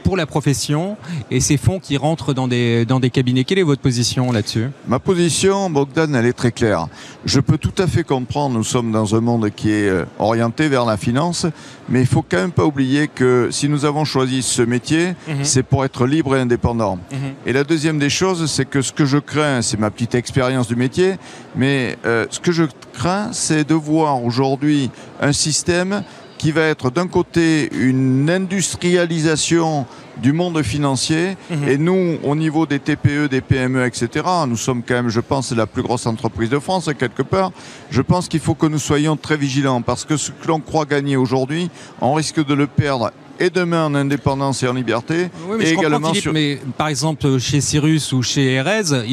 pour 0.02 0.16
la 0.16 0.26
profession 0.26 0.96
et 1.30 1.40
ces 1.40 1.56
fonds 1.56 1.78
qui 1.78 1.96
rentrent 1.96 2.34
dans 2.34 2.48
des, 2.48 2.84
dans 2.84 3.00
des 3.00 3.10
cabinets. 3.10 3.44
Quelle 3.44 3.58
est 3.58 3.64
votre 3.64 3.82
position 3.82 4.32
là-dessus? 4.32 4.68
Ma 4.86 4.98
position, 4.98 5.70
Bogdan, 5.70 6.14
elle 6.14 6.26
est 6.26 6.32
très 6.32 6.52
claire. 6.52 6.88
Je 7.24 7.40
peux 7.40 7.58
tout 7.58 7.74
à 7.78 7.86
fait 7.86 8.04
comprendre, 8.04 8.56
nous 8.56 8.64
sommes 8.64 8.92
dans 8.92 9.14
un 9.14 9.20
monde 9.20 9.50
qui 9.50 9.70
est 9.70 9.88
euh, 9.88 10.04
orienté 10.18 10.68
vers 10.68 10.84
la 10.84 10.96
finance, 10.96 11.46
mais 11.88 12.00
il 12.00 12.06
faut 12.06 12.24
quand 12.28 12.38
même 12.38 12.52
pas 12.52 12.64
oublier 12.64 13.08
que 13.08 13.48
si 13.50 13.68
nous 13.68 13.84
avons 13.84 14.04
choisi 14.04 14.42
ce 14.42 14.62
métier, 14.62 15.14
mhm. 15.28 15.44
c'est 15.44 15.62
pour 15.62 15.84
être 15.84 16.06
libre 16.06 16.36
et 16.36 16.40
indépendant. 16.40 16.98
Mhm. 17.10 17.18
Et 17.46 17.52
la 17.52 17.64
deuxième 17.64 17.98
des 17.98 18.10
choses, 18.10 18.50
c'est 18.50 18.64
que 18.64 18.82
ce 18.82 18.92
que 18.92 19.04
je 19.04 19.18
crains, 19.18 19.62
c'est 19.62 19.78
ma 19.78 19.90
petite 19.90 20.14
expérience 20.14 20.68
du 20.68 20.76
métier, 20.76 21.14
mais 21.54 21.96
euh, 22.06 22.26
ce 22.30 22.40
que 22.40 22.52
je 22.52 22.64
crains, 22.92 23.30
c'est 23.32 23.66
de 23.66 23.74
voir 23.74 24.22
aujourd'hui 24.24 24.90
un 25.20 25.32
système 25.32 26.02
qui 26.42 26.50
va 26.50 26.62
être 26.62 26.90
d'un 26.90 27.06
côté 27.06 27.72
une 27.72 28.28
industrialisation 28.28 29.86
du 30.16 30.32
monde 30.32 30.60
financier 30.64 31.36
mhm. 31.48 31.68
et 31.68 31.78
nous, 31.78 32.18
au 32.24 32.34
niveau 32.34 32.66
des 32.66 32.80
TPE, 32.80 33.28
des 33.28 33.40
PME, 33.40 33.86
etc., 33.86 34.26
nous 34.48 34.56
sommes 34.56 34.82
quand 34.82 34.94
même, 34.94 35.08
je 35.08 35.20
pense, 35.20 35.52
la 35.52 35.68
plus 35.68 35.82
grosse 35.82 36.04
entreprise 36.04 36.50
de 36.50 36.58
France, 36.58 36.90
quelque 36.98 37.22
part. 37.22 37.52
Je 37.90 38.02
pense 38.02 38.26
qu'il 38.26 38.40
faut 38.40 38.56
que 38.56 38.66
nous 38.66 38.80
soyons 38.80 39.16
très 39.16 39.36
vigilants 39.36 39.82
parce 39.82 40.04
que 40.04 40.16
ce 40.16 40.32
que 40.32 40.48
l'on 40.48 40.58
croit 40.58 40.84
gagner 40.84 41.14
aujourd'hui, 41.14 41.70
on 42.00 42.12
risque 42.12 42.44
de 42.44 42.54
le 42.54 42.66
perdre 42.66 43.12
et 43.42 43.50
demain 43.50 43.86
en 43.86 43.94
indépendance 43.96 44.62
et 44.62 44.68
en 44.68 44.72
liberté. 44.72 45.28
mais 45.58 45.70
et 45.70 45.72
également 45.72 46.12
mais 46.32 46.60
par 46.78 46.86
exemple 46.86 47.38
chez 47.38 47.60
Cyrus 47.60 48.12
ou 48.12 48.22
chez 48.22 48.54
Erez, 48.54 49.04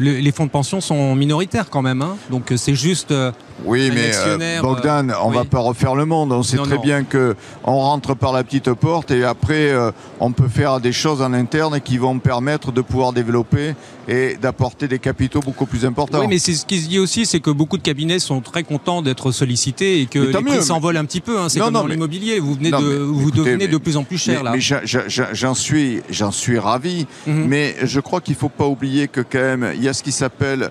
les 0.00 0.32
fonds 0.32 0.46
de 0.46 0.50
pension 0.50 0.80
sont 0.80 1.16
minoritaires 1.16 1.68
quand 1.68 1.82
même. 1.82 2.02
Hein. 2.02 2.16
donc 2.30 2.52
c'est 2.56 2.74
juste. 2.74 3.10
Euh, 3.10 3.32
oui, 3.66 3.90
mais 3.92 4.12
euh, 4.14 4.60
Bogdan, 4.62 5.12
on 5.22 5.30
ne 5.30 5.34
va 5.34 5.44
pas 5.44 5.58
refaire 5.58 5.94
le 5.94 6.06
monde. 6.06 6.32
On 6.32 6.42
sait 6.42 6.56
très 6.56 6.78
bien 6.78 7.04
que 7.04 7.34
on 7.64 7.78
rentre 7.78 8.14
par 8.14 8.32
la 8.32 8.42
petite 8.44 8.72
porte 8.72 9.10
et 9.10 9.24
après 9.24 9.70
euh, 9.70 9.90
on 10.18 10.32
peut 10.32 10.48
faire 10.48 10.80
des 10.80 10.92
choses 10.92 11.20
en 11.20 11.32
interne 11.32 11.80
qui 11.80 11.98
vont 11.98 12.18
permettre 12.18 12.72
de 12.72 12.80
pouvoir 12.80 13.12
développer 13.12 13.74
et 14.08 14.36
d'apporter 14.40 14.88
des 14.88 14.98
capitaux 14.98 15.40
beaucoup 15.40 15.66
plus 15.66 15.84
importants. 15.84 16.20
Oui, 16.20 16.26
mais 16.28 16.38
c'est 16.38 16.54
ce 16.54 16.64
qui 16.64 16.80
se 16.80 16.88
dit 16.88 16.98
aussi, 16.98 17.26
c'est 17.26 17.40
que 17.40 17.50
beaucoup 17.50 17.76
de 17.76 17.82
cabinets 17.82 18.18
sont 18.18 18.40
très 18.40 18.62
contents 18.64 19.02
d'être 19.02 19.30
sollicités 19.30 20.00
et 20.00 20.06
que 20.06 20.18
les 20.18 20.32
prix 20.32 20.62
s'envolent 20.62 20.96
un 20.96 21.04
petit 21.04 21.20
peu. 21.20 21.38
Hein. 21.38 21.48
C'est 21.48 21.60
comme 21.60 21.74
dans 21.74 21.86
l'immobilier. 21.86 22.40
Vous 22.40 22.54
venez 22.54 22.70
de, 22.70 22.76
vous 22.76 23.30
devenez 23.44 23.68
de 23.68 23.76
plus 23.76 23.96
en 23.96 24.04
plus 24.04 24.18
cher 24.18 24.42
là. 24.42 24.52
Mais 24.52 24.60
j'en 24.60 25.54
suis, 25.54 26.02
j'en 26.10 26.30
suis 26.30 26.58
ravi. 26.58 27.06
Mhm. 27.26 27.46
Mais 27.46 27.74
je 27.82 28.00
crois 28.00 28.20
qu'il 28.20 28.34
ne 28.34 28.38
faut 28.38 28.48
pas 28.48 28.66
oublier 28.66 29.08
que 29.08 29.20
quand 29.20 29.38
même, 29.38 29.72
il 29.74 29.82
y 29.82 29.88
a 29.88 29.92
ce 29.92 30.02
qui 30.02 30.12
s'appelle 30.12 30.70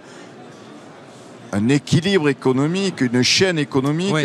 un 1.51 1.69
équilibre 1.69 2.29
économique, 2.29 3.01
une 3.01 3.23
chaîne 3.23 3.59
économique, 3.59 4.15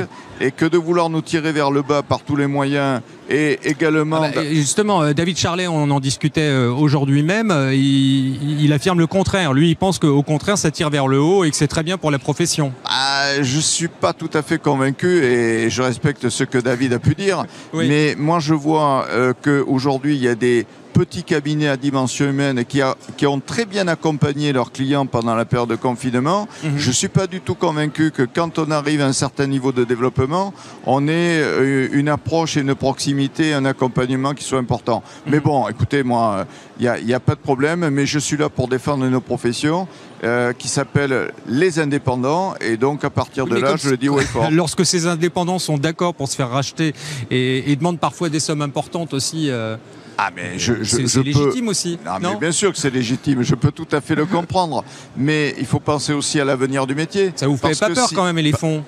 et 0.40 0.50
que 0.50 0.66
de 0.66 0.76
vouloir 0.76 1.10
nous 1.10 1.22
tirer 1.22 1.52
vers 1.52 1.70
le 1.70 1.82
bas 1.82 2.02
par 2.02 2.22
tous 2.22 2.36
les 2.36 2.46
moyens, 2.46 3.00
et 3.30 3.58
également... 3.64 4.22
Ah 4.22 4.30
bah, 4.34 4.44
justement, 4.44 5.02
euh, 5.02 5.12
David 5.12 5.38
Charlet, 5.38 5.66
on 5.66 5.90
en 5.90 6.00
discutait 6.00 6.40
euh, 6.42 6.70
aujourd'hui 6.70 7.22
même, 7.22 7.50
euh, 7.50 7.74
il, 7.74 8.72
affirme 8.72 8.98
le 8.98 9.06
contraire. 9.06 9.52
Lui, 9.52 9.70
il 9.70 9.76
pense 9.76 9.98
qu'au 9.98 10.22
contraire, 10.22 10.58
ça 10.58 10.70
tire 10.70 10.90
vers 10.90 11.06
le 11.06 11.20
haut 11.20 11.44
et 11.44 11.50
que 11.50 11.56
c'est 11.56 11.68
très 11.68 11.82
bien 11.82 11.96
pour 11.96 12.10
la 12.10 12.18
profession. 12.18 12.72
Ah, 12.84 13.42
je 13.42 13.56
ne 13.56 13.62
suis 13.62 13.88
pas 13.88 14.12
tout 14.12 14.30
à 14.34 14.42
fait 14.42 14.58
convaincu, 14.58 15.24
et 15.24 15.70
je 15.70 15.82
respecte 15.82 16.28
ce 16.28 16.44
que 16.44 16.58
David 16.58 16.92
a 16.92 16.98
pu 16.98 17.14
dire, 17.14 17.44
mais 17.72 18.14
moi 18.18 18.38
je 18.40 18.54
vois 18.54 19.06
qu'aujourd'hui, 19.42 20.16
il 20.16 20.22
y 20.22 20.28
a 20.28 20.34
des 20.34 20.66
petits 20.94 21.24
cabinets 21.24 21.68
à 21.68 21.76
dimension 21.76 22.26
humaine 22.26 22.64
qui, 22.64 22.80
a, 22.80 22.96
qui 23.16 23.26
ont 23.26 23.40
très 23.40 23.66
bien 23.66 23.88
accompagné 23.88 24.52
leurs 24.52 24.70
clients 24.70 25.06
pendant 25.06 25.34
la 25.34 25.44
période 25.44 25.68
de 25.68 25.74
confinement. 25.74 26.48
Mhm. 26.62 26.78
Je 26.78 26.88
ne 26.88 26.92
suis 26.94 27.08
pas 27.08 27.26
du 27.26 27.40
tout 27.40 27.56
convaincu 27.56 28.12
que 28.12 28.22
quand 28.22 28.58
on 28.58 28.70
arrive 28.70 29.00
à 29.02 29.06
un 29.06 29.12
certain 29.12 29.48
niveau 29.48 29.72
de 29.72 29.84
développement, 29.84 30.54
on 30.86 31.08
ait 31.08 31.40
euh, 31.42 31.88
une 31.92 32.08
approche 32.08 32.56
et 32.56 32.60
une 32.60 32.76
proximité, 32.76 33.52
un 33.52 33.64
accompagnement 33.64 34.34
qui 34.34 34.44
soit 34.44 34.60
important. 34.60 35.02
Mhm. 35.26 35.32
Mais 35.32 35.40
bon, 35.40 35.68
écoutez, 35.68 36.04
moi, 36.04 36.46
il 36.78 36.90
n'y 37.04 37.12
a, 37.12 37.16
a, 37.16 37.20
pas 37.20 37.34
de 37.34 37.40
problème, 37.40 37.88
mais 37.90 38.06
je 38.06 38.20
suis 38.20 38.36
là 38.36 38.48
pour 38.48 38.68
défendre 38.68 39.06
nos 39.08 39.20
professions. 39.20 39.88
Euh, 40.24 40.54
qui 40.54 40.68
s'appellent 40.68 41.32
les 41.46 41.78
indépendants 41.78 42.54
et 42.62 42.78
donc 42.78 43.04
à 43.04 43.10
partir 43.10 43.46
de 43.46 43.56
là 43.56 43.76
je 43.76 43.90
le 43.90 43.98
dis 43.98 44.08
haut 44.08 44.18
et 44.20 44.24
fort. 44.24 44.48
Lorsque 44.50 44.86
ces 44.86 45.06
indépendants 45.06 45.58
sont 45.58 45.76
d'accord 45.76 46.14
pour 46.14 46.28
se 46.28 46.36
faire 46.36 46.48
racheter 46.48 46.94
et, 47.30 47.76
demandent 47.76 47.98
parfois 47.98 48.30
des 48.30 48.40
sommes 48.40 48.62
importantes 48.62 49.12
aussi 49.12 49.50
euh, 49.50 49.76
ah 50.16 50.30
mais 50.34 50.58
je, 50.58 50.82
je 50.82 51.06
c'est 51.06 51.22
légitime 51.22 51.68
aussi. 51.68 51.98
Non, 52.04 52.30
mais 52.32 52.36
bien 52.36 52.52
sûr 52.52 52.72
que 52.72 52.78
c'est 52.78 52.90
légitime. 52.90 53.42
Je 53.42 53.54
peux 53.54 53.72
tout 53.72 53.88
à 53.92 54.00
fait 54.00 54.14
le 54.14 54.26
comprendre. 54.26 54.84
Mais 55.16 55.54
il 55.58 55.66
faut 55.66 55.80
penser 55.80 56.12
aussi 56.12 56.40
à 56.40 56.44
l'avenir 56.44 56.86
du 56.86 56.94
métier. 56.94 57.32
Ça 57.34 57.46
vous 57.48 57.56
fait 57.56 57.78
pas 57.78 57.90
peur 57.90 58.08
quand 58.14 58.24
même 58.24 58.38
les 58.38 58.52
fonds 58.52 58.84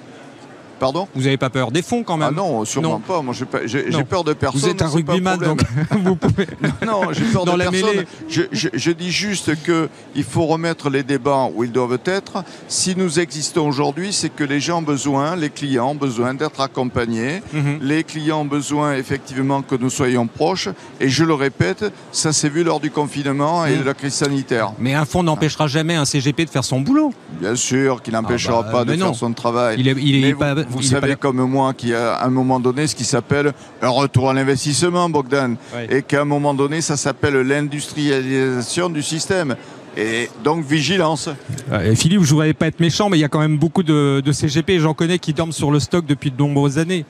Pardon 0.79 1.09
Vous 1.14 1.22
n'avez 1.22 1.37
pas 1.37 1.51
peur 1.51 1.70
des 1.70 1.83
fonds 1.83 2.03
quand 2.03 2.16
même 2.16 2.29
Ah 2.31 2.37
non, 2.37 2.64
sûrement 2.64 3.01
pas. 3.01 3.22
Moi, 3.22 3.35
j'ai 3.64 4.05
peur 4.05 4.24
de 4.24 4.33
personne. 4.33 4.61
Vous 4.61 4.68
êtes 4.68 4.83
un 4.83 4.89
rugbyman, 4.89 5.39
donc 5.39 5.62
vous 5.91 6.16
pouvez. 6.16 6.47
Non, 6.87 7.12
j'ai 7.12 7.24
peur 7.24 7.45
de 7.45 7.57
personne. 7.57 8.05
Je, 8.29 8.43
je, 8.53 8.91
dis 8.91 9.11
juste 9.11 9.53
qu'il 9.64 10.24
faut 10.24 10.47
remettre 10.47 10.91
les 10.91 11.03
débats 11.03 11.49
où 11.55 11.64
ils 11.64 11.72
doivent 11.72 11.99
être. 12.05 12.45
Si 12.68 12.95
nous 12.97 13.18
existons 13.18 13.66
aujourd'hui, 13.66 14.12
c'est 14.12 14.29
que 14.29 14.45
les 14.45 14.61
gens 14.61 14.79
ont 14.79 14.83
besoin, 14.83 15.37
les 15.37 15.51
clients 15.51 15.91
ont 15.91 15.95
besoin 15.95 16.35
d'être 16.35 16.61
accompagnés. 16.61 17.43
Mhm. 17.53 17.79
Les 17.81 18.05
clients 18.05 18.43
ont 18.43 18.47
besoin 18.47 18.95
effectivement 18.95 19.62
que 19.62 19.74
nous 19.74 19.91
soyons 19.91 20.27
proches. 20.27 20.68
Et 21.01 21.09
je 21.09 21.24
le 21.24 21.35
répète, 21.35 21.85
ça 22.12 22.33
s'est 22.33 22.49
vu 22.49 22.62
lors 22.62 22.81
du 22.81 22.91
confinement 22.91 23.66
et 23.66 23.74
mhm. 23.74 23.81
de 23.81 23.85
la 23.85 23.95
crise 23.95 24.14
sanitaire. 24.14 24.72
Mais 24.79 24.95
un 24.95 25.05
fonds 25.05 25.22
n'empêchera 25.22 25.66
jamais 25.66 25.95
un 25.95 26.05
CGP 26.05 26.45
de 26.45 26.51
faire 26.51 26.64
son 26.64 26.81
boulot. 26.81 27.12
Bien 27.41 27.57
sûr, 27.57 28.03
qu'il 28.03 28.12
n'empêchera 28.12 28.59
ah 28.61 28.62
bah, 28.62 28.72
pas 28.72 28.85
de 28.85 28.97
faire 28.97 29.14
son 29.14 29.33
travail. 29.33 29.77
Il 29.79 29.89
est, 29.89 29.97
il 29.99 30.24
est 30.24 30.35
pas, 30.35 30.55
vous 30.68 30.82
savez 30.82 31.16
comme 31.16 31.42
moi 31.42 31.74
qu'il 31.74 31.90
y 31.90 31.94
a 31.94 32.14
à 32.14 32.26
un 32.26 32.30
moment 32.30 32.60
donné 32.60 32.86
ce 32.86 32.94
qui 32.94 33.04
s'appelle 33.04 33.52
un 33.82 33.88
retour 33.88 34.30
à 34.30 34.34
l'investissement, 34.34 35.08
Bogdan, 35.08 35.56
et 35.90 36.02
qu'à 36.02 36.22
un 36.22 36.24
moment 36.24 36.54
donné, 36.54 36.80
ça 36.80 36.96
s'appelle 36.96 37.34
l'industrialisation 37.40 38.90
du 38.90 39.02
système. 39.02 39.56
Et 39.96 40.28
donc 40.44 40.62
vigilance. 40.62 41.30
Euh, 41.72 41.94
Philippe, 41.94 42.20
je 42.20 42.26
ne 42.26 42.30
voudrais 42.30 42.52
pas 42.52 42.66
être 42.66 42.80
méchant, 42.80 43.08
mais 43.08 43.16
il 43.16 43.22
y 43.22 43.24
a 43.24 43.28
quand 43.28 43.40
même 43.40 43.56
beaucoup 43.56 43.82
de, 43.82 44.22
CGP, 44.30 44.78
j'en 44.78 44.92
connais, 44.92 45.18
qui 45.18 45.32
dorment 45.32 45.52
sur 45.52 45.70
le 45.70 45.80
stock 45.80 46.04
depuis 46.04 46.30
de 46.30 46.36
nombreuses 46.36 46.78
années. 46.78 47.06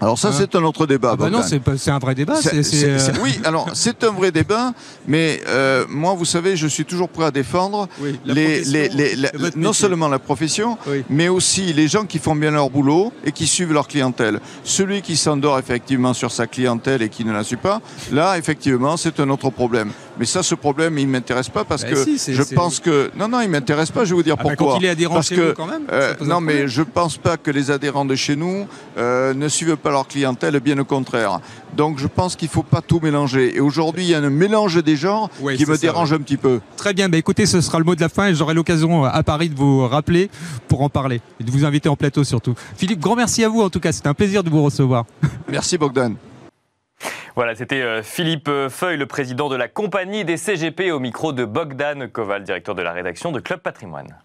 Alors 0.00 0.18
ça, 0.18 0.28
hein 0.28 0.32
c'est 0.36 0.54
un 0.54 0.62
autre 0.62 0.86
débat. 0.86 1.10
Ah 1.12 1.16
bah 1.16 1.30
non, 1.30 1.42
c'est 1.42 1.90
un 1.90 1.98
vrai 1.98 2.14
débat. 2.14 2.38
Euh, 2.54 2.98
oui, 3.22 3.40
alors 3.44 3.68
c'est 3.74 4.04
un 4.04 4.12
vrai 4.12 4.30
débat, 4.30 4.72
mais 5.06 5.40
euh, 5.48 5.84
moi, 5.88 6.14
vous 6.14 6.24
savez, 6.24 6.56
je 6.56 6.66
suis 6.66 6.84
toujours 6.84 7.08
prêt 7.08 7.24
à 7.24 7.30
défendre 7.30 7.88
les, 8.24 8.62
non 9.56 9.72
seulement 9.72 10.08
la 10.08 10.18
profession, 10.18 10.78
mais 11.10 11.28
aussi 11.28 11.72
les 11.72 11.88
gens 11.88 12.04
qui 12.04 12.18
font 12.18 12.36
bien 12.36 12.50
leur 12.50 12.70
boulot 12.70 13.12
et 13.24 13.32
qui 13.32 13.46
suivent 13.46 13.72
leur 13.72 13.88
clientèle. 13.88 14.40
Celui 14.64 15.02
qui 15.02 15.16
s'endort 15.16 15.58
effectivement 15.58 16.14
sur 16.14 16.30
sa 16.30 16.46
clientèle 16.46 17.02
et 17.02 17.08
qui 17.08 17.24
ne 17.24 17.32
la 17.32 17.42
suit 17.42 17.56
pas, 17.56 17.80
là, 18.12 18.38
effectivement, 18.38 18.96
c'est 18.96 19.18
un 19.20 19.28
autre 19.30 19.50
problème. 19.50 19.90
Mais 20.18 20.26
ça, 20.26 20.42
ce 20.42 20.54
problème, 20.54 20.98
il 20.98 21.06
ne 21.06 21.12
m'intéresse 21.12 21.48
pas 21.48 21.64
parce 21.64 21.82
bah 21.82 21.90
que 21.90 22.04
je 22.04 22.54
pense 22.54 22.80
que... 22.80 23.10
Non, 23.16 23.28
non, 23.28 23.40
il 23.40 23.46
ne 23.46 23.52
m'intéresse 23.52 23.90
pas, 23.90 24.04
je 24.04 24.10
vais 24.10 24.16
vous 24.16 24.22
dire 24.22 24.36
ah 24.38 24.42
bah 24.42 24.50
pourquoi. 24.56 24.74
quand 24.74 24.80
il 24.80 24.86
est 24.86 24.90
adhérent 24.90 25.14
parce 25.14 25.28
chez 25.28 25.36
que, 25.36 25.52
quand 25.52 25.66
même 25.66 25.84
euh, 25.92 26.14
Non, 26.24 26.40
mais 26.40 26.66
je 26.66 26.80
ne 26.80 26.86
pense 26.86 27.16
pas 27.16 27.36
que 27.36 27.50
les 27.50 27.70
adhérents 27.70 28.04
de 28.04 28.16
chez 28.16 28.34
nous 28.34 28.66
euh, 28.96 29.32
ne 29.34 29.48
suivent 29.48 29.76
pas 29.76 29.90
leur 29.90 30.08
clientèle, 30.08 30.58
bien 30.60 30.78
au 30.78 30.84
contraire. 30.84 31.40
Donc 31.76 31.98
je 31.98 32.06
pense 32.06 32.34
qu'il 32.34 32.48
ne 32.48 32.52
faut 32.52 32.62
pas 32.62 32.80
tout 32.80 33.00
mélanger. 33.00 33.56
Et 33.56 33.60
aujourd'hui, 33.60 34.04
il 34.04 34.10
y 34.10 34.14
a 34.14 34.18
un 34.18 34.30
mélange 34.30 34.82
des 34.82 34.96
genres 34.96 35.30
qui 35.56 35.66
me 35.66 35.76
dérange 35.76 36.12
un 36.12 36.18
petit 36.18 36.36
peu. 36.36 36.60
Très 36.76 36.94
bien, 36.94 37.08
bah 37.08 37.18
écoutez, 37.18 37.46
ce 37.46 37.60
sera 37.60 37.78
le 37.78 37.84
mot 37.84 37.94
de 37.94 38.00
la 38.00 38.08
fin 38.08 38.28
et 38.28 38.34
j'aurai 38.34 38.54
l'occasion 38.54 39.04
euh, 39.04 39.08
à 39.12 39.22
Paris 39.22 39.48
de 39.48 39.56
vous 39.56 39.86
rappeler 39.86 40.30
pour 40.66 40.82
en 40.82 40.88
parler 40.88 41.20
et 41.40 41.44
de 41.44 41.50
vous 41.50 41.64
inviter 41.64 41.88
en 41.88 41.96
plateau 41.96 42.24
surtout. 42.24 42.54
Philippe, 42.76 43.00
grand 43.00 43.16
merci 43.16 43.44
à 43.44 43.48
vous 43.48 43.62
en 43.62 43.70
tout 43.70 43.80
cas, 43.80 43.92
c'est 43.92 44.06
un 44.06 44.14
plaisir 44.14 44.42
de 44.42 44.50
vous 44.50 44.62
recevoir. 44.62 45.04
Merci 45.48 45.78
Bogdan. 45.78 46.14
Voilà, 47.38 47.54
c'était 47.54 47.82
euh, 47.82 48.02
Philippe 48.02 48.50
Feuille, 48.68 48.96
le 48.96 49.06
président 49.06 49.48
de 49.48 49.54
la 49.54 49.68
compagnie 49.68 50.24
des 50.24 50.36
CGP, 50.36 50.90
au 50.90 50.98
micro 50.98 51.32
de 51.32 51.44
Bogdan 51.44 52.08
Koval, 52.10 52.42
directeur 52.42 52.74
de 52.74 52.82
la 52.82 52.90
rédaction 52.90 53.30
de 53.30 53.38
Club 53.38 53.60
Patrimoine. 53.60 54.16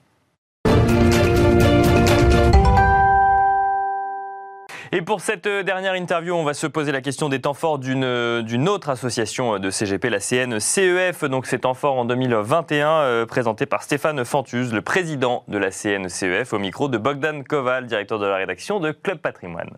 Et 4.91 5.03
pour 5.03 5.21
cette 5.21 5.45
euh, 5.45 5.61
dernière 5.61 5.93
interview, 5.93 6.33
on 6.33 6.43
va 6.43 6.55
se 6.55 6.65
poser 6.65 6.91
la 6.91 7.01
question 7.01 7.29
des 7.29 7.39
temps 7.39 7.53
forts 7.53 7.77
d'une 7.77 8.03
euh, 8.03 8.65
autre 8.65 8.89
association 8.89 9.59
de 9.59 9.69
CGP, 9.69 10.09
la 10.09 10.19
CNCEF. 10.19 11.23
Donc 11.25 11.45
c'est 11.45 11.59
temps 11.59 11.75
fort 11.75 11.99
en 11.99 12.05
2021, 12.05 13.27
présenté 13.27 13.67
par 13.67 13.83
Stéphane 13.83 14.25
Fantuz, 14.25 14.73
le 14.73 14.81
président 14.81 15.43
de 15.47 15.59
la 15.59 15.69
CNCEF, 15.69 16.51
au 16.51 16.57
micro 16.57 16.87
de 16.87 16.97
Bogdan 16.97 17.43
Koval, 17.43 17.85
directeur 17.85 18.17
de 18.17 18.25
la 18.25 18.37
rédaction 18.37 18.79
de 18.79 18.91
Club 18.91 19.19
Patrimoine. 19.19 19.69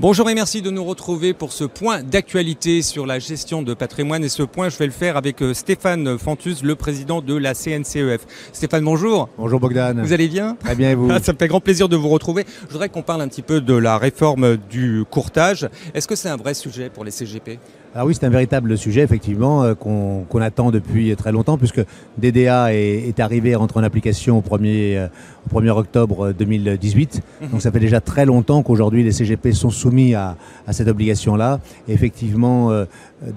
Bonjour 0.00 0.30
et 0.30 0.34
merci 0.36 0.62
de 0.62 0.70
nous 0.70 0.84
retrouver 0.84 1.34
pour 1.34 1.52
ce 1.52 1.64
point 1.64 2.04
d'actualité 2.04 2.82
sur 2.82 3.04
la 3.04 3.18
gestion 3.18 3.62
de 3.62 3.74
patrimoine. 3.74 4.22
Et 4.22 4.28
ce 4.28 4.44
point, 4.44 4.68
je 4.68 4.78
vais 4.78 4.86
le 4.86 4.92
faire 4.92 5.16
avec 5.16 5.42
euh, 5.42 5.54
Stéphane 5.54 6.16
Fantus, 6.16 6.62
le 6.62 6.76
président 6.76 7.20
de 7.20 7.34
la 7.34 7.52
CNCEF. 7.52 8.24
Stéphane, 8.52 8.84
bonjour. 8.84 9.28
Bonjour 9.38 9.58
Bogdan. 9.58 10.00
Vous 10.00 10.12
allez 10.12 10.28
bien? 10.28 10.54
Très 10.54 10.76
bien 10.76 10.92
et 10.92 10.94
vous? 10.94 11.10
Ça 11.22 11.32
me 11.32 11.36
fait 11.36 11.48
grand 11.48 11.60
plaisir 11.60 11.88
de 11.88 11.96
vous 11.96 12.10
retrouver. 12.10 12.46
Je 12.68 12.72
voudrais 12.72 12.90
qu'on 12.90 13.02
parle 13.02 13.22
un 13.22 13.28
petit 13.28 13.42
peu 13.42 13.60
de 13.60 13.74
la 13.74 13.98
réforme 13.98 14.56
du 14.70 15.02
courtage. 15.10 15.68
Est-ce 15.94 16.06
que 16.06 16.14
c'est 16.14 16.28
un 16.28 16.36
vrai 16.36 16.54
sujet 16.54 16.90
pour 16.90 17.02
les 17.04 17.10
CGP 17.10 17.58
alors 17.94 18.06
oui, 18.06 18.14
c'est 18.14 18.26
un 18.26 18.30
véritable 18.30 18.76
sujet, 18.76 19.00
effectivement, 19.00 19.62
euh, 19.62 19.74
qu'on 19.74 20.40
attend 20.40 20.70
depuis 20.70 21.14
très 21.16 21.32
longtemps, 21.32 21.56
puisque 21.56 21.80
DDA 22.18 22.74
est, 22.74 23.18
arrivé, 23.18 23.54
à 23.54 23.58
rentrer 23.58 23.80
en 23.80 23.82
application 23.82 24.38
au 24.38 24.42
1er, 24.42 24.96
euh, 24.96 25.08
au 25.50 25.58
1er 25.60 25.70
octobre 25.70 26.32
2018. 26.32 27.22
Mhm. 27.40 27.48
Donc 27.48 27.62
ça 27.62 27.72
fait 27.72 27.80
déjà 27.80 28.00
très 28.00 28.26
longtemps 28.26 28.62
qu'aujourd'hui 28.62 29.02
les 29.02 29.12
CGP 29.12 29.52
sont 29.52 29.70
soumis 29.70 30.14
à, 30.14 30.36
cette 30.70 30.88
obligation-là. 30.88 31.60
effectivement, 31.88 32.70
euh, 32.70 32.84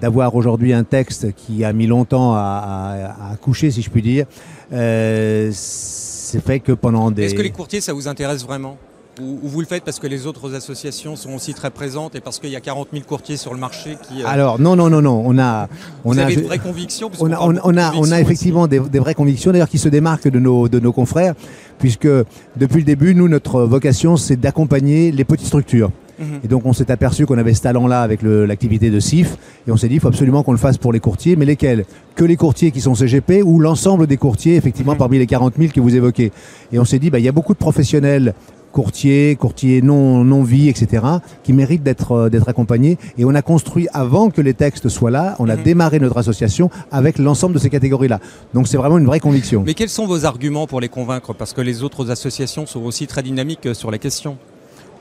d'avoir 0.00 0.34
aujourd'hui 0.34 0.72
un 0.72 0.84
texte 0.84 1.32
qui 1.34 1.64
a 1.64 1.72
mis 1.72 1.86
longtemps 1.86 2.34
à, 2.34 3.16
à, 3.32 3.36
coucher, 3.36 3.70
si 3.70 3.80
je 3.82 3.90
puis 3.90 4.02
dire, 4.02 4.26
c'est 4.70 6.44
fait 6.44 6.60
que 6.60 6.72
pendant 6.72 7.10
des... 7.10 7.24
Est-ce 7.24 7.34
que 7.34 7.42
les 7.42 7.50
courtiers, 7.50 7.80
ça 7.80 7.92
vous 7.92 8.06
intéresse 8.06 8.44
vraiment? 8.44 8.76
Ou, 9.20 9.38
vous 9.42 9.60
le 9.60 9.66
faites 9.66 9.84
parce 9.84 9.98
que 9.98 10.06
les 10.06 10.26
autres 10.26 10.54
associations 10.54 11.16
sont 11.16 11.32
aussi 11.34 11.52
très 11.52 11.70
présentes 11.70 12.14
et 12.14 12.20
parce 12.20 12.38
qu'il 12.38 12.50
y 12.50 12.56
a 12.56 12.60
40 12.60 12.88
000 12.92 13.04
courtiers 13.04 13.36
sur 13.36 13.52
le 13.52 13.60
marché 13.60 13.98
qui. 14.08 14.22
Euh, 14.22 14.26
Alors 14.26 14.58
non 14.58 14.74
non 14.74 14.88
non 14.88 15.02
non, 15.02 15.22
on 15.26 15.38
a 15.38 15.68
on 16.04 16.12
vous 16.12 16.18
a 16.18 16.22
avez 16.22 16.36
vraies 16.36 16.58
convictions. 16.58 17.10
On 17.20 17.30
a 17.30 17.38
on, 17.40 17.76
a 17.76 17.92
on 17.94 18.10
a 18.10 18.20
effectivement 18.20 18.66
des, 18.66 18.78
vraies 18.78 19.14
convictions 19.14 19.52
d'ailleurs 19.52 19.68
qui 19.68 19.78
se 19.78 19.88
démarquent 19.88 20.28
de 20.28 20.38
nos 20.38 20.68
de 20.68 20.78
nos 20.78 20.92
confrères 20.92 21.34
puisque 21.78 22.08
depuis 22.56 22.78
le 22.78 22.84
début 22.84 23.14
nous 23.14 23.28
notre 23.28 23.62
vocation 23.62 24.16
c'est 24.16 24.36
d'accompagner 24.36 25.12
les 25.12 25.24
petites 25.24 25.48
structures. 25.48 25.90
Mhm. 26.18 26.40
Et 26.44 26.48
donc 26.48 26.64
on 26.64 26.72
s'est 26.72 26.90
aperçu 26.90 27.26
qu'on 27.26 27.38
avait 27.38 27.54
ce 27.54 27.62
talent-là 27.62 28.02
avec 28.02 28.22
l'activité 28.22 28.90
de 28.90 29.00
CIF 29.00 29.36
et 29.66 29.72
on 29.72 29.76
s'est 29.76 29.88
dit 29.88 29.94
il 29.94 30.00
faut 30.00 30.08
absolument 30.08 30.42
qu'on 30.42 30.52
le 30.52 30.58
fasse 30.58 30.78
pour 30.78 30.92
les 30.92 31.00
courtiers, 31.00 31.36
mais 31.36 31.44
lesquels? 31.44 31.84
Que 32.14 32.24
les 32.24 32.36
courtiers 32.36 32.70
qui 32.70 32.80
sont 32.80 32.94
CGP 32.94 33.42
ou 33.42 33.60
l'ensemble 33.60 34.06
des 34.06 34.16
courtiers 34.16 34.56
effectivement 34.56 34.92
mhm. 34.92 34.98
parmi 34.98 35.18
les 35.18 35.26
40 35.26 35.54
000 35.58 35.70
que 35.74 35.80
vous 35.80 35.94
évoquez. 35.94 36.32
Et 36.72 36.78
on 36.78 36.86
s'est 36.86 36.98
dit 36.98 37.10
bah, 37.10 37.18
il 37.18 37.24
y 37.24 37.28
a 37.28 37.32
beaucoup 37.32 37.52
de 37.52 37.58
professionnels 37.58 38.34
courtiers, 38.72 39.36
courtiers 39.36 39.82
non, 39.82 40.24
non 40.24 40.42
vie, 40.42 40.68
etc., 40.68 41.04
qui 41.44 41.52
méritent 41.52 41.82
d'être 41.82 42.12
euh, 42.12 42.28
d'être 42.28 42.48
accompagnés. 42.48 42.98
Et 43.18 43.24
on 43.24 43.34
a 43.34 43.42
construit, 43.42 43.86
avant 43.92 44.30
que 44.30 44.40
les 44.40 44.54
textes 44.54 44.88
soient 44.88 45.10
là, 45.10 45.36
on 45.38 45.48
a 45.48 45.56
mhm. 45.56 45.62
démarré 45.62 46.00
notre 46.00 46.18
association 46.18 46.70
avec 46.90 47.18
l'ensemble 47.18 47.54
de 47.54 47.60
ces 47.60 47.70
catégories-là. 47.70 48.18
Donc 48.54 48.66
c'est 48.68 48.76
vraiment 48.76 48.98
une 48.98 49.06
vraie 49.06 49.20
conviction. 49.20 49.62
Mais 49.64 49.74
quels 49.74 49.88
sont 49.88 50.06
vos 50.06 50.24
arguments 50.24 50.66
pour 50.66 50.80
les 50.80 50.88
convaincre? 50.88 51.32
Parce 51.34 51.52
que 51.52 51.60
les 51.60 51.82
autres 51.82 52.10
associations 52.10 52.66
sont 52.66 52.82
aussi 52.82 53.06
très 53.06 53.22
dynamiques 53.22 53.66
euh, 53.66 53.74
sur 53.74 53.90
la 53.90 53.98
question. 53.98 54.38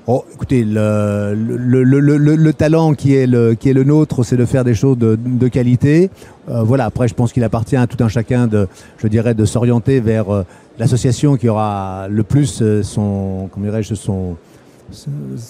Oh, 0.08 0.26
écoutez, 0.34 0.64
le, 0.64 1.34
le, 1.36 1.84
le, 1.84 2.18
le, 2.18 2.54
talent 2.54 2.96
qui 2.96 3.14
est 3.14 3.28
le, 3.28 3.84
nôtre, 3.84 4.24
c'est 4.24 4.38
de 4.38 4.46
faire 4.46 4.64
des 4.64 4.74
choses 4.74 4.98
de, 4.98 5.48
qualité. 5.48 6.10
Euh, 6.50 6.64
voilà. 6.64 6.86
Après, 6.86 7.08
je 7.08 7.14
pense 7.14 7.32
qu'il 7.32 7.44
appartient 7.44 7.76
à 7.76 7.86
tout 7.86 8.04
un 8.04 8.08
chacun 8.08 8.48
de, 8.48 8.68
je 8.98 9.08
dirais, 9.08 9.36
de 9.36 9.46
s'orienter 9.46 10.00
vers 10.00 10.44
l'association 10.82 11.38
qui 11.38 11.48
aura 11.48 12.08
le 12.10 12.24
plus 12.24 12.62
euh, 12.62 12.82
son, 12.82 13.50
comment 13.52 13.68
dirais-je, 13.68 13.94
son, 13.94 14.36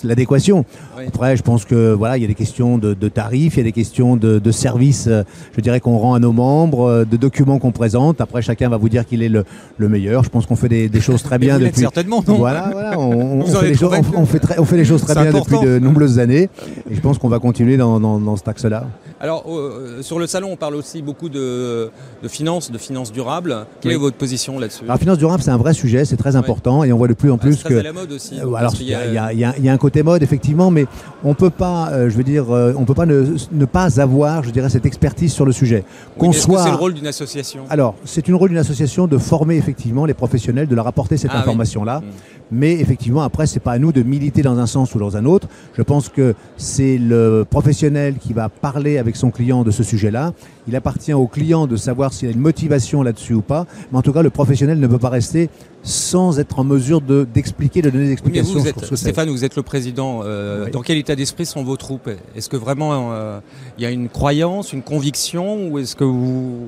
l'adéquation. 0.04 0.66
Après, 1.08 1.38
je 1.38 1.44
pense 1.44 1.66
que 1.66 1.94
voilà, 1.94 2.18
il 2.18 2.22
y 2.22 2.26
a 2.26 2.28
des 2.28 2.36
questions 2.36 2.78
de, 2.78 2.94
tarifs, 3.10 3.56
il 3.56 3.58
y 3.58 3.62
a 3.62 3.64
des 3.64 3.72
questions 3.72 4.16
de, 4.18 4.52
services, 4.52 5.08
euh, 5.08 5.24
je 5.56 5.62
dirais 5.62 5.80
qu'on 5.80 5.98
rend 5.98 6.14
à 6.14 6.20
nos 6.20 6.34
membres, 6.34 6.88
euh, 6.88 7.06
de 7.06 7.16
documents 7.18 7.58
qu'on 7.60 7.72
présente. 7.72 8.20
Après, 8.22 8.42
chacun 8.42 8.70
va 8.70 8.78
vous 8.78 8.90
dire 8.90 9.06
qu'il 9.06 9.24
est 9.24 9.30
le, 9.30 9.46
meilleur. 9.80 10.24
Je 10.24 10.30
pense 10.30 10.46
qu'on 10.46 10.56
fait 10.56 10.70
des, 10.70 11.02
choses 11.02 11.24
très 11.24 11.38
bien 11.46 11.60
depuis. 11.60 11.82
Certainement, 11.82 12.24
non? 12.28 12.36
Voilà, 12.36 12.70
voilà, 12.72 13.00
on, 13.00 13.44
fait 13.46 13.70
les 13.70 13.76
choses, 13.76 13.94
on, 14.16 14.26
fait 14.26 14.42
on, 14.58 14.66
fait 14.66 14.78
les 14.78 14.86
choses 14.86 15.02
très 15.02 15.16
bien 15.16 15.32
depuis 15.32 15.60
de 15.60 15.80
nombreuses 15.80 16.20
années, 16.20 16.50
et 16.90 16.96
je 16.96 17.02
pense 17.02 17.18
qu'on 17.18 17.30
va 17.30 17.40
continuer 17.40 17.78
dans, 17.78 18.00
dans, 18.00 18.20
dans 18.20 18.36
cet 18.36 18.48
axe-là. 18.48 18.88
Alors, 19.24 19.44
euh, 19.48 20.02
sur 20.02 20.18
le 20.18 20.26
salon, 20.26 20.50
on 20.52 20.56
parle 20.56 20.74
aussi 20.74 21.04
beaucoup 21.04 21.30
de, 21.30 21.92
finances, 22.28 22.72
de 22.72 22.80
finances 22.80 23.12
durables. 23.12 23.68
Quelle 23.80 23.92
est 23.92 23.96
votre 23.96 24.18
position 24.18 24.58
là-dessus 24.58 24.84
Alors, 24.86 24.98
finances 24.98 25.20
durables, 25.20 25.44
c'est 25.44 25.52
un 25.52 25.58
vrai 25.58 25.76
sujet, 25.76 26.06
c'est 26.06 26.18
très 26.18 26.36
important, 26.36 26.84
et 26.84 26.92
on 26.92 26.98
voit 26.98 27.08
de 27.08 27.14
plus 27.14 27.30
en 27.30 27.36
ah, 27.36 27.38
plus 27.38 27.62
que. 27.62 27.76
C'est 27.76 27.80
à 27.82 27.84
la 27.84 27.94
mode 27.94 28.12
aussi. 28.12 28.40
alors, 28.40 28.74
il 28.80 28.88
y, 28.88 29.70
a, 29.70 29.72
un 29.72 29.78
côté 29.78 30.02
mode, 30.02 30.24
effectivement, 30.24 30.72
mais 30.72 30.88
on 31.24 31.36
peut 31.36 31.52
pas, 31.52 31.92
euh, 31.92 32.10
je 32.10 32.18
veux 32.18 32.24
dire, 32.24 32.50
euh, 32.50 32.74
on 32.76 32.86
peut 32.86 32.96
pas 32.96 33.06
ne, 33.06 33.66
pas 33.66 34.02
avoir, 34.02 34.44
je 34.44 34.50
dirais, 34.50 34.72
cette 34.72 34.88
expertise 34.88 35.32
sur 35.32 35.46
le 35.46 35.52
sujet. 35.52 35.84
Qu'on 36.18 36.32
soit. 36.32 36.64
C'est 36.64 36.72
le 36.72 36.78
rôle 36.78 36.96
d'une 36.96 37.06
association? 37.06 37.66
Alors, 37.70 37.94
c'est 38.06 38.28
une 38.28 38.34
rôle 38.34 38.50
d'une 38.50 38.58
association 38.58 39.06
de 39.06 39.20
former 39.20 39.56
effectivement 39.56 40.08
les 40.08 40.16
professionnels, 40.16 40.68
de 40.68 40.74
leur 40.74 40.88
apporter 40.88 41.18
cette 41.18 41.32
ah 41.32 41.42
information-là. 41.42 42.00
Hmm. 42.00 42.10
Mais 42.52 42.74
effectivement, 42.74 43.22
après, 43.22 43.48
c'est 43.48 43.62
pas 43.62 43.72
à 43.72 43.80
nous 43.80 43.94
de 43.94 44.04
militer 44.04 44.42
dans 44.42 44.60
un 44.60 44.66
sens 44.66 44.94
ou 44.94 45.00
dans 45.00 45.16
un 45.16 45.26
autre. 45.26 45.48
Je 45.78 45.82
pense 45.84 46.10
que 46.10 46.36
c'est 46.58 46.98
le 46.98 47.46
professionnel 47.50 48.16
qui 48.20 48.34
va 48.34 48.50
parler 48.50 48.98
avec 48.98 49.11
son 49.16 49.32
client 49.32 49.64
de 49.64 49.72
ce 49.72 49.84
sujet-là. 49.84 50.34
Il 50.68 50.76
appartient 50.76 51.14
au 51.14 51.28
client 51.28 51.68
de 51.68 51.76
savoir 51.76 52.14
s'il 52.14 52.30
a 52.30 52.32
une 52.32 52.40
motivation 52.40 53.04
là-dessus 53.04 53.34
ou 53.34 53.42
pas. 53.42 53.66
Mais 53.92 53.98
en 53.98 54.02
tout 54.02 54.14
cas, 54.14 54.22
le 54.22 54.30
professionnel 54.30 54.80
ne 54.80 54.88
peut 54.88 55.00
pas 55.00 55.10
rester 55.10 55.50
sans 55.84 56.40
être 56.40 56.60
en 56.60 56.64
mesure 56.64 57.02
d'expliquer, 57.02 57.82
de, 57.82 57.90
donner 57.90 58.06
des 58.06 58.12
explications. 58.12 58.60
vous 58.60 58.68
êtes, 58.68 58.96
Stéphane, 58.96 59.30
vous 59.30 59.44
êtes 59.44 59.56
le 59.56 59.64
président. 59.64 60.22
Euh, 60.24 60.70
dans 60.70 60.82
quel 60.82 60.98
état 60.98 61.16
d'esprit 61.16 61.46
sont 61.46 61.64
vos 61.64 61.78
troupes? 61.78 62.10
Est-ce 62.36 62.50
que 62.50 62.58
vraiment 62.58 63.14
euh, 63.14 63.40
il 63.78 63.84
y 63.84 63.86
a 63.86 63.92
une 63.92 64.10
croyance, 64.10 64.74
une 64.74 64.84
conviction, 64.84 65.68
ou 65.70 65.80
est-ce 65.80 65.96
que 65.96 66.04
vous 66.04 66.68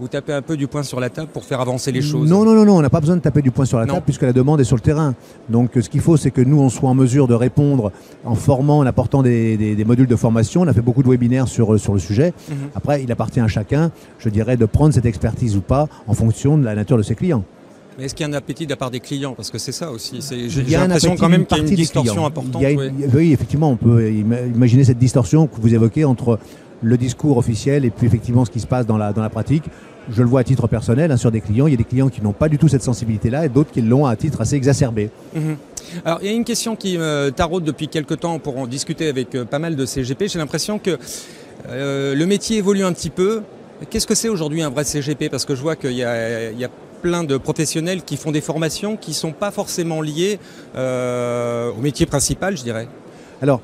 vous 0.00 0.08
tapez 0.08 0.32
un 0.32 0.42
peu 0.42 0.56
du 0.56 0.66
poing 0.66 0.82
sur 0.82 1.00
la 1.00 1.10
table 1.10 1.28
pour 1.32 1.44
faire 1.44 1.60
avancer 1.60 1.92
les 1.92 2.02
choses 2.02 2.28
Non, 2.28 2.44
non, 2.44 2.54
non, 2.54 2.64
non 2.64 2.76
on 2.76 2.82
n'a 2.82 2.90
pas 2.90 3.00
besoin 3.00 3.16
de 3.16 3.20
taper 3.20 3.42
du 3.42 3.50
poing 3.50 3.64
sur 3.64 3.78
la 3.78 3.86
table 3.86 4.02
puisque 4.04 4.22
la 4.22 4.32
demande 4.32 4.60
est 4.60 4.64
sur 4.64 4.76
le 4.76 4.82
terrain. 4.82 5.14
Donc 5.48 5.72
ce 5.80 5.88
qu'il 5.88 6.00
faut, 6.00 6.16
c'est 6.16 6.30
que 6.30 6.40
nous, 6.40 6.60
on 6.60 6.68
soit 6.68 6.88
en 6.88 6.94
mesure 6.94 7.28
de 7.28 7.34
répondre 7.34 7.92
en 8.24 8.34
formant, 8.34 8.78
en 8.78 8.86
apportant 8.86 9.22
des, 9.22 9.84
modules 9.86 10.06
de 10.06 10.16
formation. 10.16 10.62
On 10.62 10.66
a 10.66 10.72
fait 10.72 10.80
beaucoup 10.80 11.02
de 11.02 11.08
webinaires 11.08 11.48
sur, 11.48 11.78
sur 11.78 11.92
le 11.92 11.98
sujet. 11.98 12.32
Mhm. 12.48 12.56
Après, 12.74 13.02
il 13.02 13.12
appartient 13.12 13.40
à 13.40 13.48
chacun, 13.48 13.90
je 14.18 14.28
dirais, 14.28 14.56
de 14.56 14.66
prendre 14.66 14.94
cette 14.94 15.06
expertise 15.06 15.56
ou 15.56 15.60
pas 15.60 15.88
en 16.06 16.14
fonction 16.14 16.58
de 16.58 16.64
la 16.64 16.74
nature 16.74 16.96
de 16.96 17.02
ses 17.02 17.14
clients. 17.14 17.44
Mais 17.98 18.04
est-ce 18.04 18.14
qu'il 18.14 18.26
y 18.26 18.30
a 18.30 18.32
un 18.32 18.36
appétit 18.36 18.64
de 18.64 18.70
la 18.70 18.76
part 18.76 18.90
des 18.90 19.00
clients? 19.00 19.34
Parce 19.34 19.50
que 19.50 19.58
c'est 19.58 19.72
ça 19.72 19.90
aussi. 19.90 20.20
J'ai 20.48 20.76
l'impression 20.76 21.16
quand 21.16 21.28
même 21.28 21.44
qu'il 21.44 21.58
y 21.58 21.60
a 21.60 21.62
une 21.64 21.74
distorsion 21.74 22.26
importante. 22.26 22.62
oui. 23.14 23.32
effectivement, 23.32 23.70
on 23.70 23.76
peut 23.76 24.10
imaginer 24.10 24.84
cette 24.84 24.98
distorsion 24.98 25.46
que 25.46 25.60
vous 25.60 25.74
évoquez 25.74 26.04
entre 26.04 26.38
le 26.82 26.96
discours 26.96 27.36
officiel 27.36 27.84
et 27.84 27.90
puis 27.90 28.06
effectivement 28.06 28.44
ce 28.44 28.50
qui 28.50 28.60
se 28.60 28.66
passe 28.66 28.86
dans 28.86 28.98
la, 28.98 29.12
dans 29.12 29.22
la 29.22 29.30
pratique 29.30 29.64
je 30.10 30.22
le 30.22 30.28
vois 30.28 30.40
à 30.40 30.44
titre 30.44 30.66
personnel 30.66 31.10
hein, 31.12 31.16
sur 31.16 31.30
des 31.30 31.40
clients. 31.40 31.66
Il 31.66 31.70
y 31.70 31.74
a 31.74 31.78
des 31.78 31.84
clients 31.84 32.08
qui 32.08 32.22
n'ont 32.22 32.32
pas 32.32 32.48
du 32.48 32.58
tout 32.58 32.68
cette 32.68 32.82
sensibilité-là 32.82 33.46
et 33.46 33.48
d'autres 33.48 33.70
qui 33.70 33.82
l'ont 33.82 34.06
à 34.06 34.16
titre 34.16 34.40
assez 34.40 34.56
exacerbé. 34.56 35.10
Mhm. 35.34 35.56
Alors, 36.04 36.18
il 36.22 36.26
y 36.26 36.30
a 36.30 36.32
une 36.32 36.44
question 36.44 36.74
qui 36.74 36.96
me 36.96 37.30
taraude 37.30 37.64
depuis 37.64 37.88
quelques 37.88 38.20
temps 38.20 38.38
pour 38.38 38.58
en 38.58 38.66
discuter 38.66 39.08
avec 39.08 39.34
euh, 39.34 39.44
pas 39.44 39.58
mal 39.58 39.76
de 39.76 39.84
CGP. 39.84 40.28
J'ai 40.28 40.38
l'impression 40.38 40.78
que 40.78 40.98
euh, 41.68 42.14
le 42.14 42.26
métier 42.26 42.58
évolue 42.58 42.84
un 42.84 42.92
petit 42.92 43.10
peu. 43.10 43.42
Qu'est-ce 43.90 44.06
que 44.06 44.14
c'est 44.14 44.28
aujourd'hui 44.28 44.62
un 44.62 44.70
vrai 44.70 44.84
CGP 44.84 45.28
Parce 45.28 45.44
que 45.44 45.54
je 45.54 45.60
vois 45.60 45.76
qu'il 45.76 45.92
y, 45.92 46.04
a 46.04 46.70
plein 47.02 47.24
de 47.24 47.36
professionnels 47.36 48.02
qui 48.04 48.16
font 48.16 48.30
des 48.30 48.40
formations 48.40 48.96
qui 48.96 49.10
ne 49.10 49.16
sont 49.16 49.32
pas 49.32 49.50
forcément 49.50 50.00
liées 50.00 50.38
au 50.76 51.80
métier 51.80 52.06
principal, 52.06 52.56
je 52.56 52.62
dirais. 52.62 52.86
Alors, 53.42 53.60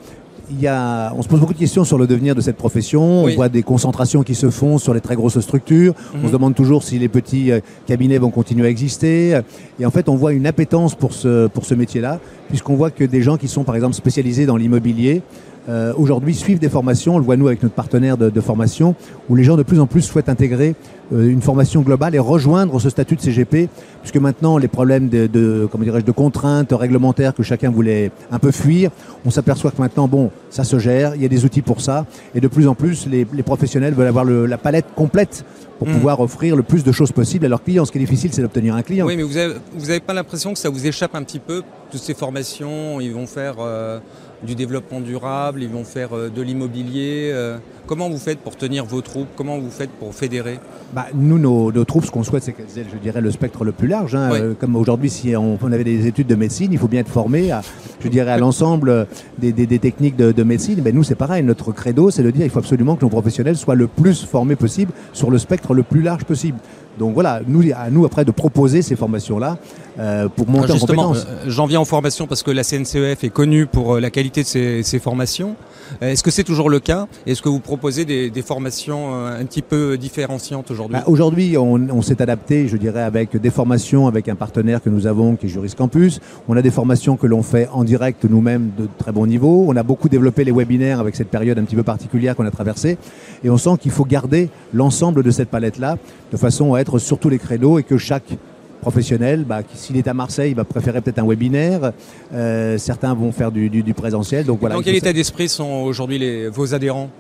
on 0.51 1.23
se 1.23 1.29
pose 1.29 1.41
beaucoup 1.41 1.53
de 1.53 1.59
questions 1.59 1.85
sur 1.85 1.99
le 1.99 2.07
devenir 2.07 2.35
de 2.35 2.41
cette 2.41 2.57
profession. 2.57 3.25
On 3.25 3.35
voit 3.35 3.49
des 3.49 3.63
concentrations 3.63 4.23
qui 4.23 4.35
se 4.35 4.51
font 4.51 4.79
sur 4.79 4.95
les 4.95 5.01
très 5.01 5.17
grosses 5.17 5.41
structures. 5.41 5.95
On 6.15 6.19
mhm. 6.19 6.27
se 6.27 6.33
demande 6.33 6.55
toujours 6.55 6.83
si 6.83 6.99
les 6.99 7.09
petits 7.09 7.51
euh, 7.51 7.61
cabinets 7.87 8.19
vont 8.19 8.31
continuer 8.31 8.67
à 8.67 8.71
exister. 8.71 9.41
Et 9.79 9.87
en 9.87 9.91
fait, 9.91 10.09
on 10.09 10.17
voit 10.17 10.33
une 10.33 10.47
appétence 10.47 10.95
pour 10.95 11.13
ce, 11.13 11.47
pour 11.47 11.65
ce 11.65 11.75
métier-là, 11.75 12.21
puisqu'on 12.49 12.77
voit 12.77 12.91
que 12.91 13.05
des 13.05 13.23
gens 13.23 13.37
qui 13.37 13.49
sont, 13.49 13.65
par 13.65 13.75
exemple, 13.75 13.95
spécialisés 13.95 14.47
dans 14.47 14.57
l'immobilier, 14.57 15.23
euh, 15.69 15.93
aujourd'hui 15.97 16.35
suivent 16.35 16.59
des 16.59 16.69
formations, 16.69 17.17
on 17.17 17.19
le 17.19 17.25
voit 17.25 17.37
nous 17.37 17.47
avec 17.47 17.63
notre 17.63 17.75
partenaire 17.75 18.17
de, 18.17 18.41
formation, 18.41 18.95
où 19.29 19.35
les 19.35 19.45
gens 19.45 19.57
de 19.57 19.63
plus 19.63 19.81
en 19.81 19.87
plus 19.87 20.03
souhaitent 20.03 20.29
intégrer 20.31 20.75
euh, 21.13 21.29
une 21.29 21.43
formation 21.43 21.83
globale 21.83 22.15
et 22.15 22.19
rejoindre 22.19 22.81
ce 22.81 22.89
statut 22.89 23.17
de 23.17 23.21
CGP, 23.21 23.69
puisque 24.01 24.17
maintenant 24.17 24.57
les 24.57 24.69
problèmes 24.69 25.09
de, 25.09 25.27
de 25.27 25.69
comment 25.71 25.85
dirais-je, 25.85 26.07
de 26.07 26.13
contraintes 26.13 26.73
réglementaires 26.73 27.35
que 27.35 27.43
chacun 27.43 27.71
voulait 27.71 28.11
un 28.31 28.39
peu 28.39 28.51
fuir, 28.51 28.91
on 29.27 29.31
s'aperçoit 29.31 29.71
que 29.71 29.81
maintenant, 29.81 30.09
bon, 30.09 30.31
ça 30.49 30.65
se 30.65 30.79
gère, 30.79 31.15
il 31.17 31.23
y 31.23 31.27
a 31.27 31.29
des 31.29 31.45
outils 31.45 31.63
pour 31.63 31.83
ça, 31.83 32.07
et 32.35 32.41
de 32.41 32.49
plus 32.49 32.67
en 32.67 32.75
plus 32.75 33.07
les, 33.07 33.27
professionnels 33.43 33.95
veulent 33.95 34.09
avoir 34.09 34.25
la 34.25 34.59
palette 34.59 34.87
complète 34.95 35.45
pour 35.79 35.89
mmh. 35.89 35.93
pouvoir 35.93 36.21
offrir 36.21 36.57
le 36.57 36.63
plus 36.63 36.83
de 36.83 36.93
choses 36.93 37.13
possibles 37.13 37.45
à 37.45 37.49
leurs 37.49 37.63
clients. 37.63 37.85
Ce 37.85 37.93
qui 37.93 37.99
est 37.99 38.01
difficile, 38.01 38.33
c'est 38.33 38.43
d'obtenir 38.43 38.75
un 38.75 38.83
client. 38.83 39.07
Oui, 39.07 39.17
mais 39.17 39.23
vous 39.23 39.35
n'avez 39.35 39.55
vous 39.77 39.91
avez 39.91 40.01
pas 40.01 40.13
l'impression 40.13 40.53
que 40.53 40.59
ça 40.59 40.71
vous 40.71 40.87
échappe 40.87 41.15
un 41.15 41.23
petit 41.23 41.39
peu, 41.39 41.63
toutes 41.91 42.01
ces 42.01 42.15
formations, 42.15 43.01
ils 43.01 43.13
vont 43.13 43.27
faire... 43.27 43.57
Euh, 43.61 44.01
du 44.43 44.55
développement 44.55 45.01
durable, 45.01 45.63
ils 45.63 45.69
vont 45.69 45.85
faire 45.85 46.17
euh, 46.17 46.29
de 46.29 46.43
l'immobilier. 46.43 47.31
Euh. 47.33 47.59
Comment 47.87 48.11
vous 48.11 48.19
faites 48.19 48.39
pour 48.39 48.57
tenir 48.57 48.85
vos 48.85 49.01
troupes? 49.01 49.29
Comment 49.35 49.59
vous 49.59 49.71
faites 49.71 49.91
pour 49.91 50.15
fédérer? 50.15 50.61
Bah, 50.93 51.07
Nous, 51.15 51.39
nos, 51.39 51.73
troupes, 51.85 52.05
ce 52.05 52.11
qu'on 52.11 52.23
souhaite, 52.23 52.43
c'est 52.43 52.53
qu'elles 52.53 52.79
aient, 52.79 52.87
je 52.93 52.99
dirais, 52.99 53.21
le 53.21 53.31
spectre 53.31 53.65
le 53.65 53.73
plus 53.73 53.89
large. 53.89 54.15
Hein. 54.15 54.31
Euh, 54.33 54.55
comme 54.59 54.77
aujourd'hui, 54.77 55.09
si 55.09 55.35
on, 55.35 55.59
avait 55.73 55.85
des 55.85 56.07
études 56.07 56.27
de 56.27 56.35
médecine, 56.35 56.71
il 56.71 56.79
faut 56.79 56.87
bien 56.87 57.01
être 57.01 57.11
formé 57.11 57.51
à, 57.51 57.63
je 58.01 58.09
dirais, 58.09 58.31
à 58.31 58.37
l'ensemble 58.37 59.07
des, 59.39 59.53
techniques 59.79 60.17
de, 60.17 60.43
médecine. 60.43 60.81
Ben, 60.83 60.95
nous, 60.95 61.03
c'est 61.03 61.15
pareil. 61.15 61.43
Notre 61.43 61.73
credo, 61.73 62.11
c'est 62.11 62.23
de 62.23 62.31
dire 62.31 62.43
qu'il 62.43 62.51
faut 62.51 62.59
absolument 62.59 62.97
que 62.97 63.05
nos 63.05 63.11
professionnels 63.11 63.57
soient 63.57 63.75
le 63.75 63.87
plus 63.87 64.23
formés 64.25 64.57
possible 64.57 64.93
sur 65.15 65.31
le 65.31 65.39
spectre 65.39 65.73
le 65.73 65.83
plus 65.83 66.03
large 66.03 66.25
possible. 66.25 66.59
Donc 66.99 67.15
voilà, 67.15 67.41
nous, 67.47 67.63
à 67.75 67.91
nous 67.91 68.05
après 68.05 68.25
de 68.25 68.31
proposer 68.31 68.83
ces 68.83 68.97
formations-là 68.97 69.57
euh, 69.99 70.29
pour 70.29 70.49
monter 70.49 70.73
en 70.73 70.79
compétences. 70.79 71.27
Euh, 71.29 71.45
j'en 71.47 71.67
viens 71.67 71.81
en 71.81 71.85
formation 71.85 72.27
parce 72.27 72.43
que 72.43 72.51
la 72.51 72.63
CNCEF 72.63 73.25
est 73.25 73.31
connue 73.31 73.67
pour 73.67 73.95
euh, 73.95 74.01
la 74.01 74.11
qualité 74.11 74.43
de 74.43 74.83
ses, 74.83 74.99
formations. 74.99 75.57
Est-ce 76.01 76.23
que 76.23 76.31
c'est 76.31 76.45
toujours 76.45 76.71
le 76.71 76.81
cas? 76.81 77.07
Est-ce 77.27 77.43
que 77.43 77.49
vous 77.49 77.61
proposez 77.61 78.05
des, 78.05 78.43
formations 78.43 79.15
un 79.15 79.45
petit 79.45 79.63
peu 79.63 79.99
différenciantes 79.99 80.71
aujourd'hui? 80.71 80.97
Bah, 80.97 81.05
Aujourd'hui, 81.07 81.57
on, 81.59 82.03
s'est 82.03 82.23
adapté, 82.23 82.69
je 82.69 82.77
dirais, 82.77 83.03
avec 83.03 83.37
des 83.37 83.51
formations 83.51 84.07
avec 84.07 84.29
un 84.29 84.35
partenaire 84.35 84.83
que 84.83 84.91
nous 84.91 85.07
avons 85.07 85.37
qui 85.37 85.47
est 85.47 85.49
Juris 85.49 85.75
Campus. 85.77 86.21
On 86.49 86.57
a 86.57 86.63
des 86.63 86.71
formations 86.71 87.17
que 87.17 87.27
l'on 87.27 87.43
fait 87.43 87.69
en 87.73 87.85
direct 87.85 88.25
nous-mêmes 88.25 88.71
de 88.79 88.89
très 88.99 89.13
bon 89.13 89.27
niveau. 89.27 89.65
On 89.69 89.77
a 89.77 89.83
beaucoup 89.83 90.09
développé 90.09 90.45
les 90.45 90.53
webinaires 90.53 91.01
avec 91.01 91.17
cette 91.17 91.29
période 91.29 91.59
un 91.59 91.65
petit 91.65 91.77
peu 91.77 91.83
particulière 91.83 92.37
qu'on 92.37 92.47
a 92.47 92.51
traversée. 92.51 92.99
Et 93.45 93.51
on 93.51 93.59
sent 93.59 93.79
qu'il 93.81 93.91
faut 93.91 94.05
garder 94.05 94.51
l'ensemble 94.73 95.23
de 95.23 95.31
cette 95.31 95.51
palette-là 95.51 95.99
de 96.33 96.37
façon 96.37 96.75
à 96.75 96.81
être 96.81 96.99
sur 96.99 97.19
tous 97.19 97.29
les 97.29 97.39
créneaux 97.39 97.79
et 97.79 97.83
que 97.83 97.99
chaque 97.99 98.37
professionnel, 98.81 99.45
bah, 99.45 99.61
s'il 99.75 99.97
est 99.97 100.09
à 100.09 100.15
Marseille, 100.15 100.53
il 100.53 100.57
va 100.57 100.65
préférer 100.65 101.01
peut-être 101.01 101.19
un 101.19 101.27
webinaire. 101.27 101.93
Euh, 102.33 102.79
certains 102.79 103.15
vont 103.15 103.33
faire 103.33 103.51
du, 103.53 103.95
présentiel. 103.95 104.45
Donc 104.45 104.61
voilà. 104.61 104.77
Dans 104.77 104.83
quel 104.83 104.97
état 104.97 105.13
d'esprit 105.13 105.49
sont 105.49 105.83
aujourd'hui 105.85 106.47
vos 106.49 106.75
adhérents? 106.75 107.11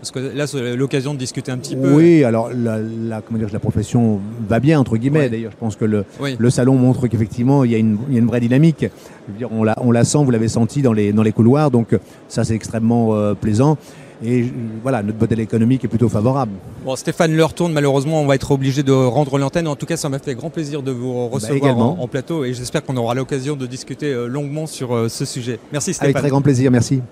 Parce 0.00 0.10
que 0.10 0.36
là, 0.36 0.46
c'est 0.46 0.76
l'occasion 0.76 1.14
de 1.14 1.18
discuter 1.18 1.50
un 1.50 1.56
petit 1.58 1.74
peu. 1.74 1.92
Oui, 1.94 2.22
alors 2.22 2.50
la, 2.54 3.22
comment 3.22 3.38
dire, 3.38 3.48
la 3.50 3.58
profession 3.58 4.20
va 4.46 4.60
bien, 4.60 4.78
entre 4.78 4.98
guillemets. 4.98 5.30
D'ailleurs, 5.30 5.52
je 5.52 5.56
pense 5.56 5.74
que 5.74 5.86
le, 5.86 6.04
le 6.38 6.50
salon 6.50 6.74
montre 6.74 7.08
qu'effectivement, 7.08 7.64
il, 7.64 7.72
y 7.72 7.74
a 7.74 7.78
une, 7.78 7.96
il 8.08 8.14
y 8.14 8.16
a 8.16 8.20
une 8.20 8.26
vraie 8.26 8.40
dynamique. 8.40 8.82
Je 8.82 9.32
veux 9.32 9.38
dire, 9.38 9.48
on, 9.50 9.64
la, 9.64 9.74
on 9.80 9.90
la 9.90 10.04
sent, 10.04 10.18
vous 10.18 10.30
l'avez 10.30 10.48
senti 10.48 10.82
dans 10.82 10.92
les, 10.92 11.12
dans 11.12 11.22
les 11.22 11.32
couloirs, 11.32 11.70
donc 11.70 11.98
ça, 12.28 12.44
c'est 12.44 12.54
extrêmement 12.54 13.14
euh, 13.14 13.34
plaisant. 13.34 13.78
Et 14.24 14.46
voilà, 14.82 15.02
notre 15.02 15.18
modèle 15.18 15.40
économique 15.40 15.84
est 15.84 15.88
plutôt 15.88 16.08
favorable. 16.08 16.52
Bon, 16.84 16.96
Stéphane 16.96 17.36
leur 17.36 17.52
tourne, 17.52 17.72
malheureusement, 17.72 18.22
on 18.22 18.26
va 18.26 18.34
être 18.34 18.50
obligé 18.50 18.82
de 18.82 18.92
rendre 18.92 19.38
l'antenne. 19.38 19.68
En 19.68 19.76
tout 19.76 19.86
cas, 19.86 19.96
ça 19.96 20.08
m'a 20.08 20.18
fait 20.18 20.34
grand 20.34 20.50
plaisir 20.50 20.82
de 20.82 20.90
vous 20.90 21.28
recevoir 21.28 21.76
en, 21.78 21.98
en, 21.98 22.08
plateau 22.08 22.44
et 22.44 22.54
j'espère 22.54 22.84
qu'on 22.84 22.96
aura 22.96 23.14
l'occasion 23.14 23.56
de 23.56 23.66
discuter 23.66 24.12
euh, 24.12 24.26
longuement 24.26 24.66
sur 24.66 24.94
euh, 24.94 25.08
ce 25.08 25.24
sujet. 25.24 25.58
Merci 25.72 25.92
Stéphane. 25.92 26.10
Avec 26.10 26.22
très 26.22 26.30
grand 26.30 26.42
plaisir, 26.42 26.70
merci. 26.70 27.02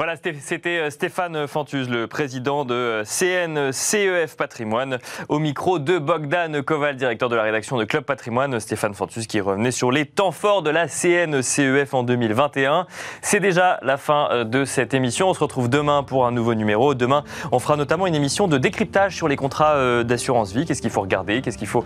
Voilà, 0.00 0.14
c'était 0.16 0.78
euh, 0.78 0.88
Stéphane 0.88 1.46
Fantuz, 1.46 1.90
le 1.90 2.06
président 2.06 2.64
de 2.64 2.72
euh, 2.72 3.04
CNCEF 3.04 4.34
Patrimoine, 4.34 4.98
au 5.28 5.38
micro 5.38 5.78
de 5.78 5.98
Bogdan 5.98 6.62
Koval, 6.62 6.96
directeur 6.96 7.28
de 7.28 7.36
la 7.36 7.42
rédaction 7.42 7.76
de 7.76 7.84
Club 7.84 8.04
Patrimoine. 8.04 8.58
Stéphane 8.60 8.94
Fantuz 8.94 9.26
qui 9.26 9.42
revenait 9.42 9.72
sur 9.72 9.92
les 9.92 10.06
temps 10.06 10.30
forts 10.30 10.62
de 10.62 10.70
la 10.70 10.88
CNCEF 10.88 11.92
en 11.92 12.02
2021. 12.02 12.86
C'est 13.20 13.40
déjà 13.40 13.78
la 13.82 13.98
fin 13.98 14.30
euh, 14.30 14.44
de 14.44 14.64
cette 14.64 14.94
émission. 14.94 15.28
On 15.28 15.34
se 15.34 15.40
retrouve 15.40 15.68
demain 15.68 16.02
pour 16.02 16.26
un 16.26 16.32
nouveau 16.32 16.54
numéro. 16.54 16.94
Demain, 16.94 17.22
on 17.52 17.58
fera 17.58 17.76
notamment 17.76 18.06
une 18.06 18.14
émission 18.14 18.48
de 18.48 18.56
décryptage 18.56 19.14
sur 19.14 19.28
les 19.28 19.36
contrats 19.36 20.02
d'assurance 20.02 20.54
vie. 20.54 20.64
Qu'est-ce 20.64 20.80
qu'il 20.80 20.90
faut 20.90 21.02
regarder? 21.02 21.42
Qu'est-ce 21.42 21.58
qu'il 21.58 21.68
faut 21.68 21.84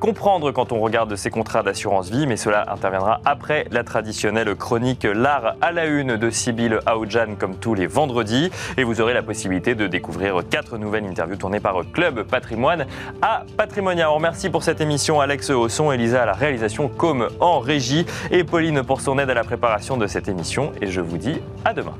comprendre 0.00 0.50
quand 0.50 0.72
on 0.72 0.80
regarde 0.80 1.14
ces 1.14 1.30
contrats 1.30 1.62
d'assurance 1.62 2.10
vie? 2.10 2.26
Mais 2.26 2.36
cela 2.36 2.72
interviendra 2.72 3.20
après 3.24 3.66
la 3.70 3.84
traditionnelle 3.84 4.52
chronique 4.56 5.04
L'art 5.04 5.54
à 5.60 5.70
la 5.70 5.86
une 5.86 6.16
de 6.16 6.28
Sybille 6.28 6.80
Aoudjan 6.86 7.36
comme 7.38 7.51
tous 7.60 7.74
les 7.74 7.86
vendredis. 7.86 8.50
Et 8.76 8.84
vous 8.84 9.00
aurez 9.00 9.14
la 9.14 9.22
possibilité 9.22 9.74
de 9.74 9.86
découvrir 9.86 10.42
quatre 10.48 10.78
nouvelles 10.78 11.06
interviews 11.06 11.36
tournées 11.36 11.60
par 11.60 11.82
Club 11.92 12.22
Patrimoine 12.24 12.86
à 13.20 13.44
Patrimonia. 13.56 14.10
On 14.10 14.16
remercie 14.16 14.50
pour 14.50 14.62
cette 14.62 14.80
émission 14.80 15.20
Alex 15.20 15.50
Hausson, 15.50 15.92
Elisa 15.92 16.22
à 16.22 16.26
la 16.26 16.32
réalisation, 16.32 16.88
comme 16.88 17.28
en 17.40 17.60
régie, 17.60 18.06
et 18.30 18.44
Pauline 18.44 18.82
pour 18.82 19.00
son 19.00 19.18
aide 19.18 19.30
à 19.30 19.34
la 19.34 19.44
préparation 19.44 19.96
de 19.96 20.06
cette 20.06 20.28
émission. 20.28 20.72
Et 20.80 20.86
je 20.86 21.00
vous 21.00 21.18
dis 21.18 21.40
à 21.64 21.74
demain. 21.74 21.94